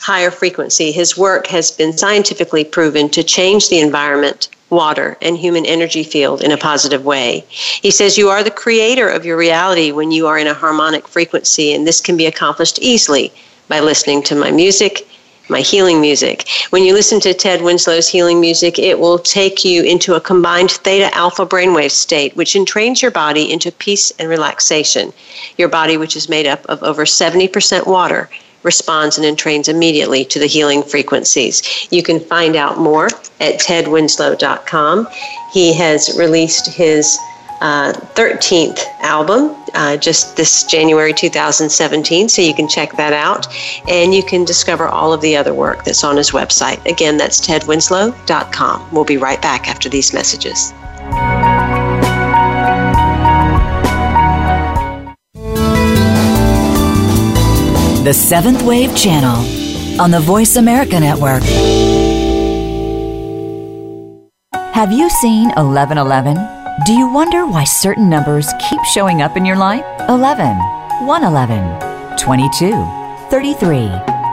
higher 0.00 0.30
frequency. 0.30 0.92
His 0.92 1.16
work 1.16 1.46
has 1.46 1.70
been 1.70 1.96
scientifically 1.96 2.64
proven 2.64 3.08
to 3.10 3.22
change 3.22 3.68
the 3.68 3.80
environment, 3.80 4.48
water, 4.70 5.16
and 5.22 5.36
human 5.36 5.64
energy 5.64 6.02
field 6.02 6.42
in 6.42 6.52
a 6.52 6.58
positive 6.58 7.04
way. 7.04 7.44
He 7.48 7.90
says 7.90 8.18
you 8.18 8.28
are 8.28 8.44
the 8.44 8.50
creator 8.50 9.08
of 9.08 9.24
your 9.24 9.36
reality 9.36 9.92
when 9.92 10.10
you 10.10 10.26
are 10.26 10.38
in 10.38 10.46
a 10.46 10.54
harmonic 10.54 11.08
frequency, 11.08 11.72
and 11.72 11.86
this 11.86 12.00
can 12.00 12.16
be 12.16 12.26
accomplished 12.26 12.78
easily 12.80 13.32
by 13.68 13.80
listening 13.80 14.22
to 14.24 14.34
my 14.34 14.50
music 14.50 15.08
my 15.48 15.60
healing 15.60 16.00
music. 16.00 16.48
When 16.70 16.84
you 16.84 16.94
listen 16.94 17.20
to 17.20 17.34
Ted 17.34 17.60
Winslow's 17.60 18.08
healing 18.08 18.40
music, 18.40 18.78
it 18.78 18.98
will 18.98 19.18
take 19.18 19.64
you 19.64 19.82
into 19.82 20.14
a 20.14 20.20
combined 20.20 20.70
theta 20.70 21.14
alpha 21.14 21.46
brainwave 21.46 21.90
state, 21.90 22.34
which 22.36 22.54
entrains 22.54 23.02
your 23.02 23.10
body 23.10 23.52
into 23.52 23.70
peace 23.72 24.10
and 24.18 24.28
relaxation. 24.28 25.12
Your 25.58 25.68
body, 25.68 25.96
which 25.96 26.16
is 26.16 26.28
made 26.28 26.46
up 26.46 26.64
of 26.66 26.82
over 26.82 27.04
70% 27.04 27.86
water, 27.86 28.28
responds 28.62 29.18
and 29.18 29.26
entrains 29.26 29.68
immediately 29.68 30.24
to 30.24 30.38
the 30.38 30.46
healing 30.46 30.82
frequencies. 30.82 31.86
You 31.90 32.02
can 32.02 32.18
find 32.18 32.56
out 32.56 32.78
more 32.78 33.06
at 33.40 33.60
tedwinslow.com. 33.60 35.08
He 35.52 35.72
has 35.74 36.18
released 36.18 36.66
his 36.66 37.18
uh, 37.60 37.92
13th 38.14 38.78
album 39.00 39.56
uh, 39.74 39.96
just 39.96 40.36
this 40.36 40.64
January 40.64 41.12
2017, 41.12 42.28
so 42.28 42.42
you 42.42 42.54
can 42.54 42.68
check 42.68 42.92
that 42.92 43.12
out. 43.12 43.46
And 43.88 44.14
you 44.14 44.22
can 44.22 44.44
discover 44.44 44.88
all 44.88 45.12
of 45.12 45.20
the 45.20 45.36
other 45.36 45.52
work 45.52 45.84
that's 45.84 46.04
on 46.04 46.16
his 46.16 46.30
website. 46.30 46.84
Again, 46.86 47.16
that's 47.16 47.44
tedwinslow.com. 47.46 48.88
We'll 48.92 49.04
be 49.04 49.16
right 49.16 49.40
back 49.42 49.68
after 49.68 49.88
these 49.88 50.12
messages. 50.14 50.72
The 58.04 58.12
Seventh 58.12 58.62
Wave 58.62 58.94
Channel 58.94 60.00
on 60.00 60.10
the 60.10 60.20
Voice 60.20 60.56
America 60.56 61.00
Network. 61.00 61.42
Have 64.74 64.92
you 64.92 65.08
seen 65.08 65.46
1111? 65.56 66.53
Do 66.82 66.92
you 66.92 67.06
wonder 67.08 67.46
why 67.46 67.62
certain 67.62 68.10
numbers 68.10 68.52
keep 68.58 68.82
showing 68.82 69.22
up 69.22 69.36
in 69.36 69.44
your 69.44 69.54
life? 69.54 69.84
11, 70.08 70.56
111, 71.06 72.18
22, 72.18 72.72
33, 73.30 73.90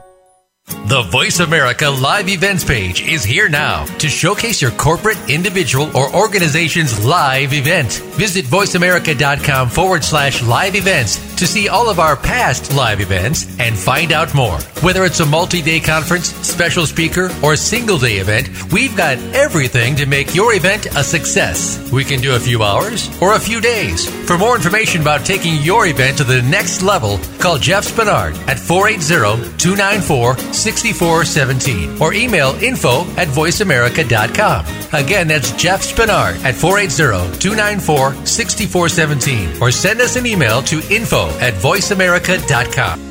The 0.67 1.03
Voice 1.12 1.39
America 1.39 1.89
Live 1.89 2.29
Events 2.29 2.64
page 2.64 3.01
is 3.07 3.23
here 3.23 3.49
now 3.49 3.85
to 3.99 4.09
showcase 4.09 4.61
your 4.61 4.73
corporate, 4.73 5.19
individual, 5.31 5.97
or 5.97 6.12
organization's 6.14 7.05
live 7.05 7.53
event. 7.53 7.93
Visit 8.17 8.47
voiceamerica.com 8.47 9.69
forward 9.69 10.03
slash 10.03 10.43
live 10.43 10.75
events 10.75 11.19
to 11.37 11.47
see 11.47 11.68
all 11.68 11.89
of 11.89 11.99
our 11.99 12.16
past 12.16 12.74
live 12.74 13.01
events 13.01 13.47
and 13.59 13.76
find 13.76 14.12
out 14.12 14.34
more. 14.34 14.59
Whether 14.82 15.05
it's 15.05 15.20
a 15.20 15.26
multi 15.26 15.62
day 15.62 15.80
conference, 15.80 16.34
special 16.47 16.87
speaker, 16.87 17.30
or 17.43 17.57
single 17.57 17.99
day 17.99 18.16
event, 18.18 18.72
we've 18.72 18.97
got 18.97 19.18
everything 19.34 19.97
to 19.97 20.07
make 20.07 20.34
your 20.34 20.55
event 20.55 20.87
a 20.97 21.05
success. 21.05 21.91
We 21.93 22.05
can 22.05 22.20
do 22.20 22.34
a 22.34 22.41
few 22.41 22.62
hours 22.62 23.11
or 23.20 23.34
a 23.34 23.41
few 23.41 23.61
days. 23.61 24.09
For 24.26 24.39
more 24.39 24.57
information 24.57 25.01
about 25.03 25.24
taking 25.24 25.62
your 25.62 25.87
event 25.87 26.18
to 26.18 26.24
the 26.24 26.43
next 26.43 26.82
level, 26.82 27.18
call 27.39 27.59
Jeff 27.59 27.87
Spinard 27.87 28.37
at 28.49 28.59
480 28.59 29.57
294 29.59 30.37
6417 30.53 32.01
or 32.01 32.14
email 32.14 32.51
info 32.62 33.03
at 33.16 33.28
voiceamerica.com. 33.28 34.86
Again, 34.97 35.28
that's 35.28 35.53
Jeff 35.53 35.82
Spinard 35.82 36.42
at 36.42 36.55
480 36.55 37.38
294 37.38 38.24
6417 38.24 39.62
or 39.62 39.70
send 39.70 40.01
us 40.01 40.16
an 40.16 40.24
email 40.24 40.62
to 40.62 40.76
info 40.90 41.28
at 41.38 41.53
voiceamerica.com. 41.53 43.03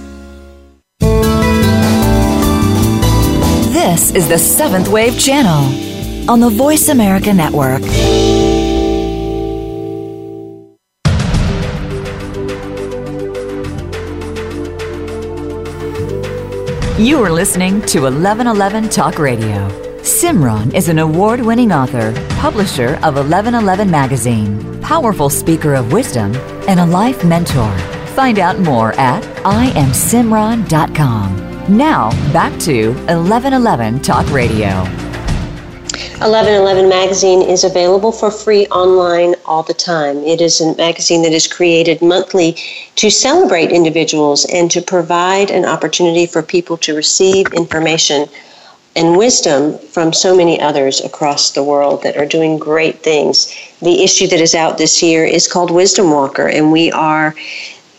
This 3.72 4.16
is 4.16 4.28
the 4.28 4.40
Seventh 4.40 4.88
Wave 4.88 5.20
Channel 5.20 6.30
on 6.30 6.40
the 6.40 6.50
Voice 6.50 6.90
America 6.90 7.32
Network. 7.32 7.84
You 16.98 17.22
are 17.22 17.32
listening 17.32 17.82
to 17.82 18.02
1111 18.02 18.90
Talk 18.90 19.20
Radio. 19.20 19.85
Simran 20.06 20.74
is 20.76 20.88
an 20.88 21.00
award 21.00 21.42
winning 21.42 21.72
author, 21.72 22.14
publisher 22.38 22.98
of 22.98 23.16
1111 23.16 23.90
Magazine, 23.90 24.80
powerful 24.80 25.32
speaker 25.32 25.74
of 25.74 25.92
wisdom, 25.92 26.36
and 26.68 26.80
a 26.80 26.86
life 26.86 27.26
mentor. 27.26 27.76
Find 28.10 28.38
out 28.38 28.60
more 28.60 28.94
at 29.00 29.24
IamSimran.com. 29.44 31.76
Now, 31.76 32.12
back 32.32 32.52
to 32.62 32.90
1111 32.90 34.04
Talk 34.04 34.32
Radio. 34.32 34.84
1111 36.22 36.88
magazine 36.88 37.42
is 37.42 37.64
available 37.64 38.12
for 38.12 38.30
free 38.30 38.68
online 38.68 39.34
all 39.44 39.64
the 39.64 39.74
time. 39.74 40.18
It 40.18 40.40
is 40.40 40.62
a 40.62 40.76
magazine 40.76 41.24
that 41.24 41.34
is 41.34 41.48
created 41.48 42.04
monthly 42.04 42.56
to 42.98 43.10
celebrate 43.10 43.72
individuals 43.72 44.46
and 44.46 44.70
to 44.70 44.84
provide 44.84 45.50
an 45.50 45.66
opportunity 45.66 46.28
for 46.28 46.44
people 46.44 46.78
to 46.78 46.96
receive 46.96 47.52
information 47.54 48.28
and 48.96 49.18
wisdom 49.18 49.78
from 49.78 50.14
so 50.14 50.36
many 50.36 50.60
others 50.60 51.02
across 51.02 51.52
the 51.52 51.64
world 51.64 52.02
that 52.04 52.16
are 52.18 52.26
doing 52.26 52.58
great 52.58 53.00
things. 53.00 53.54
The 53.82 54.04
issue 54.04 54.28
that 54.28 54.40
is 54.40 54.56
out 54.56 54.78
this 54.78 55.04
year 55.04 55.26
is 55.26 55.48
called 55.48 55.70
Wisdom 55.72 56.12
Walker, 56.12 56.48
and 56.48 56.72
we 56.72 56.92
are 56.92 57.36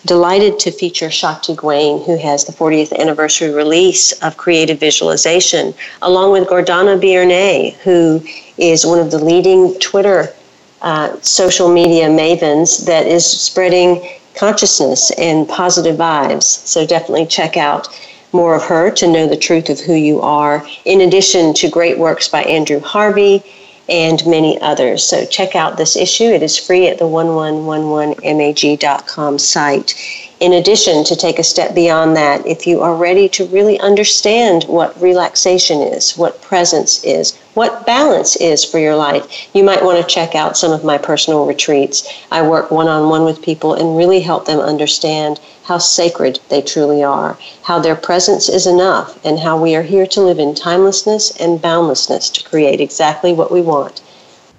delighted 0.07 0.59
to 0.61 0.71
feature 0.71 1.11
Shakti 1.11 1.55
Gawain, 1.55 2.03
who 2.05 2.17
has 2.17 2.45
the 2.45 2.53
40th 2.53 2.97
anniversary 2.99 3.51
release 3.51 4.13
of 4.23 4.37
Creative 4.37 4.79
Visualization, 4.79 5.75
along 6.01 6.33
with 6.33 6.49
Gordana 6.49 6.99
Biernat, 6.99 7.75
who 7.79 8.23
is 8.57 8.87
one 8.87 9.01
of 9.01 9.11
the 9.11 9.23
leading 9.23 9.79
Twitter 9.81 10.33
uh, 10.81 11.19
social 11.21 11.73
media 11.73 12.09
mavens 12.09 12.87
that 12.87 13.07
is 13.07 13.27
spreading 13.27 14.09
consciousness 14.37 15.11
and 15.19 15.49
positive 15.49 15.97
vibes. 15.97 16.45
So 16.45 16.87
definitely 16.87 17.27
check 17.27 17.57
out 17.57 17.89
more 18.33 18.55
of 18.55 18.63
her 18.65 18.91
to 18.91 19.07
know 19.07 19.27
the 19.27 19.37
truth 19.37 19.69
of 19.69 19.81
who 19.81 19.95
you 19.95 20.21
are, 20.21 20.67
in 20.85 21.01
addition 21.01 21.55
to 21.55 21.69
great 21.69 21.99
works 21.99 22.29
by 22.29 22.43
Andrew 22.43 22.81
Harvey 22.81 23.43
and 23.89 24.27
many 24.27 24.61
others. 24.61 25.05
So 25.05 25.25
check 25.25 25.55
out 25.55 25.77
this 25.77 25.97
issue. 25.97 26.25
It 26.25 26.43
is 26.43 26.59
free 26.59 26.89
at 26.89 26.99
the 26.99 27.05
1111mag.com 27.05 29.39
site. 29.39 29.95
In 30.39 30.53
addition, 30.53 31.03
to 31.05 31.17
take 31.17 31.39
a 31.39 31.43
step 31.43 31.75
beyond 31.75 32.15
that, 32.15 32.47
if 32.47 32.67
you 32.67 32.83
are 32.83 32.95
ready 32.95 33.27
to 33.31 33.47
really 33.47 33.81
understand 33.81 34.65
what 34.65 35.01
relaxation 35.01 35.81
is, 35.81 36.13
what 36.19 36.43
presence 36.43 37.03
is, 37.03 37.35
what 37.55 37.87
balance 37.87 38.37
is 38.37 38.63
for 38.63 38.79
your 38.79 38.97
life, 38.97 39.49
you 39.55 39.65
might 39.65 39.83
want 39.83 39.99
to 39.99 40.15
check 40.15 40.35
out 40.35 40.59
some 40.59 40.73
of 40.73 40.85
my 40.85 40.99
personal 40.99 41.47
retreats. 41.47 42.07
I 42.31 42.43
work 42.43 42.71
one 42.71 42.87
on 42.87 43.09
one 43.09 43.25
with 43.25 43.41
people 43.41 43.73
and 43.73 43.97
really 43.97 44.21
help 44.21 44.45
them 44.45 44.61
understand 44.61 45.41
how 45.65 45.79
sacred 45.79 46.39
they 46.51 46.61
truly 46.61 47.03
are, 47.03 47.39
how 47.63 47.79
their 47.79 47.97
presence 47.97 48.51
is 48.51 48.67
enough, 48.67 49.19
and 49.25 49.39
how 49.39 49.59
we 49.59 49.75
are 49.75 49.83
here 49.83 50.07
to 50.09 50.21
live 50.21 50.39
in 50.39 50.55
timelessness 50.55 51.31
and 51.41 51.63
boundlessness 51.63 52.29
to 52.29 52.45
create 52.45 52.83
exactly 52.83 53.33
what 53.33 53.51
we 53.51 53.63
want 53.63 54.03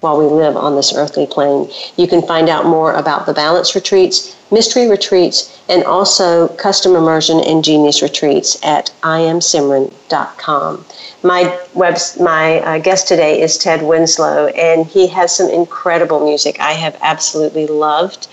while 0.00 0.18
we 0.18 0.26
live 0.26 0.56
on 0.56 0.76
this 0.76 0.94
earthly 0.94 1.26
plane. 1.26 1.70
You 1.96 2.06
can 2.06 2.22
find 2.22 2.48
out 2.48 2.66
more 2.66 2.94
about 2.94 3.26
the 3.26 3.34
balance 3.34 3.74
retreats, 3.74 4.36
mystery 4.50 4.88
retreats, 4.88 5.60
and 5.68 5.84
also 5.84 6.48
custom 6.48 6.94
immersion 6.94 7.40
and 7.40 7.64
genius 7.64 8.02
retreats 8.02 8.62
at 8.64 8.92
iamsimran.com. 9.02 10.84
My 11.22 11.58
web, 11.74 11.98
my 12.20 12.60
uh, 12.60 12.78
guest 12.78 13.08
today 13.08 13.40
is 13.40 13.58
Ted 13.58 13.82
Winslow, 13.82 14.46
and 14.48 14.86
he 14.86 15.08
has 15.08 15.34
some 15.34 15.50
incredible 15.50 16.24
music 16.24 16.60
I 16.60 16.72
have 16.72 16.96
absolutely 17.02 17.66
loved 17.66 18.28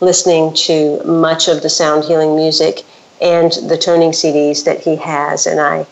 listening 0.00 0.52
to 0.52 1.02
much 1.04 1.46
of 1.48 1.62
the 1.62 1.68
sound 1.68 2.04
healing 2.04 2.34
music 2.34 2.82
and 3.20 3.52
the 3.68 3.78
toning 3.78 4.10
CDs 4.10 4.64
that 4.64 4.80
he 4.80 4.96
has. 4.96 5.46
And 5.46 5.60
I 5.60 5.86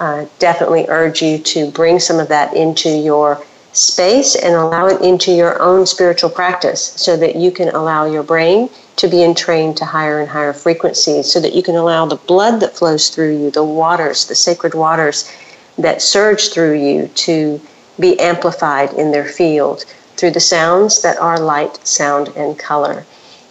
uh, 0.00 0.26
definitely 0.38 0.84
urge 0.88 1.22
you 1.22 1.38
to 1.38 1.70
bring 1.70 1.98
some 1.98 2.18
of 2.18 2.28
that 2.28 2.54
into 2.54 2.90
your 2.90 3.42
space 3.76 4.36
and 4.36 4.54
allow 4.54 4.86
it 4.86 5.00
into 5.02 5.32
your 5.32 5.60
own 5.60 5.86
spiritual 5.86 6.30
practice 6.30 6.92
so 6.96 7.16
that 7.16 7.36
you 7.36 7.50
can 7.50 7.68
allow 7.70 8.06
your 8.06 8.22
brain 8.22 8.70
to 8.96 9.08
be 9.08 9.22
entrained 9.22 9.76
to 9.76 9.84
higher 9.84 10.20
and 10.20 10.28
higher 10.28 10.52
frequencies 10.52 11.30
so 11.30 11.40
that 11.40 11.54
you 11.54 11.62
can 11.62 11.74
allow 11.74 12.06
the 12.06 12.16
blood 12.16 12.60
that 12.60 12.76
flows 12.76 13.08
through 13.08 13.36
you, 13.36 13.50
the 13.50 13.64
waters, 13.64 14.26
the 14.26 14.34
sacred 14.34 14.74
waters 14.74 15.30
that 15.78 16.00
surge 16.00 16.50
through 16.50 16.78
you 16.78 17.08
to 17.08 17.60
be 17.98 18.18
amplified 18.20 18.92
in 18.94 19.10
their 19.10 19.24
field 19.24 19.84
through 20.16 20.30
the 20.30 20.40
sounds 20.40 21.02
that 21.02 21.18
are 21.18 21.38
light, 21.40 21.84
sound, 21.86 22.28
and 22.36 22.58
color. 22.58 23.04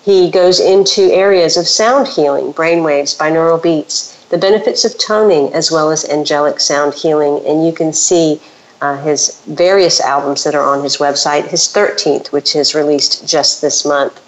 He 0.04 0.30
goes 0.30 0.60
into 0.60 1.14
areas 1.14 1.56
of 1.58 1.68
sound 1.68 2.08
healing, 2.08 2.54
brainwaves, 2.54 3.18
binaural 3.18 3.62
beats, 3.62 4.26
the 4.30 4.38
benefits 4.38 4.84
of 4.84 4.98
toning, 4.98 5.54
as 5.54 5.72
well 5.72 5.92
as 5.92 6.10
angelic 6.10 6.60
sound 6.60 6.94
healing. 6.94 7.46
And 7.46 7.66
you 7.66 7.72
can 7.74 7.94
see 7.94 8.42
uh, 8.84 8.98
his 8.98 9.42
various 9.48 10.02
albums 10.02 10.44
that 10.44 10.54
are 10.54 10.76
on 10.76 10.84
his 10.84 10.98
website, 10.98 11.48
his 11.48 11.62
13th, 11.62 12.34
which 12.34 12.54
is 12.54 12.76
released 12.76 13.26
just 13.26 13.62
this 13.62 13.86
month. 13.86 14.20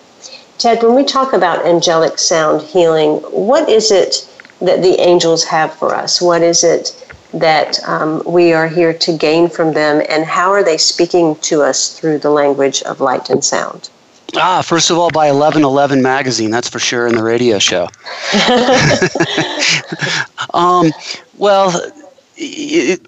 Ted, 0.57 0.81
when 0.81 0.95
we 0.95 1.03
talk 1.03 1.33
about 1.33 1.65
angelic 1.65 2.17
sound 2.17 2.61
healing, 2.61 3.17
what 3.31 3.67
is 3.67 3.91
it 3.91 4.25
that 4.61 4.81
the 4.81 4.97
angels 5.01 5.43
have 5.43 5.73
for 5.73 5.93
us? 5.93 6.21
What 6.21 6.41
is 6.41 6.63
it 6.63 7.05
that 7.33 7.83
um, 7.85 8.23
we 8.25 8.53
are 8.53 8.69
here 8.69 8.93
to 8.93 9.17
gain 9.17 9.49
from 9.49 9.73
them, 9.73 10.01
and 10.07 10.23
how 10.23 10.51
are 10.51 10.63
they 10.63 10.77
speaking 10.77 11.35
to 11.49 11.61
us 11.61 11.99
through 11.99 12.19
the 12.19 12.29
language 12.29 12.81
of 12.83 13.01
light 13.01 13.29
and 13.29 13.43
sound? 13.43 13.89
Ah, 14.37 14.61
first 14.61 14.89
of 14.89 14.97
all, 14.97 15.11
by 15.11 15.33
1111 15.33 16.01
magazine, 16.01 16.49
that's 16.49 16.69
for 16.69 16.79
sure 16.79 17.07
in 17.07 17.15
the 17.15 17.23
radio 17.23 17.59
show. 17.59 17.89
um, 20.53 20.93
well, 21.37 21.91
it, 22.37 23.05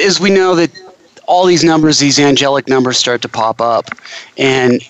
as 0.00 0.20
we 0.20 0.30
know 0.30 0.54
that 0.54 0.70
all 1.26 1.46
these 1.46 1.62
numbers, 1.62 1.98
these 1.98 2.18
angelic 2.18 2.68
numbers, 2.68 2.98
start 2.98 3.22
to 3.22 3.28
pop 3.28 3.60
up, 3.60 3.86
and 4.36 4.80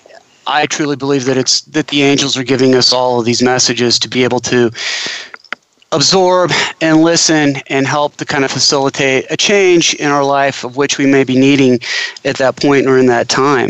I 0.47 0.65
truly 0.65 0.95
believe 0.95 1.25
that 1.25 1.37
it's 1.37 1.61
that 1.61 1.87
the 1.87 2.01
angels 2.03 2.37
are 2.37 2.43
giving 2.43 2.75
us 2.75 2.91
all 2.91 3.19
of 3.19 3.25
these 3.25 3.41
messages 3.41 3.99
to 3.99 4.09
be 4.09 4.23
able 4.23 4.39
to 4.41 4.71
absorb 5.91 6.51
and 6.79 7.01
listen 7.01 7.57
and 7.67 7.85
help 7.85 8.15
to 8.17 8.25
kind 8.25 8.45
of 8.45 8.51
facilitate 8.51 9.25
a 9.29 9.37
change 9.37 9.93
in 9.95 10.09
our 10.09 10.23
life 10.23 10.63
of 10.63 10.77
which 10.77 10.97
we 10.97 11.05
may 11.05 11.23
be 11.23 11.37
needing 11.37 11.79
at 12.23 12.37
that 12.37 12.55
point 12.55 12.87
or 12.87 12.97
in 12.97 13.05
that 13.07 13.27
time. 13.27 13.69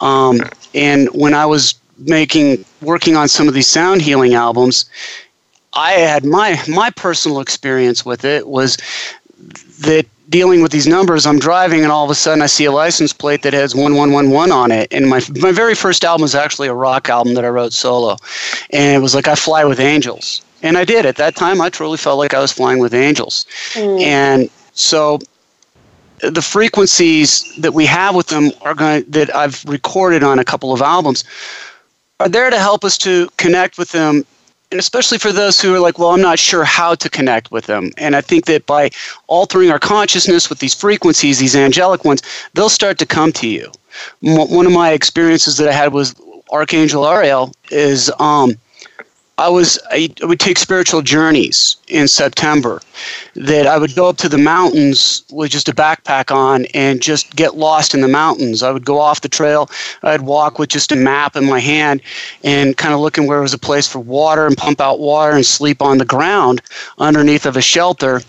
Um, 0.00 0.40
and 0.74 1.08
when 1.14 1.32
I 1.32 1.46
was 1.46 1.74
making 1.98 2.64
working 2.82 3.16
on 3.16 3.28
some 3.28 3.48
of 3.48 3.54
these 3.54 3.68
sound 3.68 4.02
healing 4.02 4.34
albums, 4.34 4.84
I 5.74 5.92
had 5.92 6.24
my 6.24 6.60
my 6.68 6.90
personal 6.90 7.40
experience 7.40 8.04
with 8.04 8.24
it 8.24 8.46
was 8.46 8.76
that 9.80 10.06
dealing 10.34 10.62
with 10.62 10.72
these 10.72 10.88
numbers, 10.88 11.26
I'm 11.26 11.38
driving 11.38 11.84
and 11.84 11.92
all 11.92 12.04
of 12.04 12.10
a 12.10 12.14
sudden 12.16 12.42
I 12.42 12.46
see 12.46 12.64
a 12.64 12.72
license 12.72 13.12
plate 13.12 13.42
that 13.42 13.52
has 13.52 13.72
1111 13.72 14.50
on 14.50 14.72
it. 14.72 14.92
And 14.92 15.08
my 15.08 15.20
my 15.36 15.52
very 15.52 15.76
first 15.76 16.04
album 16.04 16.22
was 16.22 16.34
actually 16.34 16.66
a 16.66 16.74
rock 16.74 17.08
album 17.08 17.34
that 17.34 17.44
I 17.44 17.48
wrote 17.50 17.72
solo. 17.72 18.16
And 18.70 18.96
it 18.96 18.98
was 18.98 19.14
like 19.14 19.28
I 19.28 19.36
fly 19.36 19.64
with 19.64 19.78
angels. 19.78 20.42
And 20.60 20.76
I 20.76 20.84
did. 20.84 21.06
At 21.06 21.14
that 21.18 21.36
time 21.36 21.60
I 21.60 21.70
truly 21.70 21.98
felt 21.98 22.18
like 22.18 22.34
I 22.34 22.40
was 22.40 22.50
flying 22.50 22.80
with 22.80 22.94
angels. 22.94 23.46
Mm. 23.74 24.02
And 24.02 24.50
so 24.72 25.20
the 26.18 26.42
frequencies 26.42 27.28
that 27.58 27.72
we 27.72 27.86
have 27.86 28.16
with 28.16 28.26
them 28.26 28.50
are 28.62 28.74
going 28.74 29.04
that 29.10 29.32
I've 29.36 29.64
recorded 29.66 30.24
on 30.24 30.40
a 30.40 30.44
couple 30.44 30.72
of 30.72 30.82
albums 30.82 31.22
are 32.18 32.28
there 32.28 32.50
to 32.50 32.58
help 32.58 32.84
us 32.84 32.98
to 32.98 33.28
connect 33.36 33.78
with 33.78 33.92
them 33.92 34.26
and 34.74 34.80
especially 34.80 35.18
for 35.18 35.30
those 35.30 35.60
who 35.60 35.72
are 35.72 35.78
like, 35.78 36.00
well, 36.00 36.10
I'm 36.10 36.20
not 36.20 36.40
sure 36.40 36.64
how 36.64 36.96
to 36.96 37.08
connect 37.08 37.52
with 37.52 37.66
them. 37.66 37.92
And 37.96 38.16
I 38.16 38.20
think 38.20 38.46
that 38.46 38.66
by 38.66 38.90
altering 39.28 39.70
our 39.70 39.78
consciousness 39.78 40.50
with 40.50 40.58
these 40.58 40.74
frequencies, 40.74 41.38
these 41.38 41.54
angelic 41.54 42.04
ones, 42.04 42.22
they'll 42.54 42.68
start 42.68 42.98
to 42.98 43.06
come 43.06 43.30
to 43.34 43.46
you. 43.46 43.70
One 44.20 44.66
of 44.66 44.72
my 44.72 44.90
experiences 44.90 45.58
that 45.58 45.68
I 45.68 45.72
had 45.72 45.92
was 45.92 46.16
Archangel 46.50 47.06
Ariel 47.06 47.52
is 47.70 48.10
um, 48.18 48.56
I 49.36 49.48
was 49.48 49.80
I 49.90 50.10
would 50.22 50.38
take 50.38 50.58
spiritual 50.58 51.02
journeys 51.02 51.76
in 51.88 52.06
September 52.06 52.80
that 53.34 53.66
I 53.66 53.78
would 53.78 53.96
go 53.96 54.08
up 54.08 54.16
to 54.18 54.28
the 54.28 54.38
mountains 54.38 55.24
with 55.30 55.50
just 55.50 55.68
a 55.68 55.74
backpack 55.74 56.32
on 56.32 56.66
and 56.66 57.02
just 57.02 57.34
get 57.34 57.56
lost 57.56 57.94
in 57.94 58.00
the 58.00 58.08
mountains. 58.08 58.62
I 58.62 58.70
would 58.70 58.84
go 58.84 59.00
off 59.00 59.22
the 59.22 59.28
trail. 59.28 59.68
I'd 60.04 60.20
walk 60.20 60.60
with 60.60 60.68
just 60.68 60.92
a 60.92 60.96
map 60.96 61.34
in 61.34 61.46
my 61.46 61.58
hand 61.58 62.00
and 62.44 62.76
kind 62.76 62.94
of 62.94 63.00
looking 63.00 63.26
where 63.26 63.40
was 63.40 63.54
a 63.54 63.58
place 63.58 63.88
for 63.88 63.98
water 63.98 64.46
and 64.46 64.56
pump 64.56 64.80
out 64.80 65.00
water 65.00 65.34
and 65.34 65.44
sleep 65.44 65.82
on 65.82 65.98
the 65.98 66.04
ground 66.04 66.62
underneath 66.98 67.44
of 67.44 67.56
a 67.56 67.62
shelter 67.62 68.22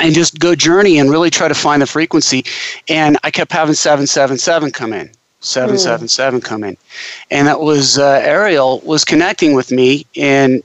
and 0.00 0.14
just 0.16 0.40
go 0.40 0.56
journey 0.56 0.98
and 0.98 1.10
really 1.10 1.30
try 1.30 1.46
to 1.46 1.54
find 1.54 1.80
the 1.80 1.86
frequency. 1.86 2.44
And 2.88 3.18
I 3.22 3.30
kept 3.30 3.52
having 3.52 3.74
777 3.76 4.72
come 4.72 4.92
in. 4.92 5.12
777 5.44 6.40
mm. 6.40 6.76
And 7.30 7.46
that 7.46 7.60
was 7.60 7.98
uh, 7.98 8.20
Ariel 8.22 8.80
was 8.80 9.04
connecting 9.04 9.54
with 9.54 9.70
me 9.70 10.06
and 10.16 10.62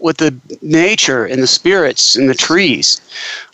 with 0.00 0.18
the 0.18 0.34
nature 0.62 1.24
and 1.24 1.42
the 1.42 1.46
spirits 1.46 2.16
and 2.16 2.28
the 2.28 2.34
trees. 2.34 3.00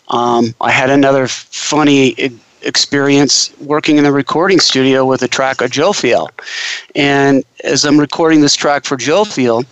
Um, 0.09 0.53
I 0.59 0.71
had 0.71 0.89
another 0.89 1.27
funny 1.27 2.15
experience 2.63 3.51
working 3.59 3.97
in 3.97 4.03
the 4.03 4.11
recording 4.11 4.59
studio 4.59 5.05
with 5.05 5.21
a 5.23 5.27
track 5.27 5.61
of 5.61 5.71
Joe 5.71 5.91
Jophiel. 5.91 6.29
And 6.95 7.43
as 7.63 7.85
I'm 7.85 7.99
recording 7.99 8.41
this 8.41 8.55
track 8.55 8.85
for 8.85 8.97
Joe 8.97 9.23
Jophiel, 9.23 9.65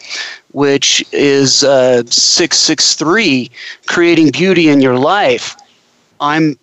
which 0.52 1.06
is 1.12 1.64
uh, 1.64 2.04
663, 2.06 3.52
Creating 3.86 4.32
Beauty 4.32 4.70
in 4.70 4.82
Your 4.82 4.98
Life, 4.98 5.56
I'm 6.20 6.58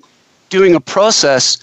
doing 0.49 0.75
a 0.75 0.81
process 0.81 1.59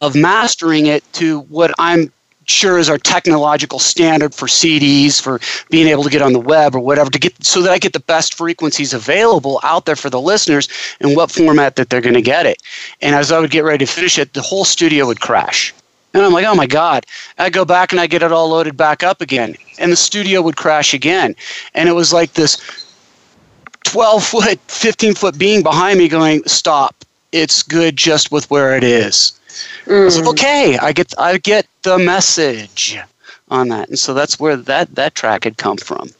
of 0.00 0.14
mastering 0.14 0.86
it 0.86 1.04
to 1.14 1.40
what 1.40 1.72
I'm 1.78 2.12
sure 2.50 2.78
is 2.78 2.88
our 2.88 2.98
technological 2.98 3.78
standard 3.78 4.34
for 4.34 4.46
CDs, 4.46 5.20
for 5.20 5.40
being 5.70 5.86
able 5.86 6.02
to 6.02 6.10
get 6.10 6.22
on 6.22 6.32
the 6.32 6.40
web 6.40 6.74
or 6.74 6.80
whatever, 6.80 7.10
to 7.10 7.18
get 7.18 7.44
so 7.44 7.62
that 7.62 7.70
I 7.70 7.78
get 7.78 7.92
the 7.92 8.00
best 8.00 8.34
frequencies 8.34 8.92
available 8.92 9.60
out 9.62 9.86
there 9.86 9.96
for 9.96 10.10
the 10.10 10.20
listeners 10.20 10.68
in 11.00 11.14
what 11.14 11.30
format 11.30 11.76
that 11.76 11.90
they're 11.90 12.00
going 12.00 12.14
to 12.14 12.22
get 12.22 12.46
it. 12.46 12.62
And 13.00 13.14
as 13.14 13.30
I 13.30 13.38
would 13.38 13.50
get 13.50 13.64
ready 13.64 13.84
to 13.84 13.92
finish 13.92 14.18
it, 14.18 14.32
the 14.34 14.42
whole 14.42 14.64
studio 14.64 15.06
would 15.06 15.20
crash. 15.20 15.72
And 16.12 16.24
I'm 16.24 16.32
like, 16.32 16.44
oh 16.44 16.54
my 16.54 16.66
God. 16.66 17.06
I 17.38 17.50
go 17.50 17.64
back 17.64 17.92
and 17.92 18.00
I 18.00 18.06
get 18.06 18.22
it 18.22 18.32
all 18.32 18.48
loaded 18.48 18.76
back 18.76 19.02
up 19.02 19.20
again. 19.20 19.54
And 19.78 19.92
the 19.92 19.96
studio 19.96 20.42
would 20.42 20.56
crash 20.56 20.92
again. 20.92 21.36
And 21.74 21.88
it 21.88 21.92
was 21.92 22.12
like 22.12 22.32
this 22.34 22.58
12 23.84 24.24
foot, 24.24 24.58
15 24.66 25.14
foot 25.14 25.38
being 25.38 25.62
behind 25.62 25.98
me 25.98 26.08
going, 26.08 26.42
stop. 26.46 26.96
It's 27.32 27.62
good 27.62 27.96
just 27.96 28.32
with 28.32 28.50
where 28.50 28.76
it 28.76 28.82
is. 28.82 29.39
Mm. 29.86 30.02
I 30.02 30.04
was 30.04 30.18
like, 30.18 30.28
okay, 30.28 30.78
I 30.78 30.92
get 30.92 31.14
I 31.18 31.38
get 31.38 31.66
the 31.82 31.98
message 31.98 32.98
on 33.48 33.68
that, 33.68 33.88
and 33.88 33.98
so 33.98 34.14
that's 34.14 34.38
where 34.38 34.56
that 34.56 34.94
that 34.94 35.14
track 35.14 35.44
had 35.44 35.56
come 35.56 35.76
from. 35.76 36.10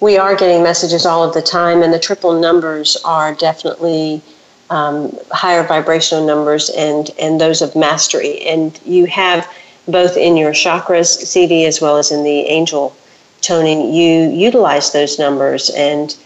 We 0.00 0.18
are 0.18 0.34
getting 0.36 0.62
messages 0.62 1.06
all 1.06 1.24
of 1.24 1.34
the 1.34 1.42
time, 1.42 1.82
and 1.82 1.92
the 1.92 1.98
triple 1.98 2.38
numbers 2.38 2.96
are 3.04 3.34
definitely 3.34 4.22
um, 4.70 5.16
higher 5.30 5.66
vibrational 5.66 6.26
numbers 6.26 6.70
and 6.70 7.10
and 7.18 7.40
those 7.40 7.62
of 7.62 7.76
mastery. 7.76 8.40
And 8.42 8.78
you 8.84 9.06
have 9.06 9.48
both 9.88 10.16
in 10.16 10.36
your 10.36 10.52
chakras 10.52 11.06
CD 11.06 11.66
as 11.66 11.80
well 11.80 11.98
as 11.98 12.10
in 12.10 12.24
the 12.24 12.40
angel 12.46 12.96
toning. 13.40 13.92
You 13.92 14.30
utilize 14.30 14.92
those 14.92 15.18
numbers 15.18 15.70
and 15.70 16.16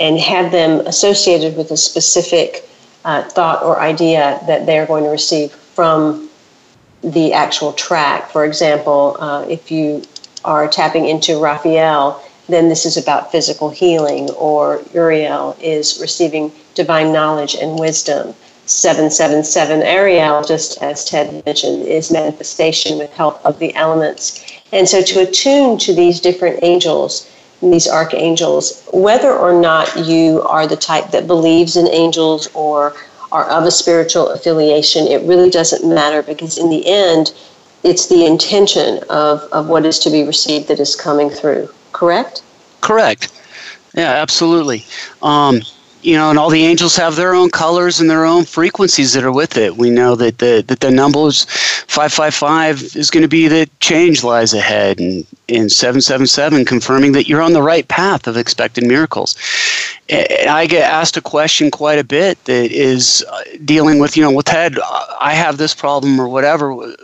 and 0.00 0.18
have 0.18 0.50
them 0.50 0.80
associated 0.86 1.56
with 1.56 1.70
a 1.70 1.76
specific 1.76 2.68
uh, 3.04 3.22
thought 3.22 3.62
or 3.62 3.80
idea 3.80 4.40
that 4.46 4.66
they're 4.66 4.86
going 4.86 5.04
to 5.04 5.10
receive 5.10 5.52
from 5.52 6.28
the 7.02 7.32
actual 7.32 7.72
track. 7.72 8.30
For 8.30 8.44
example, 8.44 9.16
uh, 9.20 9.46
if 9.48 9.70
you 9.70 10.02
are 10.44 10.68
tapping 10.68 11.06
into 11.06 11.40
Raphael, 11.40 12.22
then 12.48 12.68
this 12.68 12.84
is 12.84 12.96
about 12.96 13.32
physical 13.32 13.70
healing, 13.70 14.30
or 14.32 14.82
Uriel 14.92 15.56
is 15.60 15.98
receiving 16.00 16.52
divine 16.74 17.12
knowledge 17.12 17.54
and 17.54 17.78
wisdom. 17.78 18.34
777 18.66 19.82
Ariel, 19.82 20.42
just 20.42 20.82
as 20.82 21.04
Ted 21.04 21.44
mentioned, 21.44 21.86
is 21.86 22.10
manifestation 22.10 22.98
with 22.98 23.12
help 23.12 23.44
of 23.44 23.58
the 23.58 23.74
elements. 23.74 24.42
And 24.72 24.88
so 24.88 25.02
to 25.02 25.20
attune 25.20 25.78
to 25.78 25.94
these 25.94 26.20
different 26.20 26.60
angels, 26.62 27.28
these 27.62 27.88
archangels, 27.88 28.86
whether 28.92 29.32
or 29.32 29.58
not 29.58 30.06
you 30.06 30.42
are 30.42 30.66
the 30.66 30.76
type 30.76 31.10
that 31.10 31.26
believes 31.26 31.76
in 31.76 31.88
angels 31.88 32.48
or 32.54 32.94
are 33.32 33.48
of 33.50 33.64
a 33.64 33.70
spiritual 33.70 34.28
affiliation, 34.28 35.06
it 35.06 35.22
really 35.22 35.50
doesn't 35.50 35.88
matter 35.88 36.22
because 36.22 36.58
in 36.58 36.70
the 36.70 36.86
end, 36.86 37.32
it's 37.82 38.06
the 38.06 38.24
intention 38.24 39.00
of, 39.10 39.42
of 39.52 39.68
what 39.68 39.84
is 39.84 39.98
to 40.00 40.10
be 40.10 40.22
received 40.22 40.68
that 40.68 40.80
is 40.80 40.94
coming 40.94 41.30
through. 41.30 41.68
Correct? 41.92 42.42
Correct. 42.80 43.32
Yeah, 43.94 44.12
absolutely. 44.12 44.84
Um, 45.22 45.62
you 46.04 46.16
know, 46.16 46.28
and 46.28 46.38
all 46.38 46.50
the 46.50 46.64
angels 46.64 46.96
have 46.96 47.16
their 47.16 47.34
own 47.34 47.50
colors 47.50 47.98
and 47.98 48.10
their 48.10 48.26
own 48.26 48.44
frequencies 48.44 49.14
that 49.14 49.24
are 49.24 49.32
with 49.32 49.56
it. 49.56 49.76
We 49.76 49.90
know 49.90 50.14
that 50.16 50.38
the 50.38 50.62
that 50.66 50.80
the 50.80 50.90
numbers 50.90 51.44
five 51.88 52.12
five 52.12 52.34
five 52.34 52.82
is 52.94 53.10
going 53.10 53.22
to 53.22 53.28
be 53.28 53.48
that 53.48 53.80
change 53.80 54.22
lies 54.22 54.52
ahead, 54.52 54.98
and 55.00 55.26
in 55.48 55.70
seven 55.70 56.00
seven 56.00 56.26
seven 56.26 56.64
confirming 56.64 57.12
that 57.12 57.26
you're 57.26 57.40
on 57.42 57.54
the 57.54 57.62
right 57.62 57.88
path 57.88 58.26
of 58.26 58.36
expected 58.36 58.84
miracles. 58.84 59.36
And 60.10 60.50
I 60.50 60.66
get 60.66 60.90
asked 60.90 61.16
a 61.16 61.22
question 61.22 61.70
quite 61.70 61.98
a 61.98 62.04
bit 62.04 62.42
that 62.44 62.70
is 62.70 63.24
uh, 63.30 63.42
dealing 63.64 63.98
with, 63.98 64.18
you 64.18 64.22
know, 64.22 64.30
with 64.30 64.44
Ted, 64.44 64.78
I 65.20 65.32
have 65.32 65.56
this 65.56 65.74
problem 65.74 66.20
or 66.20 66.28
whatever 66.28 66.94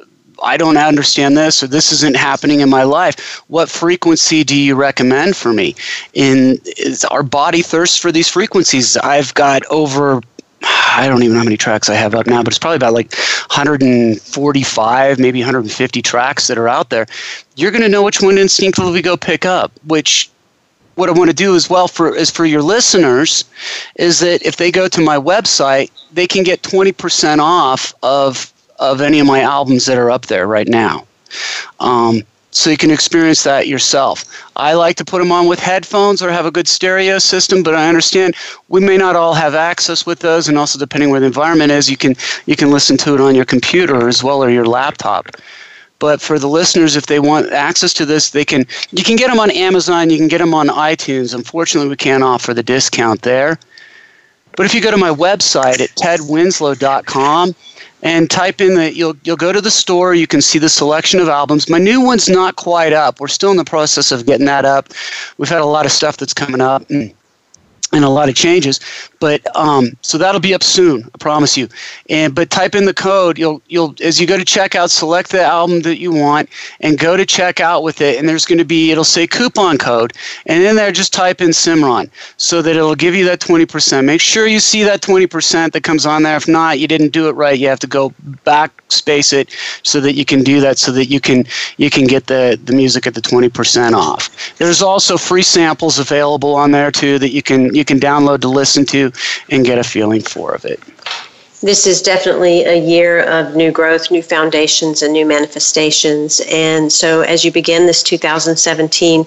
I 0.42 0.56
don't 0.56 0.76
understand 0.76 1.36
this 1.36 1.62
or 1.62 1.66
this 1.66 1.92
isn't 1.92 2.16
happening 2.16 2.60
in 2.60 2.70
my 2.70 2.82
life. 2.82 3.42
What 3.48 3.68
frequency 3.68 4.44
do 4.44 4.56
you 4.56 4.74
recommend 4.74 5.36
for 5.36 5.52
me? 5.52 5.74
Is 6.14 7.04
our 7.06 7.22
body 7.22 7.62
thirsts 7.62 7.98
for 7.98 8.12
these 8.12 8.28
frequencies. 8.28 8.96
I've 8.96 9.34
got 9.34 9.64
over 9.66 10.20
I 10.62 11.06
don't 11.08 11.22
even 11.22 11.34
know 11.34 11.38
how 11.38 11.44
many 11.44 11.56
tracks 11.56 11.88
I 11.88 11.94
have 11.94 12.14
up 12.14 12.26
now, 12.26 12.42
but 12.42 12.52
it's 12.52 12.58
probably 12.58 12.76
about 12.76 12.92
like 12.92 13.14
145, 13.14 15.18
maybe 15.18 15.40
150 15.40 16.02
tracks 16.02 16.48
that 16.48 16.58
are 16.58 16.68
out 16.68 16.90
there. 16.90 17.06
You're 17.56 17.70
going 17.70 17.82
to 17.82 17.88
know 17.88 18.02
which 18.02 18.20
one 18.20 18.36
instinctively 18.36 19.00
go 19.00 19.16
pick 19.16 19.46
up, 19.46 19.72
which 19.86 20.28
what 20.96 21.08
I 21.08 21.12
want 21.12 21.30
to 21.30 21.36
do 21.36 21.56
as 21.56 21.70
well 21.70 21.88
for 21.88 22.14
is 22.14 22.30
for 22.30 22.44
your 22.44 22.60
listeners 22.60 23.44
is 23.96 24.20
that 24.20 24.44
if 24.44 24.56
they 24.56 24.70
go 24.70 24.86
to 24.88 25.00
my 25.00 25.16
website, 25.16 25.90
they 26.12 26.26
can 26.26 26.42
get 26.42 26.62
20% 26.62 27.38
off 27.38 27.94
of 28.02 28.52
of 28.80 29.00
any 29.00 29.20
of 29.20 29.26
my 29.26 29.40
albums 29.40 29.86
that 29.86 29.98
are 29.98 30.10
up 30.10 30.26
there 30.26 30.46
right 30.46 30.68
now. 30.68 31.06
Um, 31.78 32.22
so 32.50 32.70
you 32.70 32.76
can 32.76 32.90
experience 32.90 33.44
that 33.44 33.68
yourself. 33.68 34.24
I 34.56 34.74
like 34.74 34.96
to 34.96 35.04
put 35.04 35.20
them 35.20 35.30
on 35.30 35.46
with 35.46 35.60
headphones 35.60 36.20
or 36.20 36.32
have 36.32 36.46
a 36.46 36.50
good 36.50 36.66
stereo 36.66 37.18
system, 37.18 37.62
but 37.62 37.76
I 37.76 37.88
understand 37.88 38.34
we 38.68 38.80
may 38.80 38.96
not 38.96 39.14
all 39.14 39.34
have 39.34 39.54
access 39.54 40.04
with 40.04 40.18
those, 40.18 40.48
and 40.48 40.58
also 40.58 40.78
depending 40.78 41.10
where 41.10 41.20
the 41.20 41.26
environment 41.26 41.70
is, 41.70 41.88
you 41.88 41.96
can 41.96 42.16
you 42.46 42.56
can 42.56 42.72
listen 42.72 42.96
to 42.98 43.14
it 43.14 43.20
on 43.20 43.36
your 43.36 43.44
computer 43.44 44.08
as 44.08 44.24
well 44.24 44.42
or 44.42 44.50
your 44.50 44.66
laptop. 44.66 45.28
But 46.00 46.20
for 46.20 46.38
the 46.38 46.48
listeners, 46.48 46.96
if 46.96 47.06
they 47.06 47.20
want 47.20 47.52
access 47.52 47.92
to 47.94 48.06
this, 48.06 48.30
they 48.30 48.44
can 48.44 48.66
you 48.90 49.04
can 49.04 49.16
get 49.16 49.28
them 49.28 49.38
on 49.38 49.50
Amazon, 49.52 50.10
you 50.10 50.16
can 50.16 50.28
get 50.28 50.38
them 50.38 50.54
on 50.54 50.68
iTunes. 50.68 51.34
Unfortunately, 51.34 51.88
we 51.88 51.96
can't 51.96 52.24
offer 52.24 52.52
the 52.52 52.64
discount 52.64 53.22
there. 53.22 53.60
But 54.56 54.66
if 54.66 54.74
you 54.74 54.80
go 54.80 54.90
to 54.90 54.96
my 54.96 55.10
website 55.10 55.80
at 55.80 55.90
tedwinslow.com, 55.90 57.54
and 58.02 58.30
type 58.30 58.60
in 58.60 58.74
the 58.74 58.94
you'll 58.94 59.16
you'll 59.24 59.36
go 59.36 59.52
to 59.52 59.60
the 59.60 59.70
store 59.70 60.14
you 60.14 60.26
can 60.26 60.40
see 60.40 60.58
the 60.58 60.68
selection 60.68 61.20
of 61.20 61.28
albums. 61.28 61.68
My 61.68 61.78
new 61.78 62.00
one's 62.00 62.28
not 62.28 62.56
quite 62.56 62.92
up. 62.92 63.20
We're 63.20 63.28
still 63.28 63.50
in 63.50 63.56
the 63.56 63.64
process 63.64 64.12
of 64.12 64.26
getting 64.26 64.46
that 64.46 64.64
up. 64.64 64.88
We've 65.38 65.48
had 65.48 65.60
a 65.60 65.66
lot 65.66 65.86
of 65.86 65.92
stuff 65.92 66.16
that's 66.16 66.34
coming 66.34 66.60
up 66.60 66.88
and 66.90 67.14
and 67.92 68.04
a 68.04 68.08
lot 68.08 68.28
of 68.28 68.34
changes. 68.34 68.80
But 69.18 69.44
um, 69.56 69.96
so 70.00 70.18
that'll 70.18 70.40
be 70.40 70.54
up 70.54 70.62
soon, 70.62 71.04
I 71.14 71.18
promise 71.18 71.56
you. 71.56 71.68
And 72.08 72.34
but 72.34 72.50
type 72.50 72.74
in 72.74 72.84
the 72.84 72.94
code. 72.94 73.38
You'll 73.38 73.62
you'll 73.68 73.94
as 74.02 74.20
you 74.20 74.26
go 74.26 74.38
to 74.38 74.44
checkout, 74.44 74.90
select 74.90 75.30
the 75.30 75.42
album 75.42 75.80
that 75.82 75.98
you 75.98 76.12
want 76.12 76.48
and 76.80 76.98
go 76.98 77.16
to 77.16 77.26
checkout 77.26 77.82
with 77.82 78.00
it. 78.00 78.18
And 78.18 78.28
there's 78.28 78.46
going 78.46 78.58
to 78.58 78.64
be 78.64 78.90
it'll 78.90 79.04
say 79.04 79.26
coupon 79.26 79.78
code, 79.78 80.12
and 80.46 80.62
in 80.62 80.76
there 80.76 80.92
just 80.92 81.12
type 81.12 81.40
in 81.40 81.50
Simran, 81.50 82.10
so 82.36 82.62
that 82.62 82.76
it'll 82.76 82.94
give 82.94 83.14
you 83.14 83.24
that 83.26 83.40
20%. 83.40 84.04
Make 84.04 84.20
sure 84.20 84.46
you 84.46 84.60
see 84.60 84.82
that 84.84 85.00
20% 85.02 85.72
that 85.72 85.82
comes 85.82 86.06
on 86.06 86.22
there. 86.22 86.36
If 86.36 86.48
not, 86.48 86.78
you 86.78 86.88
didn't 86.88 87.12
do 87.12 87.28
it 87.28 87.32
right. 87.32 87.58
You 87.58 87.68
have 87.68 87.80
to 87.80 87.86
go 87.86 88.10
backspace 88.46 89.32
it 89.32 89.54
so 89.82 90.00
that 90.00 90.14
you 90.14 90.24
can 90.24 90.42
do 90.42 90.60
that 90.60 90.78
so 90.78 90.92
that 90.92 91.06
you 91.06 91.20
can 91.20 91.44
you 91.76 91.90
can 91.90 92.04
get 92.04 92.26
the 92.26 92.58
the 92.64 92.72
music 92.72 93.06
at 93.06 93.14
the 93.14 93.20
20% 93.20 93.92
off. 93.92 94.56
There's 94.58 94.82
also 94.82 95.16
free 95.16 95.42
samples 95.42 95.98
available 95.98 96.54
on 96.54 96.70
there 96.70 96.90
too 96.90 97.18
that 97.18 97.30
you 97.30 97.42
can 97.42 97.74
you 97.80 97.84
can 97.84 97.98
download 97.98 98.40
to 98.42 98.48
listen 98.48 98.84
to 98.86 99.10
and 99.50 99.64
get 99.64 99.78
a 99.78 99.84
feeling 99.94 100.22
for 100.22 100.54
of 100.54 100.64
it. 100.64 100.80
This 101.62 101.86
is 101.86 102.00
definitely 102.00 102.64
a 102.64 102.78
year 102.78 103.20
of 103.24 103.56
new 103.56 103.70
growth, 103.70 104.10
new 104.10 104.22
foundations, 104.22 105.02
and 105.02 105.12
new 105.12 105.26
manifestations. 105.26 106.40
And 106.48 106.92
so, 106.92 107.22
as 107.22 107.44
you 107.44 107.50
begin 107.50 107.86
this 107.86 108.02
2017, 108.02 109.26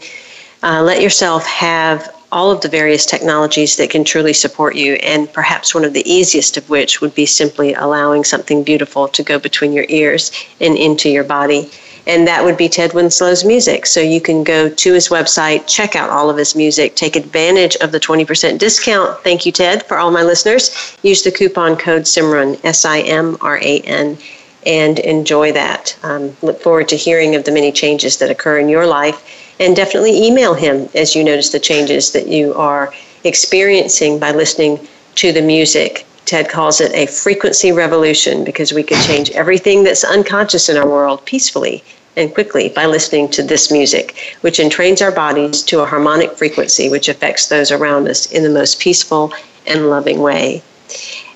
Uh, 0.63 0.81
let 0.81 1.01
yourself 1.01 1.45
have 1.45 2.09
all 2.31 2.49
of 2.49 2.61
the 2.61 2.69
various 2.69 3.05
technologies 3.05 3.75
that 3.75 3.89
can 3.89 4.03
truly 4.05 4.31
support 4.31 4.77
you, 4.77 4.93
and 5.03 5.31
perhaps 5.33 5.75
one 5.75 5.83
of 5.83 5.91
the 5.91 6.09
easiest 6.09 6.55
of 6.55 6.69
which 6.69 7.01
would 7.01 7.13
be 7.13 7.25
simply 7.25 7.73
allowing 7.73 8.23
something 8.23 8.63
beautiful 8.63 9.09
to 9.09 9.21
go 9.23 9.37
between 9.37 9.73
your 9.73 9.85
ears 9.89 10.31
and 10.61 10.77
into 10.77 11.09
your 11.09 11.25
body. 11.25 11.69
And 12.05 12.27
that 12.27 12.43
would 12.43 12.57
be 12.57 12.67
Ted 12.67 12.93
Winslow's 12.93 13.45
music. 13.45 13.85
So 13.85 14.01
you 14.01 14.19
can 14.19 14.43
go 14.43 14.69
to 14.69 14.93
his 14.93 15.07
website, 15.09 15.67
check 15.67 15.95
out 15.95 16.09
all 16.09 16.29
of 16.29 16.37
his 16.37 16.55
music, 16.55 16.95
take 16.95 17.15
advantage 17.15 17.75
of 17.77 17.91
the 17.91 17.99
20% 17.99 18.57
discount. 18.57 19.19
Thank 19.23 19.45
you, 19.45 19.51
Ted, 19.51 19.83
for 19.83 19.97
all 19.97 20.11
my 20.11 20.23
listeners. 20.23 20.97
Use 21.01 21.23
the 21.23 21.31
coupon 21.31 21.77
code 21.77 22.03
SIMRAN, 22.03 22.59
S 22.65 22.83
I 22.83 22.99
M 23.01 23.37
R 23.39 23.57
A 23.57 23.79
N, 23.81 24.17
and 24.65 24.99
enjoy 24.99 25.51
that. 25.53 25.97
Um, 26.03 26.35
look 26.41 26.61
forward 26.61 26.89
to 26.89 26.97
hearing 26.97 27.35
of 27.35 27.45
the 27.45 27.51
many 27.51 27.71
changes 27.71 28.17
that 28.17 28.29
occur 28.29 28.59
in 28.59 28.67
your 28.67 28.85
life 28.85 29.55
and 29.59 29.75
definitely 29.75 30.25
email 30.25 30.53
him 30.53 30.89
as 30.95 31.15
you 31.15 31.23
notice 31.23 31.49
the 31.49 31.59
changes 31.59 32.11
that 32.11 32.27
you 32.27 32.53
are 32.55 32.93
experiencing 33.23 34.19
by 34.19 34.31
listening 34.31 34.79
to 35.15 35.31
the 35.31 35.41
music. 35.41 36.05
Ted 36.25 36.49
calls 36.49 36.79
it 36.79 36.93
a 36.93 37.05
frequency 37.05 37.71
revolution 37.71 38.43
because 38.43 38.71
we 38.71 38.83
can 38.83 39.01
change 39.05 39.29
everything 39.31 39.83
that's 39.83 40.03
unconscious 40.03 40.69
in 40.69 40.77
our 40.77 40.87
world 40.87 41.25
peacefully 41.25 41.83
and 42.15 42.33
quickly 42.33 42.69
by 42.69 42.85
listening 42.85 43.27
to 43.29 43.43
this 43.43 43.71
music, 43.71 44.15
which 44.41 44.59
entrains 44.59 45.01
our 45.01 45.11
bodies 45.11 45.61
to 45.63 45.81
a 45.81 45.85
harmonic 45.85 46.31
frequency 46.37 46.89
which 46.89 47.09
affects 47.09 47.47
those 47.47 47.71
around 47.71 48.07
us 48.07 48.31
in 48.31 48.43
the 48.43 48.49
most 48.49 48.79
peaceful 48.79 49.33
and 49.67 49.89
loving 49.89 50.19
way. 50.21 50.61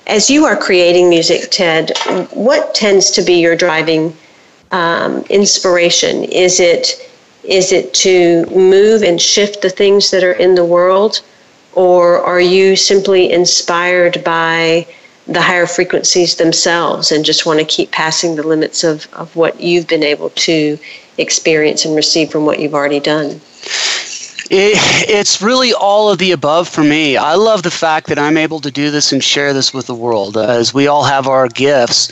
As 0.06 0.30
you 0.30 0.46
are 0.46 0.56
creating 0.56 1.10
music, 1.10 1.50
Ted, 1.50 1.92
what 2.30 2.74
tends 2.74 3.10
to 3.10 3.22
be 3.22 3.34
your 3.34 3.56
driving 3.56 4.16
um, 4.72 5.22
inspiration? 5.28 6.24
Is 6.24 6.60
it 6.60 7.04
is 7.44 7.72
it 7.72 7.94
to 7.94 8.44
move 8.46 9.02
and 9.02 9.20
shift 9.20 9.62
the 9.62 9.70
things 9.70 10.10
that 10.10 10.22
are 10.22 10.32
in 10.32 10.54
the 10.54 10.64
world? 10.64 11.22
Or 11.78 12.20
are 12.24 12.40
you 12.40 12.74
simply 12.74 13.30
inspired 13.30 14.24
by 14.24 14.84
the 15.28 15.40
higher 15.40 15.68
frequencies 15.68 16.34
themselves 16.34 17.12
and 17.12 17.24
just 17.24 17.46
want 17.46 17.60
to 17.60 17.64
keep 17.64 17.92
passing 17.92 18.34
the 18.34 18.42
limits 18.42 18.82
of, 18.82 19.06
of 19.12 19.36
what 19.36 19.60
you've 19.60 19.86
been 19.86 20.02
able 20.02 20.30
to 20.30 20.76
experience 21.18 21.84
and 21.84 21.94
receive 21.94 22.32
from 22.32 22.44
what 22.46 22.58
you've 22.58 22.74
already 22.74 22.98
done? 22.98 23.40
It, 24.50 24.74
it's 25.08 25.40
really 25.40 25.72
all 25.72 26.10
of 26.10 26.18
the 26.18 26.32
above 26.32 26.68
for 26.68 26.82
me. 26.82 27.16
I 27.16 27.34
love 27.34 27.62
the 27.62 27.70
fact 27.70 28.08
that 28.08 28.18
I'm 28.18 28.36
able 28.36 28.58
to 28.62 28.72
do 28.72 28.90
this 28.90 29.12
and 29.12 29.22
share 29.22 29.52
this 29.52 29.72
with 29.72 29.86
the 29.86 29.94
world, 29.94 30.36
as 30.36 30.74
we 30.74 30.88
all 30.88 31.04
have 31.04 31.28
our 31.28 31.46
gifts. 31.46 32.10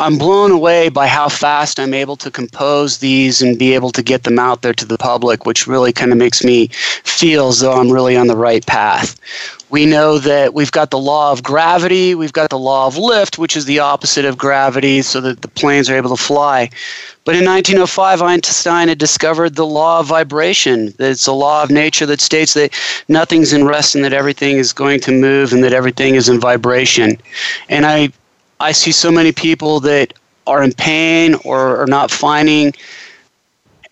I'm 0.00 0.16
blown 0.16 0.50
away 0.50 0.88
by 0.88 1.06
how 1.06 1.28
fast 1.28 1.78
I'm 1.78 1.92
able 1.92 2.16
to 2.16 2.30
compose 2.30 2.98
these 2.98 3.42
and 3.42 3.58
be 3.58 3.74
able 3.74 3.90
to 3.90 4.02
get 4.02 4.22
them 4.22 4.38
out 4.38 4.62
there 4.62 4.72
to 4.72 4.86
the 4.86 4.96
public, 4.96 5.44
which 5.44 5.66
really 5.66 5.92
kind 5.92 6.10
of 6.10 6.16
makes 6.16 6.42
me 6.42 6.68
feel 7.04 7.48
as 7.48 7.60
though 7.60 7.74
I'm 7.74 7.90
really 7.90 8.16
on 8.16 8.26
the 8.26 8.36
right 8.36 8.64
path. 8.64 9.20
We 9.68 9.84
know 9.84 10.16
that 10.18 10.54
we've 10.54 10.72
got 10.72 10.90
the 10.90 10.98
law 10.98 11.32
of 11.32 11.42
gravity, 11.42 12.14
we've 12.14 12.32
got 12.32 12.48
the 12.48 12.58
law 12.58 12.86
of 12.86 12.96
lift, 12.96 13.38
which 13.38 13.58
is 13.58 13.66
the 13.66 13.80
opposite 13.80 14.24
of 14.24 14.38
gravity, 14.38 15.02
so 15.02 15.20
that 15.20 15.42
the 15.42 15.48
planes 15.48 15.90
are 15.90 15.96
able 15.96 16.16
to 16.16 16.22
fly. 16.22 16.70
But 17.26 17.36
in 17.36 17.44
1905, 17.44 18.22
Einstein 18.22 18.88
had 18.88 18.96
discovered 18.96 19.54
the 19.54 19.66
law 19.66 20.00
of 20.00 20.06
vibration. 20.06 20.94
It's 20.98 21.26
a 21.26 21.32
law 21.32 21.62
of 21.62 21.70
nature 21.70 22.06
that 22.06 22.22
states 22.22 22.54
that 22.54 22.72
nothing's 23.08 23.52
in 23.52 23.66
rest 23.66 23.94
and 23.94 24.02
that 24.04 24.14
everything 24.14 24.56
is 24.56 24.72
going 24.72 25.00
to 25.00 25.12
move 25.12 25.52
and 25.52 25.62
that 25.62 25.74
everything 25.74 26.14
is 26.14 26.30
in 26.30 26.40
vibration. 26.40 27.18
And 27.68 27.84
I 27.84 28.12
I 28.60 28.72
see 28.72 28.92
so 28.92 29.10
many 29.10 29.32
people 29.32 29.80
that 29.80 30.12
are 30.46 30.62
in 30.62 30.72
pain 30.72 31.34
or 31.46 31.78
are 31.82 31.86
not 31.86 32.10
finding 32.10 32.74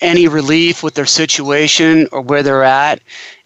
any 0.03 0.29
relief 0.29 0.83
with 0.83 0.95
their 0.95 1.07
situation 1.07 2.07
or 2.13 2.21
where 2.21 2.43
they're 2.43 2.63
at, 2.65 3.01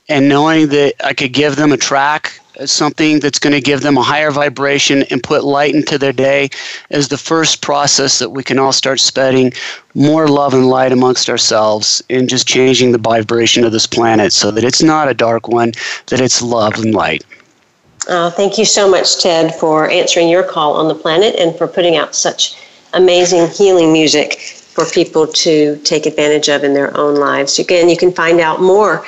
and 0.08 0.28
knowing 0.28 0.68
that 0.68 0.94
I 1.04 1.14
could 1.14 1.32
give 1.32 1.54
them 1.54 1.72
a 1.72 1.76
track, 1.76 2.38
something 2.66 3.20
that's 3.20 3.38
going 3.38 3.54
to 3.54 3.60
give 3.60 3.82
them 3.82 3.96
a 3.96 4.02
higher 4.02 4.32
vibration 4.32 5.04
and 5.10 5.22
put 5.22 5.44
light 5.44 5.74
into 5.76 5.96
their 5.96 6.12
day, 6.12 6.50
is 6.90 7.08
the 7.08 7.16
first 7.16 7.62
process 7.62 8.18
that 8.18 8.30
we 8.30 8.42
can 8.42 8.58
all 8.58 8.72
start 8.72 8.98
spreading 8.98 9.52
more 9.94 10.26
love 10.26 10.54
and 10.54 10.68
light 10.68 10.92
amongst 10.92 11.30
ourselves 11.30 12.02
and 12.10 12.28
just 12.28 12.48
changing 12.48 12.90
the 12.90 12.98
vibration 12.98 13.64
of 13.64 13.72
this 13.72 13.86
planet 13.86 14.32
so 14.32 14.50
that 14.50 14.64
it's 14.64 14.82
not 14.82 15.08
a 15.08 15.14
dark 15.14 15.46
one, 15.48 15.72
that 16.08 16.20
it's 16.20 16.42
love 16.42 16.74
and 16.74 16.94
light. 16.94 17.24
Uh, 18.08 18.30
thank 18.30 18.58
you 18.58 18.64
so 18.64 18.88
much, 18.88 19.22
Ted, 19.22 19.54
for 19.54 19.88
answering 19.88 20.28
your 20.28 20.42
call 20.42 20.74
on 20.74 20.88
the 20.88 20.94
planet 20.94 21.36
and 21.36 21.56
for 21.56 21.68
putting 21.68 21.96
out 21.96 22.14
such 22.14 22.56
amazing 22.94 23.48
healing 23.48 23.92
music 23.92 24.40
for 24.40 24.84
people 24.86 25.26
to 25.26 25.76
take 25.84 26.06
advantage 26.06 26.48
of 26.48 26.64
in 26.64 26.74
their 26.74 26.96
own 26.96 27.16
lives. 27.16 27.58
Again, 27.58 27.88
you 27.88 27.96
can 27.96 28.12
find 28.12 28.40
out 28.40 28.60
more 28.60 29.04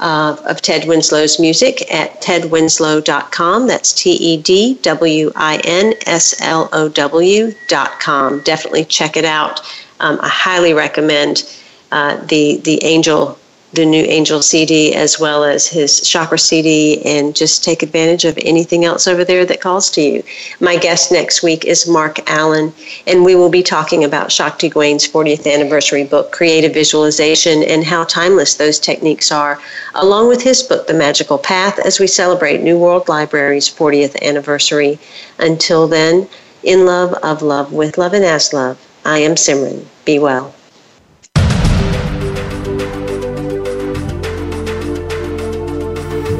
uh, 0.00 0.36
of 0.46 0.60
Ted 0.60 0.88
Winslow's 0.88 1.38
music 1.38 1.92
at 1.92 2.20
tedwinslow.com. 2.20 3.66
That's 3.68 3.92
T 3.92 4.10
E 4.10 4.36
D 4.36 4.74
W 4.82 5.30
I 5.36 5.60
N 5.64 5.94
S 6.06 6.40
L 6.40 6.68
O 6.72 6.88
W.com. 6.88 8.40
Definitely 8.40 8.84
check 8.86 9.16
it 9.16 9.24
out. 9.24 9.60
Um, 10.00 10.18
I 10.20 10.28
highly 10.28 10.74
recommend 10.74 11.44
uh, 11.92 12.16
the, 12.26 12.56
the 12.64 12.82
Angel 12.82 13.38
the 13.72 13.86
new 13.86 14.04
Angel 14.04 14.42
CD 14.42 14.94
as 14.94 15.18
well 15.18 15.44
as 15.44 15.66
his 15.66 16.06
chakra 16.06 16.38
CD 16.38 17.00
and 17.04 17.34
just 17.34 17.64
take 17.64 17.82
advantage 17.82 18.24
of 18.26 18.38
anything 18.42 18.84
else 18.84 19.06
over 19.06 19.24
there 19.24 19.46
that 19.46 19.62
calls 19.62 19.90
to 19.92 20.02
you. 20.02 20.22
My 20.60 20.76
guest 20.76 21.10
next 21.10 21.42
week 21.42 21.64
is 21.64 21.88
Marc 21.88 22.18
Allen, 22.30 22.74
and 23.06 23.24
we 23.24 23.34
will 23.34 23.48
be 23.48 23.62
talking 23.62 24.04
about 24.04 24.30
Shakti 24.30 24.68
Gawain's 24.68 25.08
40th 25.08 25.50
anniversary 25.50 26.04
book, 26.04 26.32
Creative 26.32 26.72
Visualization, 26.72 27.62
and 27.62 27.82
how 27.82 28.04
timeless 28.04 28.54
those 28.56 28.78
techniques 28.78 29.32
are, 29.32 29.58
along 29.94 30.28
with 30.28 30.42
his 30.42 30.62
book, 30.62 30.86
The 30.86 30.94
Magical 30.94 31.38
Path, 31.38 31.78
as 31.78 31.98
we 31.98 32.06
celebrate 32.06 32.60
New 32.60 32.78
World 32.78 33.08
Library's 33.08 33.70
40th 33.70 34.20
anniversary. 34.20 34.98
Until 35.38 35.88
then, 35.88 36.28
in 36.62 36.84
love, 36.84 37.14
of 37.22 37.40
love, 37.40 37.72
with 37.72 37.96
love, 37.96 38.12
and 38.12 38.24
as 38.24 38.52
love, 38.52 38.78
I 39.04 39.18
am 39.18 39.34
Simran. 39.34 39.86
Be 40.04 40.18
well. 40.18 40.54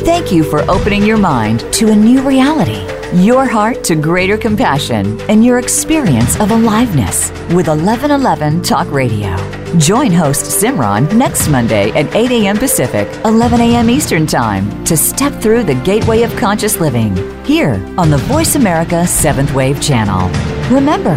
Thank 0.04 0.32
you 0.32 0.42
for 0.42 0.68
opening 0.68 1.04
your 1.04 1.16
mind 1.16 1.60
to 1.74 1.90
a 1.90 1.94
new 1.94 2.22
reality, 2.22 2.84
your 3.22 3.46
heart 3.46 3.84
to 3.84 3.94
greater 3.94 4.36
compassion, 4.36 5.20
and 5.30 5.44
your 5.44 5.60
experience 5.60 6.34
of 6.40 6.50
aliveness 6.50 7.30
with 7.54 7.68
1111 7.68 8.62
Talk 8.62 8.90
Radio. 8.90 9.36
Join 9.78 10.10
host 10.10 10.46
Simran 10.60 11.16
next 11.16 11.48
Monday 11.48 11.92
at 11.92 12.12
8 12.16 12.32
a.m. 12.32 12.58
Pacific, 12.58 13.06
11 13.24 13.60
a.m. 13.60 13.88
Eastern 13.88 14.26
Time 14.26 14.84
to 14.86 14.96
step 14.96 15.40
through 15.40 15.62
the 15.62 15.80
gateway 15.84 16.22
of 16.22 16.34
conscious 16.34 16.80
living 16.80 17.14
here 17.44 17.74
on 17.96 18.10
the 18.10 18.18
Voice 18.26 18.56
America 18.56 19.04
7th 19.04 19.54
Wave 19.54 19.80
channel. 19.80 20.28
Remember, 20.68 21.16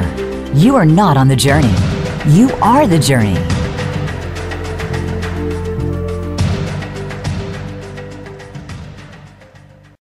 you 0.53 0.75
are 0.75 0.85
not 0.85 1.17
on 1.17 1.27
the 1.27 1.35
journey, 1.35 1.73
you 2.27 2.51
are 2.61 2.85
the 2.85 2.99
journey. 2.99 3.54